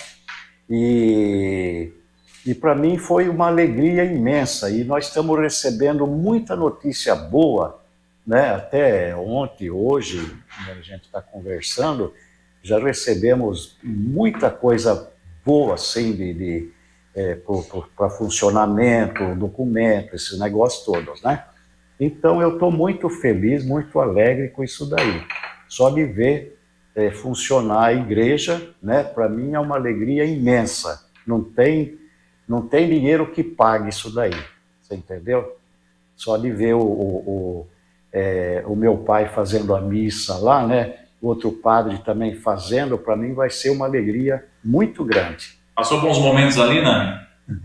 E, 0.69 1.91
e 2.45 2.55
para 2.55 2.75
mim 2.75 2.99
foi 2.99 3.31
uma 3.31 3.47
alegria 3.47 4.05
imensa. 4.05 4.69
E 4.69 4.85
nós 4.85 5.07
estamos 5.07 5.41
recebendo 5.41 6.07
muita 6.07 6.55
notícia 6.55 7.15
boa, 7.15 7.81
né? 8.27 8.57
Até 8.57 9.17
ontem, 9.17 9.71
hoje, 9.71 10.37
a 10.69 10.75
gente 10.83 11.05
está 11.05 11.23
conversando, 11.23 12.13
já 12.63 12.79
recebemos 12.79 13.79
muita 13.83 14.51
coisa 14.51 15.11
boa, 15.43 15.77
assim, 15.77 16.13
de, 16.13 16.35
de 16.35 16.80
é, 17.21 17.39
para 17.97 18.09
funcionamento, 18.09 19.35
documento, 19.35 20.15
esses 20.15 20.39
negócios 20.39 20.85
todos, 20.85 21.23
né? 21.23 21.45
Então 21.99 22.41
eu 22.41 22.55
estou 22.55 22.71
muito 22.71 23.11
feliz, 23.11 23.65
muito 23.65 24.01
alegre 24.01 24.49
com 24.49 24.65
isso 24.65 24.89
daí. 24.89 25.23
Só 25.69 25.91
de 25.91 26.05
ver 26.05 26.59
é, 26.95 27.11
funcionar 27.11 27.87
a 27.87 27.93
igreja, 27.93 28.75
né? 28.83 29.05
Para 29.05 29.29
mim 29.29 29.53
é 29.53 29.61
uma 29.61 29.77
alegria 29.77 30.25
imensa. 30.25 31.07
Não 31.27 31.45
tem, 31.45 31.99
não 32.49 32.67
tem 32.67 32.89
dinheiro 32.89 33.31
que 33.31 33.45
pague 33.45 33.91
isso 33.91 34.13
daí. 34.15 34.35
Você 34.81 34.95
entendeu? 34.95 35.59
Só 36.17 36.39
de 36.39 36.51
ver 36.51 36.75
o, 36.75 36.81
o, 36.81 37.31
o, 37.31 37.67
é, 38.11 38.65
o 38.67 38.75
meu 38.75 38.97
pai 38.97 39.29
fazendo 39.29 39.75
a 39.75 39.81
missa 39.81 40.39
lá, 40.39 40.67
né? 40.67 40.97
Outro 41.21 41.53
padre 41.53 41.99
também 41.99 42.35
fazendo, 42.35 42.97
para 42.97 43.15
mim 43.15 43.35
vai 43.35 43.51
ser 43.51 43.69
uma 43.69 43.85
alegria 43.85 44.47
muito 44.65 45.05
grande. 45.05 45.60
Passou 45.81 45.99
bons 45.99 46.19
momentos 46.19 46.61
ali, 46.61 46.83
Nani? 46.83 47.19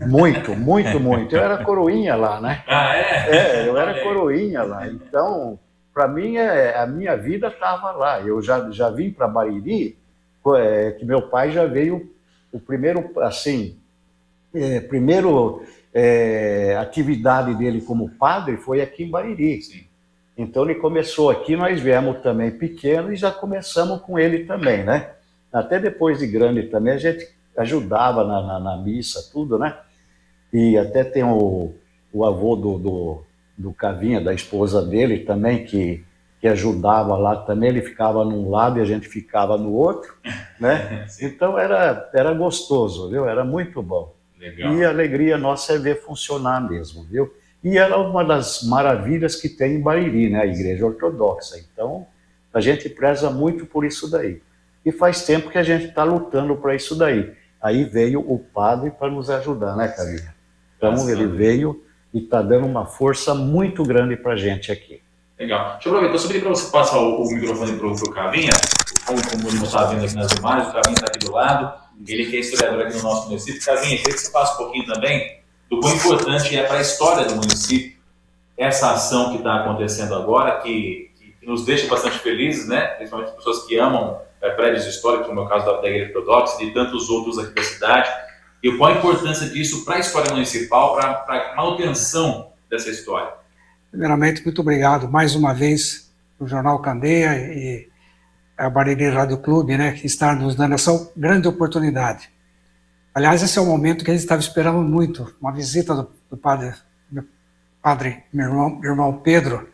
Muito, 0.06 0.56
muito, 0.56 0.98
muito. 0.98 1.36
Eu 1.36 1.42
era 1.42 1.62
coroinha 1.62 2.16
lá, 2.16 2.40
né? 2.40 2.64
Ah, 2.66 2.96
é? 2.96 3.28
É, 3.28 3.68
eu 3.68 3.76
era 3.76 4.02
coroinha 4.02 4.62
lá. 4.62 4.86
Então, 4.88 5.58
para 5.92 6.08
mim, 6.08 6.36
é, 6.36 6.78
a 6.78 6.86
minha 6.86 7.14
vida 7.14 7.48
estava 7.48 7.92
lá. 7.92 8.22
Eu 8.22 8.40
já, 8.40 8.70
já 8.70 8.88
vim 8.88 9.10
para 9.10 9.28
Bariri, 9.28 9.98
é, 10.56 10.92
que 10.92 11.04
meu 11.04 11.28
pai 11.28 11.50
já 11.50 11.66
veio, 11.66 12.10
o 12.50 12.58
primeiro, 12.58 13.12
assim, 13.20 13.76
é, 14.54 14.80
primeiro 14.80 15.62
é, 15.92 16.74
atividade 16.80 17.54
dele 17.54 17.82
como 17.82 18.08
padre 18.08 18.56
foi 18.56 18.80
aqui 18.80 19.04
em 19.04 19.10
Bariri. 19.10 19.60
Sim. 19.60 19.84
Então 20.38 20.64
ele 20.64 20.76
começou 20.76 21.28
aqui, 21.28 21.54
nós 21.54 21.78
viemos 21.78 22.22
também 22.22 22.50
pequeno 22.50 23.12
e 23.12 23.16
já 23.16 23.30
começamos 23.30 24.00
com 24.00 24.18
ele 24.18 24.46
também, 24.46 24.84
né? 24.84 25.10
Até 25.52 25.78
depois 25.78 26.18
de 26.18 26.26
grande 26.26 26.62
também 26.62 26.94
a 26.94 26.98
gente 26.98 27.35
ajudava 27.56 28.24
na, 28.24 28.42
na, 28.42 28.60
na 28.60 28.76
missa, 28.76 29.30
tudo, 29.32 29.58
né? 29.58 29.76
E 30.52 30.76
até 30.76 31.04
tem 31.04 31.24
o, 31.24 31.74
o 32.12 32.24
avô 32.24 32.56
do, 32.56 32.78
do, 32.78 33.22
do 33.56 33.72
Cavinha, 33.72 34.20
da 34.20 34.32
esposa 34.32 34.84
dele 34.84 35.20
também, 35.20 35.64
que, 35.64 36.04
que 36.40 36.48
ajudava 36.48 37.16
lá 37.16 37.36
também, 37.36 37.70
ele 37.70 37.82
ficava 37.82 38.24
num 38.24 38.50
lado 38.50 38.78
e 38.78 38.82
a 38.82 38.84
gente 38.84 39.08
ficava 39.08 39.56
no 39.56 39.72
outro, 39.72 40.14
né? 40.60 41.06
Então 41.20 41.58
era, 41.58 42.10
era 42.14 42.32
gostoso, 42.32 43.10
viu? 43.10 43.26
Era 43.26 43.44
muito 43.44 43.82
bom. 43.82 44.14
Legal. 44.38 44.74
E 44.74 44.84
a 44.84 44.90
alegria 44.90 45.38
nossa 45.38 45.74
é 45.74 45.78
ver 45.78 46.02
funcionar 46.02 46.60
mesmo, 46.68 47.04
viu? 47.04 47.32
E 47.64 47.78
era 47.78 47.98
uma 47.98 48.24
das 48.24 48.62
maravilhas 48.62 49.36
que 49.36 49.48
tem 49.48 49.76
em 49.76 49.80
Bariri, 49.80 50.30
né? 50.30 50.40
A 50.40 50.46
igreja 50.46 50.86
ortodoxa. 50.86 51.58
Então, 51.58 52.06
a 52.52 52.60
gente 52.60 52.88
preza 52.88 53.30
muito 53.30 53.66
por 53.66 53.84
isso 53.84 54.10
daí. 54.10 54.40
E 54.84 54.92
faz 54.92 55.24
tempo 55.24 55.50
que 55.50 55.58
a 55.58 55.62
gente 55.62 55.86
está 55.86 56.04
lutando 56.04 56.54
para 56.56 56.74
isso 56.74 56.94
daí. 56.96 57.34
Aí 57.62 57.84
veio 57.84 58.20
o 58.20 58.38
padre 58.38 58.90
para 58.90 59.10
nos 59.10 59.30
ajudar, 59.30 59.76
né, 59.76 59.88
Carinha? 59.88 60.34
Então 60.76 61.08
ele 61.08 61.26
veio 61.26 61.84
e 62.12 62.18
está 62.18 62.42
dando 62.42 62.66
uma 62.66 62.86
força 62.86 63.34
muito 63.34 63.82
grande 63.82 64.16
para 64.16 64.32
a 64.32 64.36
gente 64.36 64.70
aqui. 64.70 65.02
Legal. 65.38 65.74
Deixa 65.74 65.88
eu 65.88 65.92
aproveitar, 65.92 66.18
só 66.18 66.28
pedir 66.28 66.40
para 66.40 66.50
você 66.50 66.70
passar 66.70 66.98
o, 66.98 67.22
o 67.22 67.30
microfone 67.30 67.76
para 67.76 67.86
o 67.86 68.10
Cavinha, 68.10 68.52
como, 69.06 69.20
como 69.28 69.52
não 69.52 69.64
está 69.64 69.84
vendo 69.84 70.04
aqui 70.04 70.14
nas 70.14 70.32
imagens, 70.32 70.68
o 70.68 70.72
Cavinha 70.72 70.94
está 70.94 71.06
aqui 71.06 71.18
do 71.18 71.32
lado, 71.32 71.82
ele 72.06 72.26
que 72.26 72.36
é 72.36 72.40
historiador 72.40 72.86
aqui 72.86 72.96
no 72.96 73.02
nosso 73.02 73.28
município. 73.28 73.62
Cavinha, 73.64 73.96
queria 73.98 74.14
que 74.14 74.20
você 74.20 74.30
faça 74.30 74.54
um 74.54 74.56
pouquinho 74.56 74.86
também 74.86 75.40
do 75.68 75.80
quão 75.80 75.94
importante 75.94 76.56
é 76.56 76.62
para 76.62 76.78
a 76.78 76.80
história 76.80 77.24
do 77.24 77.36
município 77.36 77.96
essa 78.56 78.92
ação 78.92 79.32
que 79.32 79.38
está 79.38 79.56
acontecendo 79.56 80.14
agora, 80.14 80.60
que, 80.60 81.10
que, 81.18 81.32
que, 81.32 81.46
nos 81.46 81.64
deixa 81.64 81.86
bastante 81.88 82.18
felizes, 82.18 82.66
né? 82.66 82.86
principalmente 82.86 83.32
pessoas 83.32 83.64
que 83.64 83.76
amam 83.76 84.20
é, 84.46 84.50
prédios 84.50 84.86
históricos, 84.86 85.28
no 85.28 85.34
meu 85.34 85.46
caso 85.46 85.66
da, 85.66 85.80
da 85.80 85.88
Igreja 85.88 86.18
Ortodoxa 86.18 86.62
e 86.62 86.72
tantos 86.72 87.08
outros 87.08 87.38
aqui 87.38 87.54
da 87.54 87.62
cidade, 87.62 88.10
e 88.62 88.76
qual 88.76 88.92
a 88.92 88.98
importância 88.98 89.48
disso 89.48 89.84
para 89.84 89.96
a 89.96 89.98
história 89.98 90.32
municipal, 90.32 90.94
para 90.94 91.52
a 91.52 91.56
manutenção 91.56 92.50
dessa 92.70 92.90
história. 92.90 93.32
Primeiramente, 93.90 94.44
muito 94.44 94.60
obrigado 94.60 95.08
mais 95.08 95.34
uma 95.34 95.54
vez 95.54 96.12
o 96.38 96.46
Jornal 96.46 96.80
Candeia 96.80 97.36
e 97.36 97.88
a 98.58 98.68
Bariri 98.68 99.08
Rádio 99.08 99.38
Clube, 99.38 99.76
né, 99.76 99.92
que 99.92 100.06
está 100.06 100.34
nos 100.34 100.54
dando 100.54 100.74
essa 100.74 101.10
grande 101.16 101.46
oportunidade. 101.46 102.30
Aliás, 103.14 103.42
esse 103.42 103.58
é 103.58 103.62
o 103.62 103.66
momento 103.66 104.04
que 104.04 104.10
a 104.10 104.14
gente 104.14 104.22
estava 104.22 104.40
esperando 104.40 104.82
muito, 104.82 105.34
uma 105.40 105.52
visita 105.52 105.94
do, 105.94 106.10
do 106.30 106.36
padre, 106.36 106.74
meu 107.10 107.24
padre, 107.82 108.24
meu 108.32 108.48
irmão, 108.48 108.78
meu 108.78 108.90
irmão 108.90 109.20
Pedro. 109.20 109.68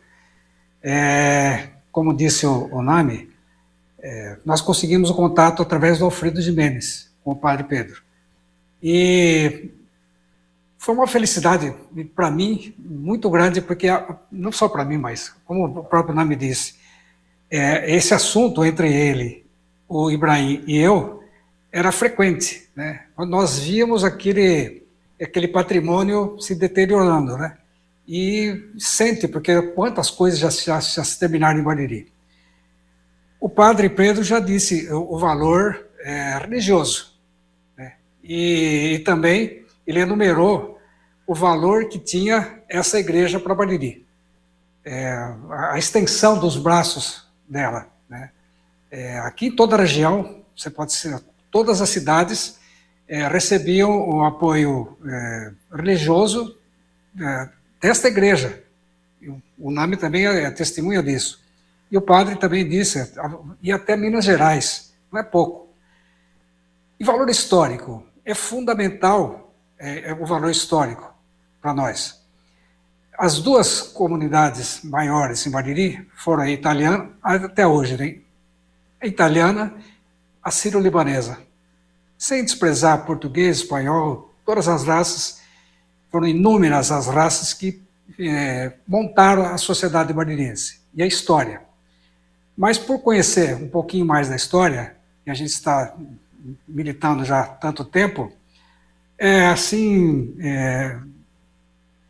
É, 0.82 1.68
como 1.90 2.16
disse 2.16 2.46
o, 2.46 2.68
o 2.72 2.82
Nami, 2.82 3.31
é, 4.02 4.36
nós 4.44 4.60
conseguimos 4.60 5.10
o 5.10 5.14
contato 5.14 5.62
através 5.62 5.98
do 5.98 6.04
Alfredo 6.04 6.42
Jimenez, 6.42 7.10
com 7.22 7.30
o 7.30 7.36
padre 7.36 7.64
Pedro. 7.64 8.02
E 8.82 9.70
foi 10.76 10.94
uma 10.94 11.06
felicidade 11.06 11.72
para 12.14 12.30
mim 12.30 12.74
muito 12.76 13.30
grande, 13.30 13.60
porque 13.60 13.86
não 14.30 14.50
só 14.50 14.68
para 14.68 14.84
mim, 14.84 14.98
mas 14.98 15.32
como 15.44 15.64
o 15.66 15.84
próprio 15.84 16.14
nome 16.14 16.34
disse, 16.34 16.74
é, 17.48 17.94
esse 17.94 18.12
assunto 18.12 18.64
entre 18.64 18.92
ele, 18.92 19.46
o 19.88 20.10
Ibrahim 20.10 20.64
e 20.66 20.76
eu 20.76 21.22
era 21.70 21.92
frequente, 21.92 22.68
né? 22.74 23.04
Nós 23.16 23.58
víamos 23.58 24.04
aquele 24.04 24.82
aquele 25.20 25.46
patrimônio 25.46 26.36
se 26.40 26.54
deteriorando, 26.54 27.36
né? 27.36 27.56
E 28.08 28.70
sente 28.78 29.28
porque 29.28 29.62
quantas 29.62 30.10
coisas 30.10 30.40
já, 30.40 30.50
já, 30.50 30.80
já 30.80 31.04
se 31.04 31.18
terminaram 31.18 31.60
em 31.60 31.62
Bariri. 31.62 32.11
O 33.42 33.48
padre 33.48 33.90
Pedro 33.90 34.22
já 34.22 34.38
disse 34.38 34.88
o, 34.92 35.18
valor 35.18 35.88
é, 35.98 36.38
religioso. 36.38 37.12
Né? 37.76 37.94
E, 38.22 38.92
e, 38.94 38.98
também 39.00 39.66
ele 39.84 39.98
enumerou 39.98 40.78
o 41.26 41.34
valor 41.34 41.88
que 41.88 41.98
tinha 41.98 42.60
essa 42.68 43.00
igreja 43.00 43.40
para 43.40 43.52
Bariri. 43.52 44.06
É, 44.84 45.34
a, 45.50 45.76
extensão 45.76 46.38
dos 46.38 46.56
braços 46.56 47.26
dela. 47.48 47.88
Né? 48.08 48.30
É, 48.92 49.18
aqui 49.18 49.46
em 49.46 49.56
toda 49.56 49.74
a 49.74 49.80
região, 49.80 50.44
você 50.56 50.70
pode 50.70 50.92
ser, 50.92 51.20
todas 51.50 51.82
as 51.82 51.88
cidades 51.88 52.60
é, 53.08 53.26
recebiam 53.26 54.08
o 54.08 54.24
apoio 54.24 54.96
é, 55.04 55.52
religioso 55.74 56.56
é, 57.20 57.48
desta 57.80 58.06
igreja. 58.06 58.62
O 59.58 59.72
nome 59.72 59.96
também 59.96 60.28
é 60.28 60.48
testemunha 60.52 61.02
disso. 61.02 61.41
E 61.92 61.96
o 61.98 62.00
padre 62.00 62.36
também 62.36 62.66
disse, 62.66 63.12
e 63.62 63.70
até 63.70 63.94
Minas 63.98 64.24
Gerais, 64.24 64.94
não 65.12 65.20
é 65.20 65.22
pouco. 65.22 65.68
E 66.98 67.04
valor 67.04 67.28
histórico, 67.28 68.02
é 68.24 68.34
fundamental 68.34 69.54
é, 69.78 70.08
é 70.08 70.14
o 70.14 70.24
valor 70.24 70.50
histórico 70.50 71.12
para 71.60 71.74
nós. 71.74 72.24
As 73.18 73.40
duas 73.40 73.82
comunidades 73.82 74.80
maiores 74.82 75.46
em 75.46 75.50
Bariri 75.50 76.08
foram 76.16 76.44
a 76.44 76.50
italiana, 76.50 77.10
até 77.22 77.66
hoje, 77.66 77.98
né? 77.98 78.20
a 78.98 79.06
italiana, 79.06 79.74
a 80.42 80.50
sírio-libanesa. 80.50 81.40
Sem 82.16 82.42
desprezar 82.42 83.04
português, 83.04 83.58
espanhol, 83.58 84.32
todas 84.46 84.66
as 84.66 84.84
raças, 84.84 85.42
foram 86.10 86.26
inúmeras 86.26 86.90
as 86.90 87.06
raças 87.06 87.52
que 87.52 87.82
é, 88.18 88.72
montaram 88.88 89.44
a 89.44 89.58
sociedade 89.58 90.10
baririense 90.14 90.80
e 90.94 91.02
a 91.02 91.06
história. 91.06 91.70
Mas 92.56 92.78
por 92.78 93.00
conhecer 93.00 93.56
um 93.56 93.68
pouquinho 93.68 94.04
mais 94.04 94.28
da 94.28 94.36
história, 94.36 94.96
e 95.26 95.30
a 95.30 95.34
gente 95.34 95.50
está 95.50 95.94
militando 96.66 97.24
já 97.24 97.40
há 97.40 97.46
tanto 97.46 97.84
tempo, 97.84 98.32
é 99.18 99.46
assim, 99.46 100.34
é, 100.40 100.98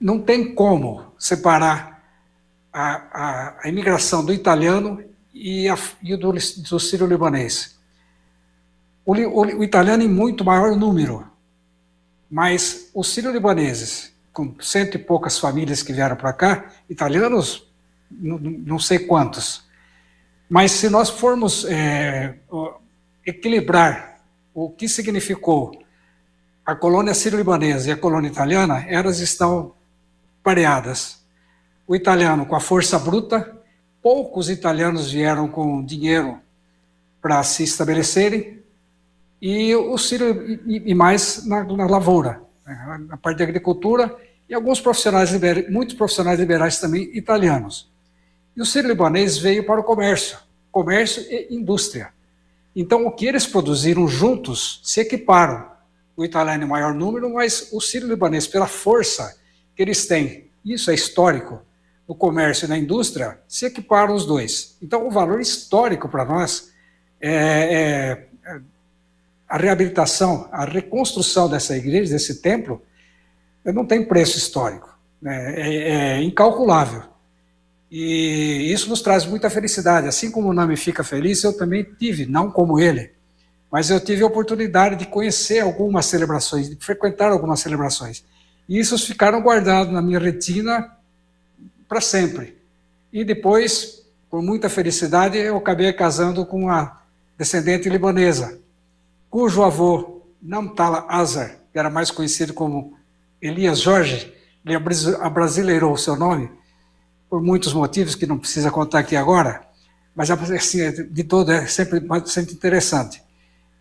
não 0.00 0.20
tem 0.20 0.54
como 0.54 1.12
separar 1.18 2.02
a, 2.72 2.94
a, 3.12 3.54
a 3.64 3.68
imigração 3.68 4.24
do 4.24 4.32
italiano 4.32 5.02
e, 5.32 5.68
a, 5.68 5.78
e 6.02 6.16
do, 6.16 6.32
do 6.32 6.80
sírio-libanês. 6.80 7.78
O, 9.04 9.14
o, 9.14 9.58
o, 9.58 9.64
italiano 9.64 10.02
em 10.02 10.08
muito 10.08 10.44
maior 10.44 10.76
número, 10.76 11.26
mas 12.30 12.90
os 12.94 13.12
sírio-libaneses, 13.12 14.12
com 14.32 14.54
cento 14.60 14.94
e 14.94 14.98
poucas 14.98 15.38
famílias 15.38 15.82
que 15.82 15.92
vieram 15.92 16.16
para 16.16 16.32
cá, 16.32 16.72
italianos, 16.88 17.68
não, 18.10 18.38
não 18.38 18.78
sei 18.78 19.00
quantos, 19.00 19.64
mas 20.52 20.72
se 20.72 20.90
nós 20.90 21.08
formos 21.08 21.64
é, 21.64 22.34
equilibrar 23.24 24.20
o 24.52 24.68
que 24.68 24.86
significou 24.86 25.72
a 26.62 26.76
colônia 26.76 27.14
sírio-libanesa 27.14 27.88
e 27.88 27.92
a 27.92 27.96
colônia 27.96 28.28
italiana, 28.28 28.84
elas 28.86 29.18
estão 29.20 29.72
pareadas. 30.42 31.24
O 31.88 31.96
italiano 31.96 32.44
com 32.44 32.54
a 32.54 32.60
força 32.60 32.98
bruta, 32.98 33.50
poucos 34.02 34.50
italianos 34.50 35.10
vieram 35.10 35.48
com 35.48 35.82
dinheiro 35.82 36.38
para 37.22 37.42
se 37.44 37.62
estabelecerem, 37.62 38.62
e 39.40 39.74
o 39.74 39.96
sírio 39.96 40.60
e, 40.66 40.94
mais 40.94 41.46
na, 41.46 41.64
na 41.64 41.86
lavoura, 41.86 42.42
né, 42.66 43.06
na 43.08 43.16
parte 43.16 43.38
de 43.38 43.44
agricultura, 43.44 44.14
e 44.50 44.52
alguns 44.52 44.82
profissionais 44.82 45.30
liberais, 45.30 45.70
muitos 45.70 45.94
profissionais 45.94 46.38
liberais 46.38 46.78
também 46.78 47.10
italianos. 47.16 47.90
E 48.56 48.60
o 48.60 48.66
sírio-libanês 48.66 49.38
veio 49.38 49.64
para 49.64 49.80
o 49.80 49.84
comércio, 49.84 50.38
comércio 50.70 51.22
e 51.30 51.54
indústria. 51.54 52.12
Então, 52.74 53.06
o 53.06 53.12
que 53.12 53.26
eles 53.26 53.46
produziram 53.46 54.08
juntos 54.08 54.80
se 54.82 55.00
equiparam. 55.00 55.70
O 56.16 56.24
italiano 56.24 56.64
em 56.64 56.68
maior 56.68 56.92
número, 56.92 57.32
mas 57.32 57.70
o 57.72 57.80
sírio-libanês, 57.80 58.46
pela 58.46 58.66
força 58.66 59.38
que 59.74 59.82
eles 59.82 60.06
têm, 60.06 60.50
isso 60.64 60.90
é 60.90 60.94
histórico, 60.94 61.60
no 62.06 62.14
comércio 62.14 62.66
e 62.66 62.68
na 62.68 62.76
indústria, 62.76 63.40
se 63.48 63.64
equiparam 63.64 64.14
os 64.14 64.26
dois. 64.26 64.76
Então, 64.82 65.06
o 65.06 65.10
valor 65.10 65.40
histórico 65.40 66.08
para 66.08 66.24
nós 66.24 66.70
é, 67.20 67.30
é, 67.30 68.28
é, 68.44 68.60
a 69.48 69.56
reabilitação, 69.56 70.48
a 70.52 70.64
reconstrução 70.64 71.48
dessa 71.48 71.76
igreja, 71.76 72.12
desse 72.12 72.42
templo, 72.42 72.82
não 73.64 73.86
tem 73.86 74.04
preço 74.04 74.36
histórico, 74.36 74.92
né? 75.20 75.54
é, 75.56 75.88
é 76.18 76.22
incalculável. 76.22 77.11
E 77.94 78.72
isso 78.72 78.88
nos 78.88 79.02
traz 79.02 79.26
muita 79.26 79.50
felicidade. 79.50 80.08
Assim 80.08 80.30
como 80.30 80.48
o 80.48 80.54
Nami 80.54 80.78
fica 80.78 81.04
feliz, 81.04 81.44
eu 81.44 81.54
também 81.54 81.84
tive, 81.84 82.24
não 82.24 82.50
como 82.50 82.80
ele, 82.80 83.12
mas 83.70 83.90
eu 83.90 84.00
tive 84.00 84.22
a 84.22 84.26
oportunidade 84.26 84.96
de 84.96 85.04
conhecer 85.04 85.58
algumas 85.58 86.06
celebrações, 86.06 86.70
de 86.70 86.76
frequentar 86.82 87.30
algumas 87.30 87.60
celebrações. 87.60 88.24
E 88.66 88.78
isso 88.78 88.96
ficaram 88.96 89.42
guardados 89.42 89.92
na 89.92 90.00
minha 90.00 90.18
retina 90.18 90.90
para 91.86 92.00
sempre. 92.00 92.56
E 93.12 93.24
depois, 93.24 94.06
por 94.30 94.40
muita 94.40 94.70
felicidade, 94.70 95.36
eu 95.36 95.58
acabei 95.58 95.92
casando 95.92 96.46
com 96.46 96.62
uma 96.62 97.02
descendente 97.36 97.90
libanesa, 97.90 98.58
cujo 99.28 99.62
avô, 99.62 100.22
Namtala 100.40 101.04
Azar, 101.10 101.58
que 101.70 101.78
era 101.78 101.90
mais 101.90 102.10
conhecido 102.10 102.54
como 102.54 102.96
Elias 103.40 103.80
Jorge, 103.80 104.32
ele 104.64 104.78
abrasileirou 105.20 105.92
o 105.92 105.98
seu 105.98 106.16
nome, 106.16 106.48
por 107.32 107.40
muitos 107.40 107.72
motivos 107.72 108.14
que 108.14 108.26
não 108.26 108.36
precisa 108.36 108.70
contar 108.70 108.98
aqui 108.98 109.16
agora, 109.16 109.62
mas 110.14 110.30
assim, 110.30 110.80
de 111.10 111.24
todo 111.24 111.50
é 111.50 111.64
sempre 111.66 111.98
bastante 111.98 112.52
interessante. 112.52 113.22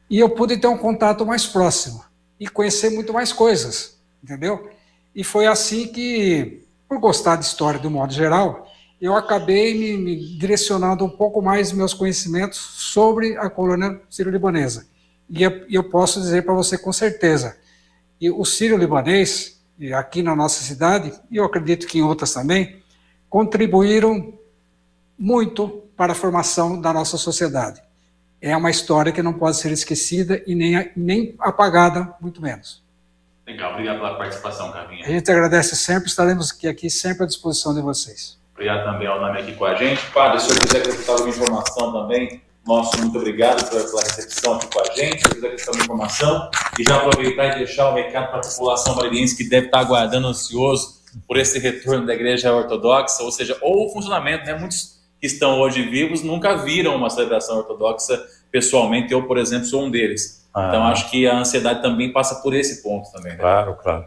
E 0.09 0.19
eu 0.19 0.29
pude 0.29 0.55
ter 0.55 0.67
um 0.67 0.77
contato 0.77 1.25
mais 1.25 1.45
próximo 1.45 2.01
e 2.39 2.47
conhecer 2.47 2.91
muito 2.91 3.11
mais 3.11 3.33
coisas, 3.33 3.99
entendeu? 4.23 4.69
E 5.13 5.21
foi 5.21 5.47
assim 5.47 5.89
que, 5.89 6.63
por 6.87 6.97
gostar 6.97 7.35
de 7.35 7.43
história 7.43 7.77
de 7.77 7.85
um 7.87 7.89
modo 7.89 8.13
geral, 8.13 8.71
eu 9.01 9.17
acabei 9.17 9.77
me, 9.77 9.97
me 9.97 10.37
direcionando 10.37 11.03
um 11.03 11.09
pouco 11.09 11.41
mais 11.41 11.73
meus 11.73 11.93
conhecimentos 11.93 12.57
sobre 12.57 13.35
a 13.35 13.49
colônia 13.49 13.99
sírio-libanesa. 14.09 14.87
E 15.29 15.43
eu, 15.43 15.65
eu 15.69 15.83
posso 15.83 16.21
dizer 16.21 16.45
para 16.45 16.53
você 16.53 16.77
com 16.77 16.93
certeza, 16.93 17.57
e 18.17 18.31
o 18.31 18.45
sírio-libanês, 18.45 19.61
aqui 19.93 20.23
na 20.23 20.37
nossa 20.37 20.63
cidade, 20.63 21.11
e 21.29 21.35
eu 21.35 21.43
acredito 21.43 21.85
que 21.85 21.97
em 21.99 22.01
outras 22.01 22.31
também, 22.31 22.80
contribuíram 23.31 24.33
muito 25.17 25.85
para 25.95 26.11
a 26.11 26.15
formação 26.15 26.79
da 26.81 26.91
nossa 26.91 27.17
sociedade. 27.17 27.81
É 28.41 28.55
uma 28.57 28.69
história 28.69 29.11
que 29.11 29.23
não 29.23 29.33
pode 29.33 29.55
ser 29.55 29.71
esquecida 29.71 30.43
e 30.45 30.53
nem, 30.53 30.91
nem 30.97 31.35
apagada, 31.39 32.13
muito 32.19 32.41
menos. 32.41 32.83
Legal, 33.47 33.71
obrigado 33.71 33.97
pela 33.97 34.17
participação, 34.17 34.71
Carlinhos. 34.71 35.07
A 35.07 35.11
gente 35.11 35.31
agradece 35.31 35.75
sempre, 35.77 36.09
estaremos 36.09 36.51
aqui, 36.51 36.67
aqui 36.67 36.89
sempre 36.89 37.23
à 37.23 37.27
disposição 37.27 37.73
de 37.73 37.81
vocês. 37.81 38.37
Obrigado 38.53 38.83
também 38.83 39.07
ao 39.07 39.21
nome 39.21 39.39
aqui 39.39 39.53
com 39.53 39.65
a 39.65 39.75
gente. 39.75 40.05
Padre, 40.07 40.39
se 40.41 40.47
o 40.47 40.49
senhor 40.49 40.61
quiser 40.61 40.79
acrescentar 40.79 41.15
alguma 41.15 41.29
informação 41.29 41.93
também, 41.93 42.41
nosso 42.67 42.97
muito 42.99 43.17
obrigado 43.17 43.69
pela, 43.69 44.01
recepção 44.01 44.55
aqui 44.55 44.67
com 44.67 44.79
a 44.81 44.93
gente. 44.93 45.21
Se 45.21 45.29
quiser 45.29 45.47
acrescentar 45.47 45.81
alguma 45.81 46.05
informação, 46.05 46.51
e 46.77 46.83
já 46.83 46.97
aproveitar 46.97 47.55
e 47.55 47.59
deixar 47.59 47.89
o 47.91 47.95
recado 47.95 48.29
para 48.29 48.39
a 48.39 48.41
população 48.41 48.95
marinhense 48.95 49.37
que 49.37 49.47
deve 49.47 49.67
estar 49.67 49.79
aguardando 49.79 50.27
ansioso 50.27 51.00
por 51.27 51.37
esse 51.37 51.59
retorno 51.59 52.05
da 52.05 52.13
igreja 52.13 52.53
ortodoxa, 52.53 53.23
ou 53.23 53.31
seja, 53.31 53.57
ou 53.61 53.87
o 53.87 53.89
funcionamento, 53.89 54.45
né? 54.45 54.57
Muitos 54.57 54.99
que 55.19 55.27
estão 55.27 55.59
hoje 55.59 55.83
vivos 55.83 56.23
nunca 56.23 56.57
viram 56.57 56.95
uma 56.95 57.09
celebração 57.09 57.57
ortodoxa 57.57 58.21
pessoalmente, 58.51 59.13
eu, 59.13 59.27
por 59.27 59.37
exemplo, 59.37 59.65
sou 59.65 59.85
um 59.85 59.91
deles. 59.91 60.47
Ah. 60.53 60.67
Então, 60.67 60.83
acho 60.83 61.09
que 61.09 61.27
a 61.27 61.37
ansiedade 61.37 61.81
também 61.81 62.11
passa 62.11 62.35
por 62.41 62.53
esse 62.53 62.81
ponto 62.83 63.11
também. 63.11 63.33
Né? 63.33 63.37
Claro, 63.37 63.75
claro. 63.75 64.05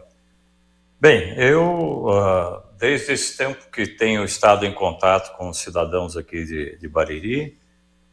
Bem, 0.99 1.33
eu, 1.37 2.05
uh, 2.07 2.61
desde 2.77 3.13
esse 3.13 3.37
tempo 3.37 3.69
que 3.71 3.87
tenho 3.87 4.23
estado 4.23 4.65
em 4.65 4.73
contato 4.73 5.35
com 5.37 5.49
os 5.49 5.57
cidadãos 5.57 6.15
aqui 6.15 6.45
de, 6.45 6.77
de 6.77 6.87
Bariri, 6.87 7.57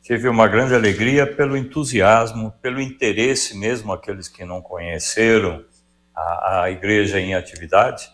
tive 0.03 0.29
uma 0.29 0.49
grande 0.49 0.75
alegria 0.75 1.27
pelo 1.27 1.57
entusiasmo, 1.57 2.53
pelo 2.61 2.81
interesse 2.81 3.57
mesmo, 3.57 3.93
aqueles 3.93 4.29
que 4.29 4.45
não 4.45 4.61
conheceram 4.61 5.65
a, 6.15 6.63
a 6.63 6.71
igreja 6.71 7.21
em 7.21 7.35
atividade, 7.35 8.11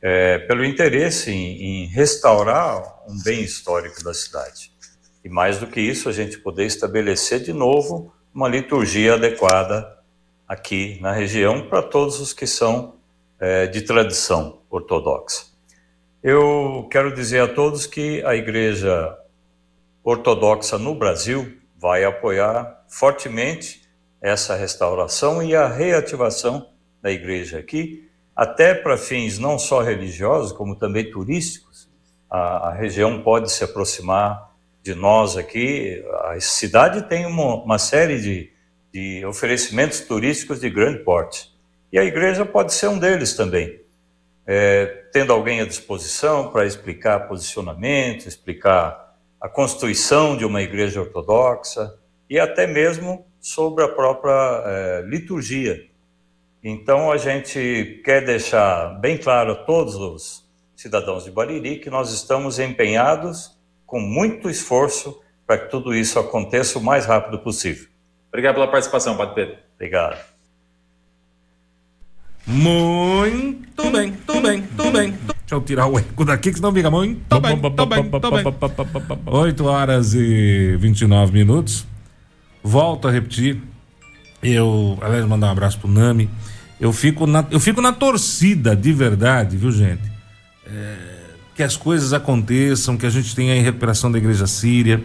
é, 0.00 0.38
pelo 0.38 0.64
interesse 0.64 1.30
em, 1.30 1.84
em 1.84 1.86
restaurar 1.86 3.02
um 3.08 3.22
bem 3.22 3.42
histórico 3.42 4.02
da 4.02 4.12
cidade. 4.14 4.72
E 5.24 5.28
mais 5.28 5.58
do 5.58 5.66
que 5.66 5.80
isso, 5.80 6.08
a 6.08 6.12
gente 6.12 6.38
poder 6.38 6.66
estabelecer 6.66 7.40
de 7.40 7.52
novo 7.52 8.12
uma 8.32 8.48
liturgia 8.48 9.14
adequada 9.14 9.96
aqui 10.46 10.98
na 11.00 11.12
região 11.12 11.68
para 11.68 11.82
todos 11.82 12.20
os 12.20 12.32
que 12.32 12.46
são 12.46 12.96
é, 13.40 13.66
de 13.66 13.82
tradição 13.82 14.60
ortodoxa. 14.70 15.46
Eu 16.22 16.88
quero 16.90 17.14
dizer 17.14 17.40
a 17.40 17.48
todos 17.48 17.86
que 17.86 18.22
a 18.24 18.34
Igreja 18.34 19.16
Ortodoxa 20.02 20.78
no 20.78 20.94
Brasil 20.94 21.56
vai 21.76 22.04
apoiar 22.04 22.84
fortemente 22.88 23.82
essa 24.20 24.54
restauração 24.54 25.42
e 25.42 25.54
a 25.54 25.68
reativação 25.68 26.70
da 27.02 27.10
igreja 27.10 27.58
aqui, 27.58 28.05
até 28.36 28.74
para 28.74 28.98
fins 28.98 29.38
não 29.38 29.58
só 29.58 29.80
religiosos, 29.80 30.52
como 30.52 30.76
também 30.76 31.10
turísticos. 31.10 31.88
A, 32.28 32.68
a, 32.68 32.72
região 32.74 33.22
pode 33.22 33.50
se 33.50 33.64
aproximar 33.64 34.54
de 34.82 34.94
nós 34.94 35.38
aqui. 35.38 36.04
A 36.24 36.38
cidade 36.38 37.08
tem 37.08 37.24
uma, 37.24 37.54
uma 37.54 37.78
série 37.78 38.20
de, 38.20 38.52
de 38.92 39.24
oferecimentos 39.24 40.00
turísticos 40.00 40.60
de 40.60 40.68
grande 40.68 40.98
porte. 40.98 41.50
E 41.90 41.98
a 41.98 42.04
igreja 42.04 42.44
pode 42.44 42.74
ser 42.74 42.88
um 42.88 42.98
deles 42.98 43.34
também. 43.34 43.80
É, 44.46 45.04
tendo 45.12 45.32
alguém 45.32 45.60
à 45.60 45.64
disposição 45.64 46.52
para 46.52 46.66
explicar 46.66 47.26
posicionamento, 47.26 48.26
explicar 48.26 49.16
a 49.40 49.48
constituição 49.48 50.36
de 50.36 50.44
uma 50.44 50.62
igreja 50.62 51.00
ortodoxa 51.00 51.94
e 52.28 52.38
até 52.38 52.66
mesmo 52.66 53.26
sobre 53.40 53.82
a 53.82 53.88
própria 53.88 54.62
é, 54.66 55.02
liturgia 55.06 55.86
então, 56.62 57.12
a 57.12 57.16
gente 57.16 58.00
quer 58.04 58.24
deixar 58.24 58.98
bem 59.00 59.16
claro 59.16 59.52
a 59.52 59.54
todos 59.54 59.94
os 59.94 60.44
cidadãos 60.74 61.24
de 61.24 61.30
Bariri 61.30 61.78
que 61.78 61.90
nós 61.90 62.12
estamos 62.12 62.58
empenhados 62.58 63.56
com 63.86 64.00
muito 64.00 64.50
esforço 64.50 65.20
para 65.46 65.58
que 65.58 65.70
tudo 65.70 65.94
isso 65.94 66.18
aconteça 66.18 66.78
o 66.78 66.82
mais 66.82 67.06
rápido 67.06 67.38
possível. 67.38 67.86
Obrigado 68.28 68.54
pela 68.54 68.68
participação, 68.68 69.16
Padre 69.16 69.34
Pedro. 69.34 69.56
Obrigado. 69.76 70.18
Muito 72.46 73.90
bem, 73.90 74.12
tudo 74.26 74.40
bem, 74.40 74.62
tudo 74.76 74.90
bem. 74.92 75.10
Deixa 75.10 75.54
eu 75.54 75.60
tirar 75.60 75.86
o 75.86 75.98
eco 75.98 76.24
daqui, 76.24 76.50
que 76.50 76.56
senão 76.56 76.72
fica 76.72 76.90
muito 76.90 77.40
bem, 77.40 77.60
tô 77.60 77.86
bem, 77.86 78.10
tô 78.10 78.30
bem. 78.30 78.44
8 79.26 79.64
horas 79.64 80.14
e 80.14 80.76
29 80.78 81.32
minutos. 81.32 81.86
Volto 82.62 83.08
a 83.08 83.10
repetir. 83.10 83.62
Eu, 84.50 84.98
aliás, 85.00 85.24
mandar 85.26 85.48
um 85.48 85.52
abraço 85.52 85.78
pro 85.78 85.88
Nami 85.88 86.30
eu 86.78 86.92
fico 86.92 87.26
na, 87.26 87.44
eu 87.50 87.58
fico 87.58 87.80
na 87.80 87.92
torcida 87.92 88.76
de 88.76 88.92
verdade, 88.92 89.56
viu, 89.56 89.72
gente? 89.72 90.02
É, 90.66 90.96
que 91.54 91.62
as 91.62 91.76
coisas 91.76 92.12
aconteçam, 92.12 92.96
que 92.96 93.06
a 93.06 93.10
gente 93.10 93.34
tenha 93.34 93.58
a 93.58 93.62
recuperação 93.62 94.12
da 94.12 94.18
igreja 94.18 94.46
síria, 94.46 95.02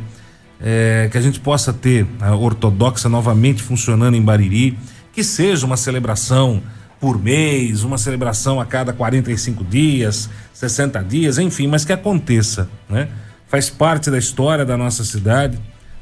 é, 0.59 1.07
que 1.09 1.17
a 1.17 1.21
gente 1.21 1.39
possa 1.39 1.71
ter 1.71 2.05
a 2.19 2.35
ortodoxa 2.35 3.07
novamente 3.07 3.63
funcionando 3.63 4.15
em 4.15 4.21
Bariri, 4.21 4.77
que 5.13 5.23
seja 5.23 5.65
uma 5.65 5.77
celebração 5.77 6.61
por 6.99 7.17
mês, 7.17 7.83
uma 7.83 7.97
celebração 7.97 8.59
a 8.59 8.65
cada 8.65 8.93
45 8.93 9.63
dias, 9.63 10.29
60 10.53 11.01
dias, 11.03 11.37
enfim, 11.39 11.67
mas 11.67 11.85
que 11.85 11.93
aconteça, 11.93 12.69
né? 12.89 13.07
Faz 13.47 13.69
parte 13.69 14.11
da 14.11 14.17
história 14.17 14.65
da 14.65 14.77
nossa 14.77 15.03
cidade, 15.03 15.59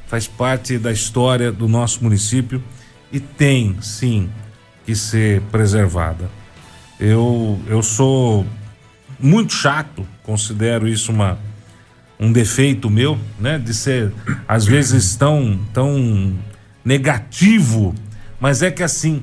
faz 0.08 0.28
parte 0.28 0.78
da 0.78 0.92
história 0.92 1.52
do 1.52 1.68
nosso 1.68 2.04
município 2.04 2.62
e 3.12 3.20
tem, 3.20 3.76
sim, 3.82 4.30
que 4.86 4.96
ser 4.96 5.42
preservada. 5.52 6.30
Eu, 7.00 7.60
eu 7.68 7.82
sou 7.82 8.46
muito 9.20 9.54
chato, 9.54 10.06
considero 10.24 10.88
isso 10.88 11.12
uma, 11.12 11.38
um 12.20 12.32
defeito 12.32 12.90
meu, 12.90 13.18
né? 13.40 13.58
De 13.58 13.74
ser, 13.74 14.12
às 14.48 14.66
vezes, 14.66 15.16
tão, 15.16 15.60
tão 15.74 16.36
negativo, 16.84 17.94
mas 18.40 18.62
é 18.62 18.72
que 18.72 18.84
assim, 18.84 19.22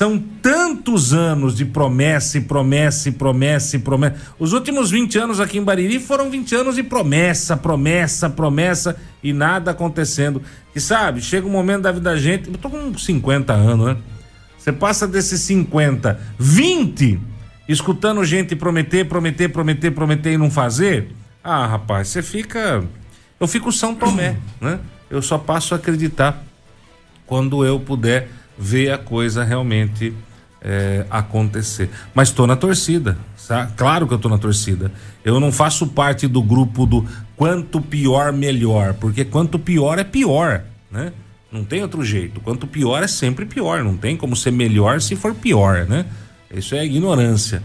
são 0.00 0.18
tantos 0.18 1.12
anos 1.12 1.54
de 1.54 1.66
promessa 1.66 2.38
e 2.38 2.40
promessa 2.40 3.10
e 3.10 3.12
promessa 3.12 3.76
e 3.76 3.78
promessa. 3.78 4.16
Os 4.38 4.54
últimos 4.54 4.90
20 4.90 5.18
anos 5.18 5.40
aqui 5.40 5.58
em 5.58 5.62
Bariri 5.62 6.00
foram 6.00 6.30
20 6.30 6.54
anos 6.54 6.76
de 6.76 6.82
promessa, 6.82 7.54
promessa, 7.54 8.30
promessa 8.30 8.96
e 9.22 9.34
nada 9.34 9.72
acontecendo. 9.72 10.40
E 10.74 10.80
sabe, 10.80 11.20
chega 11.20 11.46
um 11.46 11.50
momento 11.50 11.82
da 11.82 11.92
vida 11.92 12.08
da 12.08 12.16
gente, 12.16 12.48
eu 12.48 12.56
tô 12.56 12.70
com 12.70 12.96
50 12.96 13.52
anos, 13.52 13.88
né? 13.88 13.96
Você 14.56 14.72
passa 14.72 15.06
desses 15.06 15.42
50, 15.42 16.18
20 16.38 17.20
escutando 17.68 18.24
gente 18.24 18.56
prometer, 18.56 19.04
prometer, 19.06 19.50
prometer, 19.50 19.90
prometer 19.90 20.32
e 20.32 20.38
não 20.38 20.50
fazer. 20.50 21.08
Ah, 21.44 21.66
rapaz, 21.66 22.08
você 22.08 22.22
fica. 22.22 22.82
Eu 23.38 23.46
fico 23.46 23.70
São 23.70 23.94
Tomé, 23.94 24.38
né? 24.62 24.80
Eu 25.10 25.20
só 25.20 25.36
passo 25.36 25.74
a 25.74 25.76
acreditar 25.76 26.42
quando 27.26 27.66
eu 27.66 27.78
puder 27.78 28.39
ver 28.60 28.92
a 28.92 28.98
coisa 28.98 29.42
realmente 29.42 30.14
é, 30.60 31.06
acontecer. 31.10 31.88
Mas 32.14 32.28
estou 32.28 32.46
na 32.46 32.54
torcida, 32.54 33.16
sabe? 33.34 33.72
claro 33.76 34.06
que 34.06 34.12
eu 34.12 34.16
estou 34.16 34.30
na 34.30 34.36
torcida. 34.36 34.92
Eu 35.24 35.40
não 35.40 35.50
faço 35.50 35.86
parte 35.86 36.28
do 36.28 36.42
grupo 36.42 36.84
do 36.84 37.06
quanto 37.34 37.80
pior, 37.80 38.32
melhor, 38.32 38.92
porque 38.94 39.24
quanto 39.24 39.58
pior 39.58 39.98
é 39.98 40.04
pior, 40.04 40.62
né? 40.90 41.12
Não 41.50 41.64
tem 41.64 41.82
outro 41.82 42.04
jeito. 42.04 42.40
Quanto 42.40 42.64
pior 42.64 43.02
é 43.02 43.08
sempre 43.08 43.44
pior. 43.44 43.82
Não 43.82 43.96
tem 43.96 44.16
como 44.16 44.36
ser 44.36 44.52
melhor 44.52 45.00
se 45.00 45.16
for 45.16 45.34
pior, 45.34 45.84
né? 45.84 46.06
Isso 46.54 46.76
é 46.76 46.84
ignorância. 46.84 47.60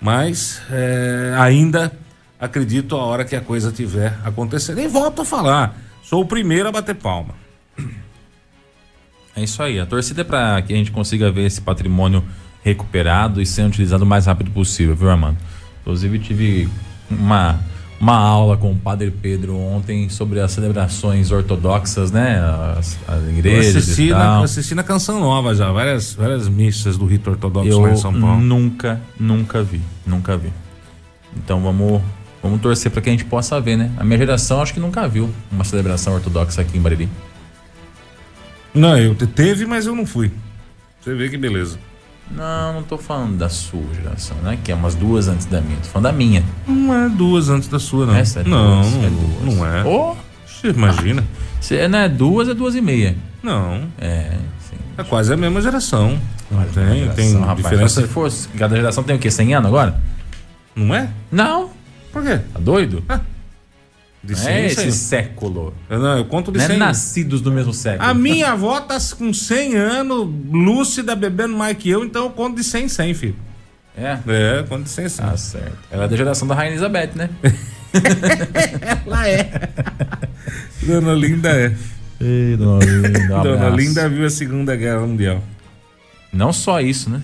Mas 0.00 0.60
é, 0.70 1.34
ainda 1.36 1.90
acredito 2.38 2.94
a 2.94 3.02
hora 3.02 3.24
que 3.24 3.34
a 3.34 3.40
coisa 3.40 3.72
tiver 3.72 4.16
acontecendo. 4.24 4.78
E 4.80 4.86
volto 4.86 5.22
a 5.22 5.24
falar, 5.24 5.76
sou 6.04 6.22
o 6.22 6.26
primeiro 6.26 6.68
a 6.68 6.72
bater 6.72 6.94
palma. 6.94 7.34
É 9.36 9.42
isso 9.42 9.62
aí. 9.62 9.80
A 9.80 9.86
torcida 9.86 10.20
é 10.20 10.24
para 10.24 10.62
que 10.62 10.72
a 10.72 10.76
gente 10.76 10.90
consiga 10.90 11.30
ver 11.30 11.46
esse 11.46 11.60
patrimônio 11.60 12.22
recuperado 12.62 13.42
e 13.42 13.46
sendo 13.46 13.68
utilizado 13.68 14.04
o 14.04 14.06
mais 14.06 14.26
rápido 14.26 14.50
possível, 14.50 14.94
viu, 14.94 15.10
Armando? 15.10 15.36
Inclusive, 15.82 16.18
tive 16.18 16.68
uma, 17.10 17.60
uma 18.00 18.16
aula 18.16 18.56
com 18.56 18.72
o 18.72 18.76
Padre 18.76 19.10
Pedro 19.10 19.56
ontem 19.56 20.08
sobre 20.08 20.40
as 20.40 20.52
celebrações 20.52 21.30
ortodoxas, 21.30 22.10
né? 22.10 22.40
As, 22.78 22.96
as 23.06 23.22
igrejas. 23.28 23.74
Eu 23.74 23.80
assisti, 23.80 24.02
e 24.06 24.10
na, 24.10 24.42
assisti 24.42 24.74
na 24.74 24.82
Canção 24.82 25.20
Nova 25.20 25.54
já, 25.54 25.70
várias, 25.70 26.14
várias 26.14 26.48
missas 26.48 26.96
do 26.96 27.04
rito 27.04 27.30
ortodoxo 27.30 27.68
Eu 27.68 27.80
lá 27.80 27.90
em 27.90 27.96
São 27.96 28.18
Paulo. 28.18 28.40
nunca, 28.40 29.00
nunca 29.20 29.62
vi. 29.62 29.82
Nunca 30.06 30.36
vi. 30.36 30.50
Então 31.36 31.60
vamos, 31.60 32.00
vamos 32.42 32.60
torcer 32.62 32.90
para 32.90 33.02
que 33.02 33.10
a 33.10 33.12
gente 33.12 33.24
possa 33.24 33.60
ver, 33.60 33.76
né? 33.76 33.90
A 33.98 34.04
minha 34.04 34.16
geração 34.16 34.62
acho 34.62 34.72
que 34.72 34.80
nunca 34.80 35.06
viu 35.06 35.28
uma 35.52 35.64
celebração 35.64 36.14
ortodoxa 36.14 36.62
aqui 36.62 36.78
em 36.78 36.80
Bariri. 36.80 37.08
Não, 38.74 38.98
eu 38.98 39.14
te- 39.14 39.26
teve, 39.26 39.64
mas 39.66 39.86
eu 39.86 39.94
não 39.94 40.04
fui. 40.06 40.30
Você 41.00 41.14
vê 41.14 41.28
que 41.28 41.36
beleza. 41.36 41.78
Não, 42.30 42.74
não 42.74 42.82
tô 42.82 42.96
falando 42.96 43.36
da 43.36 43.48
sua 43.50 43.82
geração, 43.94 44.36
né? 44.38 44.58
Que 44.64 44.72
é 44.72 44.74
umas 44.74 44.94
duas 44.94 45.28
antes 45.28 45.44
da 45.46 45.60
minha. 45.60 45.76
Tô 45.76 45.88
falando 45.88 46.04
da 46.04 46.12
minha. 46.12 46.42
Não 46.66 46.94
é 47.04 47.08
duas 47.10 47.50
antes 47.50 47.68
da 47.68 47.78
sua, 47.78 48.06
não. 48.06 48.14
Essa 48.16 48.40
é 48.40 48.44
não, 48.44 48.80
duas, 48.80 48.92
não, 48.94 49.04
é 49.04 49.10
duas. 49.10 49.54
não 49.56 49.66
é. 49.66 49.84
Ô, 49.84 50.16
Você 50.46 50.68
imagina? 50.68 51.22
se 51.60 51.86
não 51.88 51.98
é 51.98 52.08
duas, 52.08 52.48
é 52.48 52.54
duas 52.54 52.74
e 52.74 52.80
meia. 52.80 53.14
Não. 53.42 53.86
É, 53.98 54.30
sim. 54.70 54.76
É 54.96 55.04
quase 55.04 55.32
a 55.32 55.36
mesma 55.36 55.60
geração. 55.60 56.18
Não 56.50 56.64
tem, 56.64 56.84
Geração, 57.00 57.14
tem 57.14 57.34
rapaz, 57.40 57.56
diferença. 57.58 58.00
Se 58.02 58.08
fosse, 58.08 58.48
cada 58.48 58.74
geração 58.74 59.04
tem 59.04 59.16
o 59.16 59.18
quê? 59.18 59.30
100 59.30 59.54
anos 59.54 59.68
agora? 59.68 60.00
Não 60.74 60.94
é? 60.94 61.10
Não. 61.30 61.70
Por 62.12 62.22
quê? 62.22 62.38
Tá 62.52 62.58
doido? 62.60 63.02
De 64.24 64.32
Não 64.32 64.38
100 64.40 64.52
é 64.54 64.66
esse 64.66 64.82
100. 64.82 64.90
século. 64.90 65.74
Eu, 65.90 65.98
não, 65.98 66.16
eu 66.18 66.24
conto 66.24 66.50
de 66.50 66.56
Não 66.58 66.64
é 66.64 66.68
100. 66.68 66.78
nascidos 66.78 67.40
do 67.42 67.52
mesmo 67.52 67.74
século. 67.74 68.08
A 68.08 68.14
minha 68.14 68.52
avó 68.52 68.80
tá 68.80 68.96
com 69.18 69.32
100 69.34 69.76
anos, 69.76 70.28
lúcida, 70.50 71.14
bebendo 71.14 71.54
mais 71.54 71.76
que 71.76 71.90
eu, 71.90 72.04
então 72.04 72.24
eu 72.24 72.30
conto 72.30 72.56
de 72.56 72.64
100 72.64 72.84
em 72.84 72.88
100, 72.88 73.14
filho. 73.14 73.36
É? 73.96 74.18
É, 74.26 74.58
eu 74.60 74.64
conto 74.64 74.84
de 74.84 74.90
100 74.90 75.04
em 75.04 75.08
100. 75.10 75.26
Tá 75.26 75.36
certo. 75.36 75.78
Ela 75.90 76.04
é 76.04 76.08
da 76.08 76.16
geração 76.16 76.48
da 76.48 76.54
Rainha 76.54 76.72
Elizabeth, 76.72 77.10
né? 77.14 77.28
Ela 79.06 79.28
é. 79.28 79.50
Dona 80.82 81.12
Linda 81.12 81.50
é. 81.50 81.74
Ei, 82.20 82.56
dona 82.56 82.84
Linda, 82.84 83.38
um 83.38 83.42
Dona. 83.42 83.68
Linda 83.70 84.08
viu 84.08 84.24
a 84.26 84.30
Segunda 84.30 84.74
Guerra 84.74 85.00
Mundial. 85.06 85.42
Não 86.32 86.52
só 86.52 86.80
isso, 86.80 87.10
né? 87.10 87.20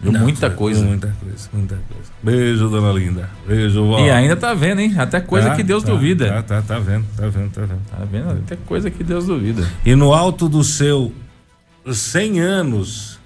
Viu 0.00 0.12
Não, 0.12 0.20
muita 0.20 0.48
coisa. 0.48 0.84
Muita 0.84 1.08
coisa, 1.20 1.48
muita 1.52 1.74
coisa. 1.74 2.10
Beijo, 2.22 2.68
Dona 2.68 2.92
Linda. 2.92 3.28
Beijo. 3.46 3.98
E 3.98 4.10
ainda 4.10 4.36
tá 4.36 4.54
vendo, 4.54 4.80
hein? 4.80 4.94
Até 4.96 5.20
coisa 5.20 5.50
Tá, 5.50 5.56
que 5.56 5.62
Deus 5.64 5.82
tá, 5.82 5.92
duvida. 5.92 6.28
Tá, 6.28 6.42
tá, 6.42 6.62
tá 6.62 6.78
vendo, 6.78 7.04
tá 7.16 7.26
vendo, 7.26 7.50
tá 7.50 7.60
vendo. 7.62 7.80
Tá 7.90 8.04
vendo? 8.10 8.30
Até 8.30 8.56
coisa 8.56 8.90
que 8.90 9.02
Deus 9.02 9.26
duvida. 9.26 9.66
E 9.84 9.96
no 9.96 10.12
alto 10.12 10.48
do 10.48 10.62
seu 10.62 11.12
100 11.90 12.40
anos 12.40 13.18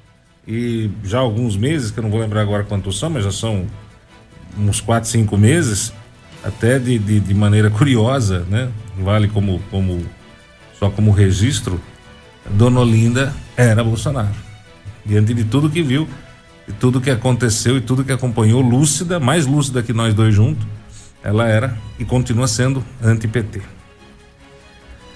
e 0.46 0.90
já 1.04 1.18
alguns 1.18 1.56
meses, 1.56 1.90
que 1.90 1.98
eu 1.98 2.02
não 2.02 2.10
vou 2.10 2.20
lembrar 2.20 2.40
agora 2.40 2.64
quantos 2.64 2.98
são, 2.98 3.10
mas 3.10 3.24
já 3.24 3.30
são 3.30 3.66
uns 4.58 4.80
4, 4.80 5.08
5 5.08 5.36
meses, 5.36 5.92
até 6.42 6.78
de, 6.78 6.98
de, 6.98 7.20
de 7.20 7.34
maneira 7.34 7.70
curiosa, 7.70 8.44
né? 8.48 8.68
Vale 8.98 9.28
como, 9.28 9.60
como 9.70 10.04
só 10.78 10.90
como 10.90 11.10
registro, 11.10 11.80
Dona 12.50 12.80
Olinda 12.80 13.32
era 13.56 13.84
Bolsonaro. 13.84 14.34
Diante 15.04 15.32
de 15.34 15.44
tudo 15.44 15.70
que 15.70 15.82
viu, 15.82 16.08
de 16.66 16.74
tudo 16.74 17.00
que 17.00 17.10
aconteceu 17.10 17.76
e 17.76 17.80
tudo 17.80 18.04
que 18.04 18.12
acompanhou, 18.12 18.60
lúcida, 18.60 19.18
mais 19.18 19.46
lúcida 19.46 19.82
que 19.82 19.92
nós 19.92 20.14
dois 20.14 20.34
juntos, 20.34 20.66
ela 21.22 21.46
era 21.46 21.76
e 21.98 22.04
continua 22.04 22.46
sendo 22.46 22.84
anti-PT. 23.02 23.60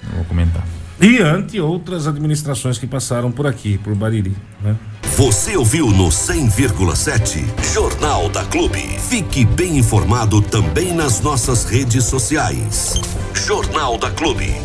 Não 0.03 0.15
vou 0.15 0.25
comentar. 0.25 0.65
E 0.99 1.19
ante 1.19 1.59
outras 1.59 2.07
administrações 2.07 2.79
que 2.79 2.87
passaram 2.87 3.31
por 3.31 3.45
aqui, 3.45 3.77
por 3.77 3.93
Bariri, 3.93 4.35
né? 4.61 4.75
Você 5.15 5.55
ouviu 5.55 5.91
no 5.91 6.09
100,7 6.09 7.45
Jornal 7.73 8.29
da 8.29 8.43
Clube. 8.45 8.79
Fique 8.99 9.45
bem 9.45 9.77
informado 9.77 10.41
também 10.41 10.93
nas 10.93 11.21
nossas 11.21 11.65
redes 11.65 12.03
sociais. 12.05 12.99
Jornal 13.33 13.97
da 13.97 14.09
Clube. 14.09 14.55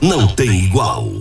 Não 0.00 0.26
tem 0.26 0.64
igual. 0.64 1.19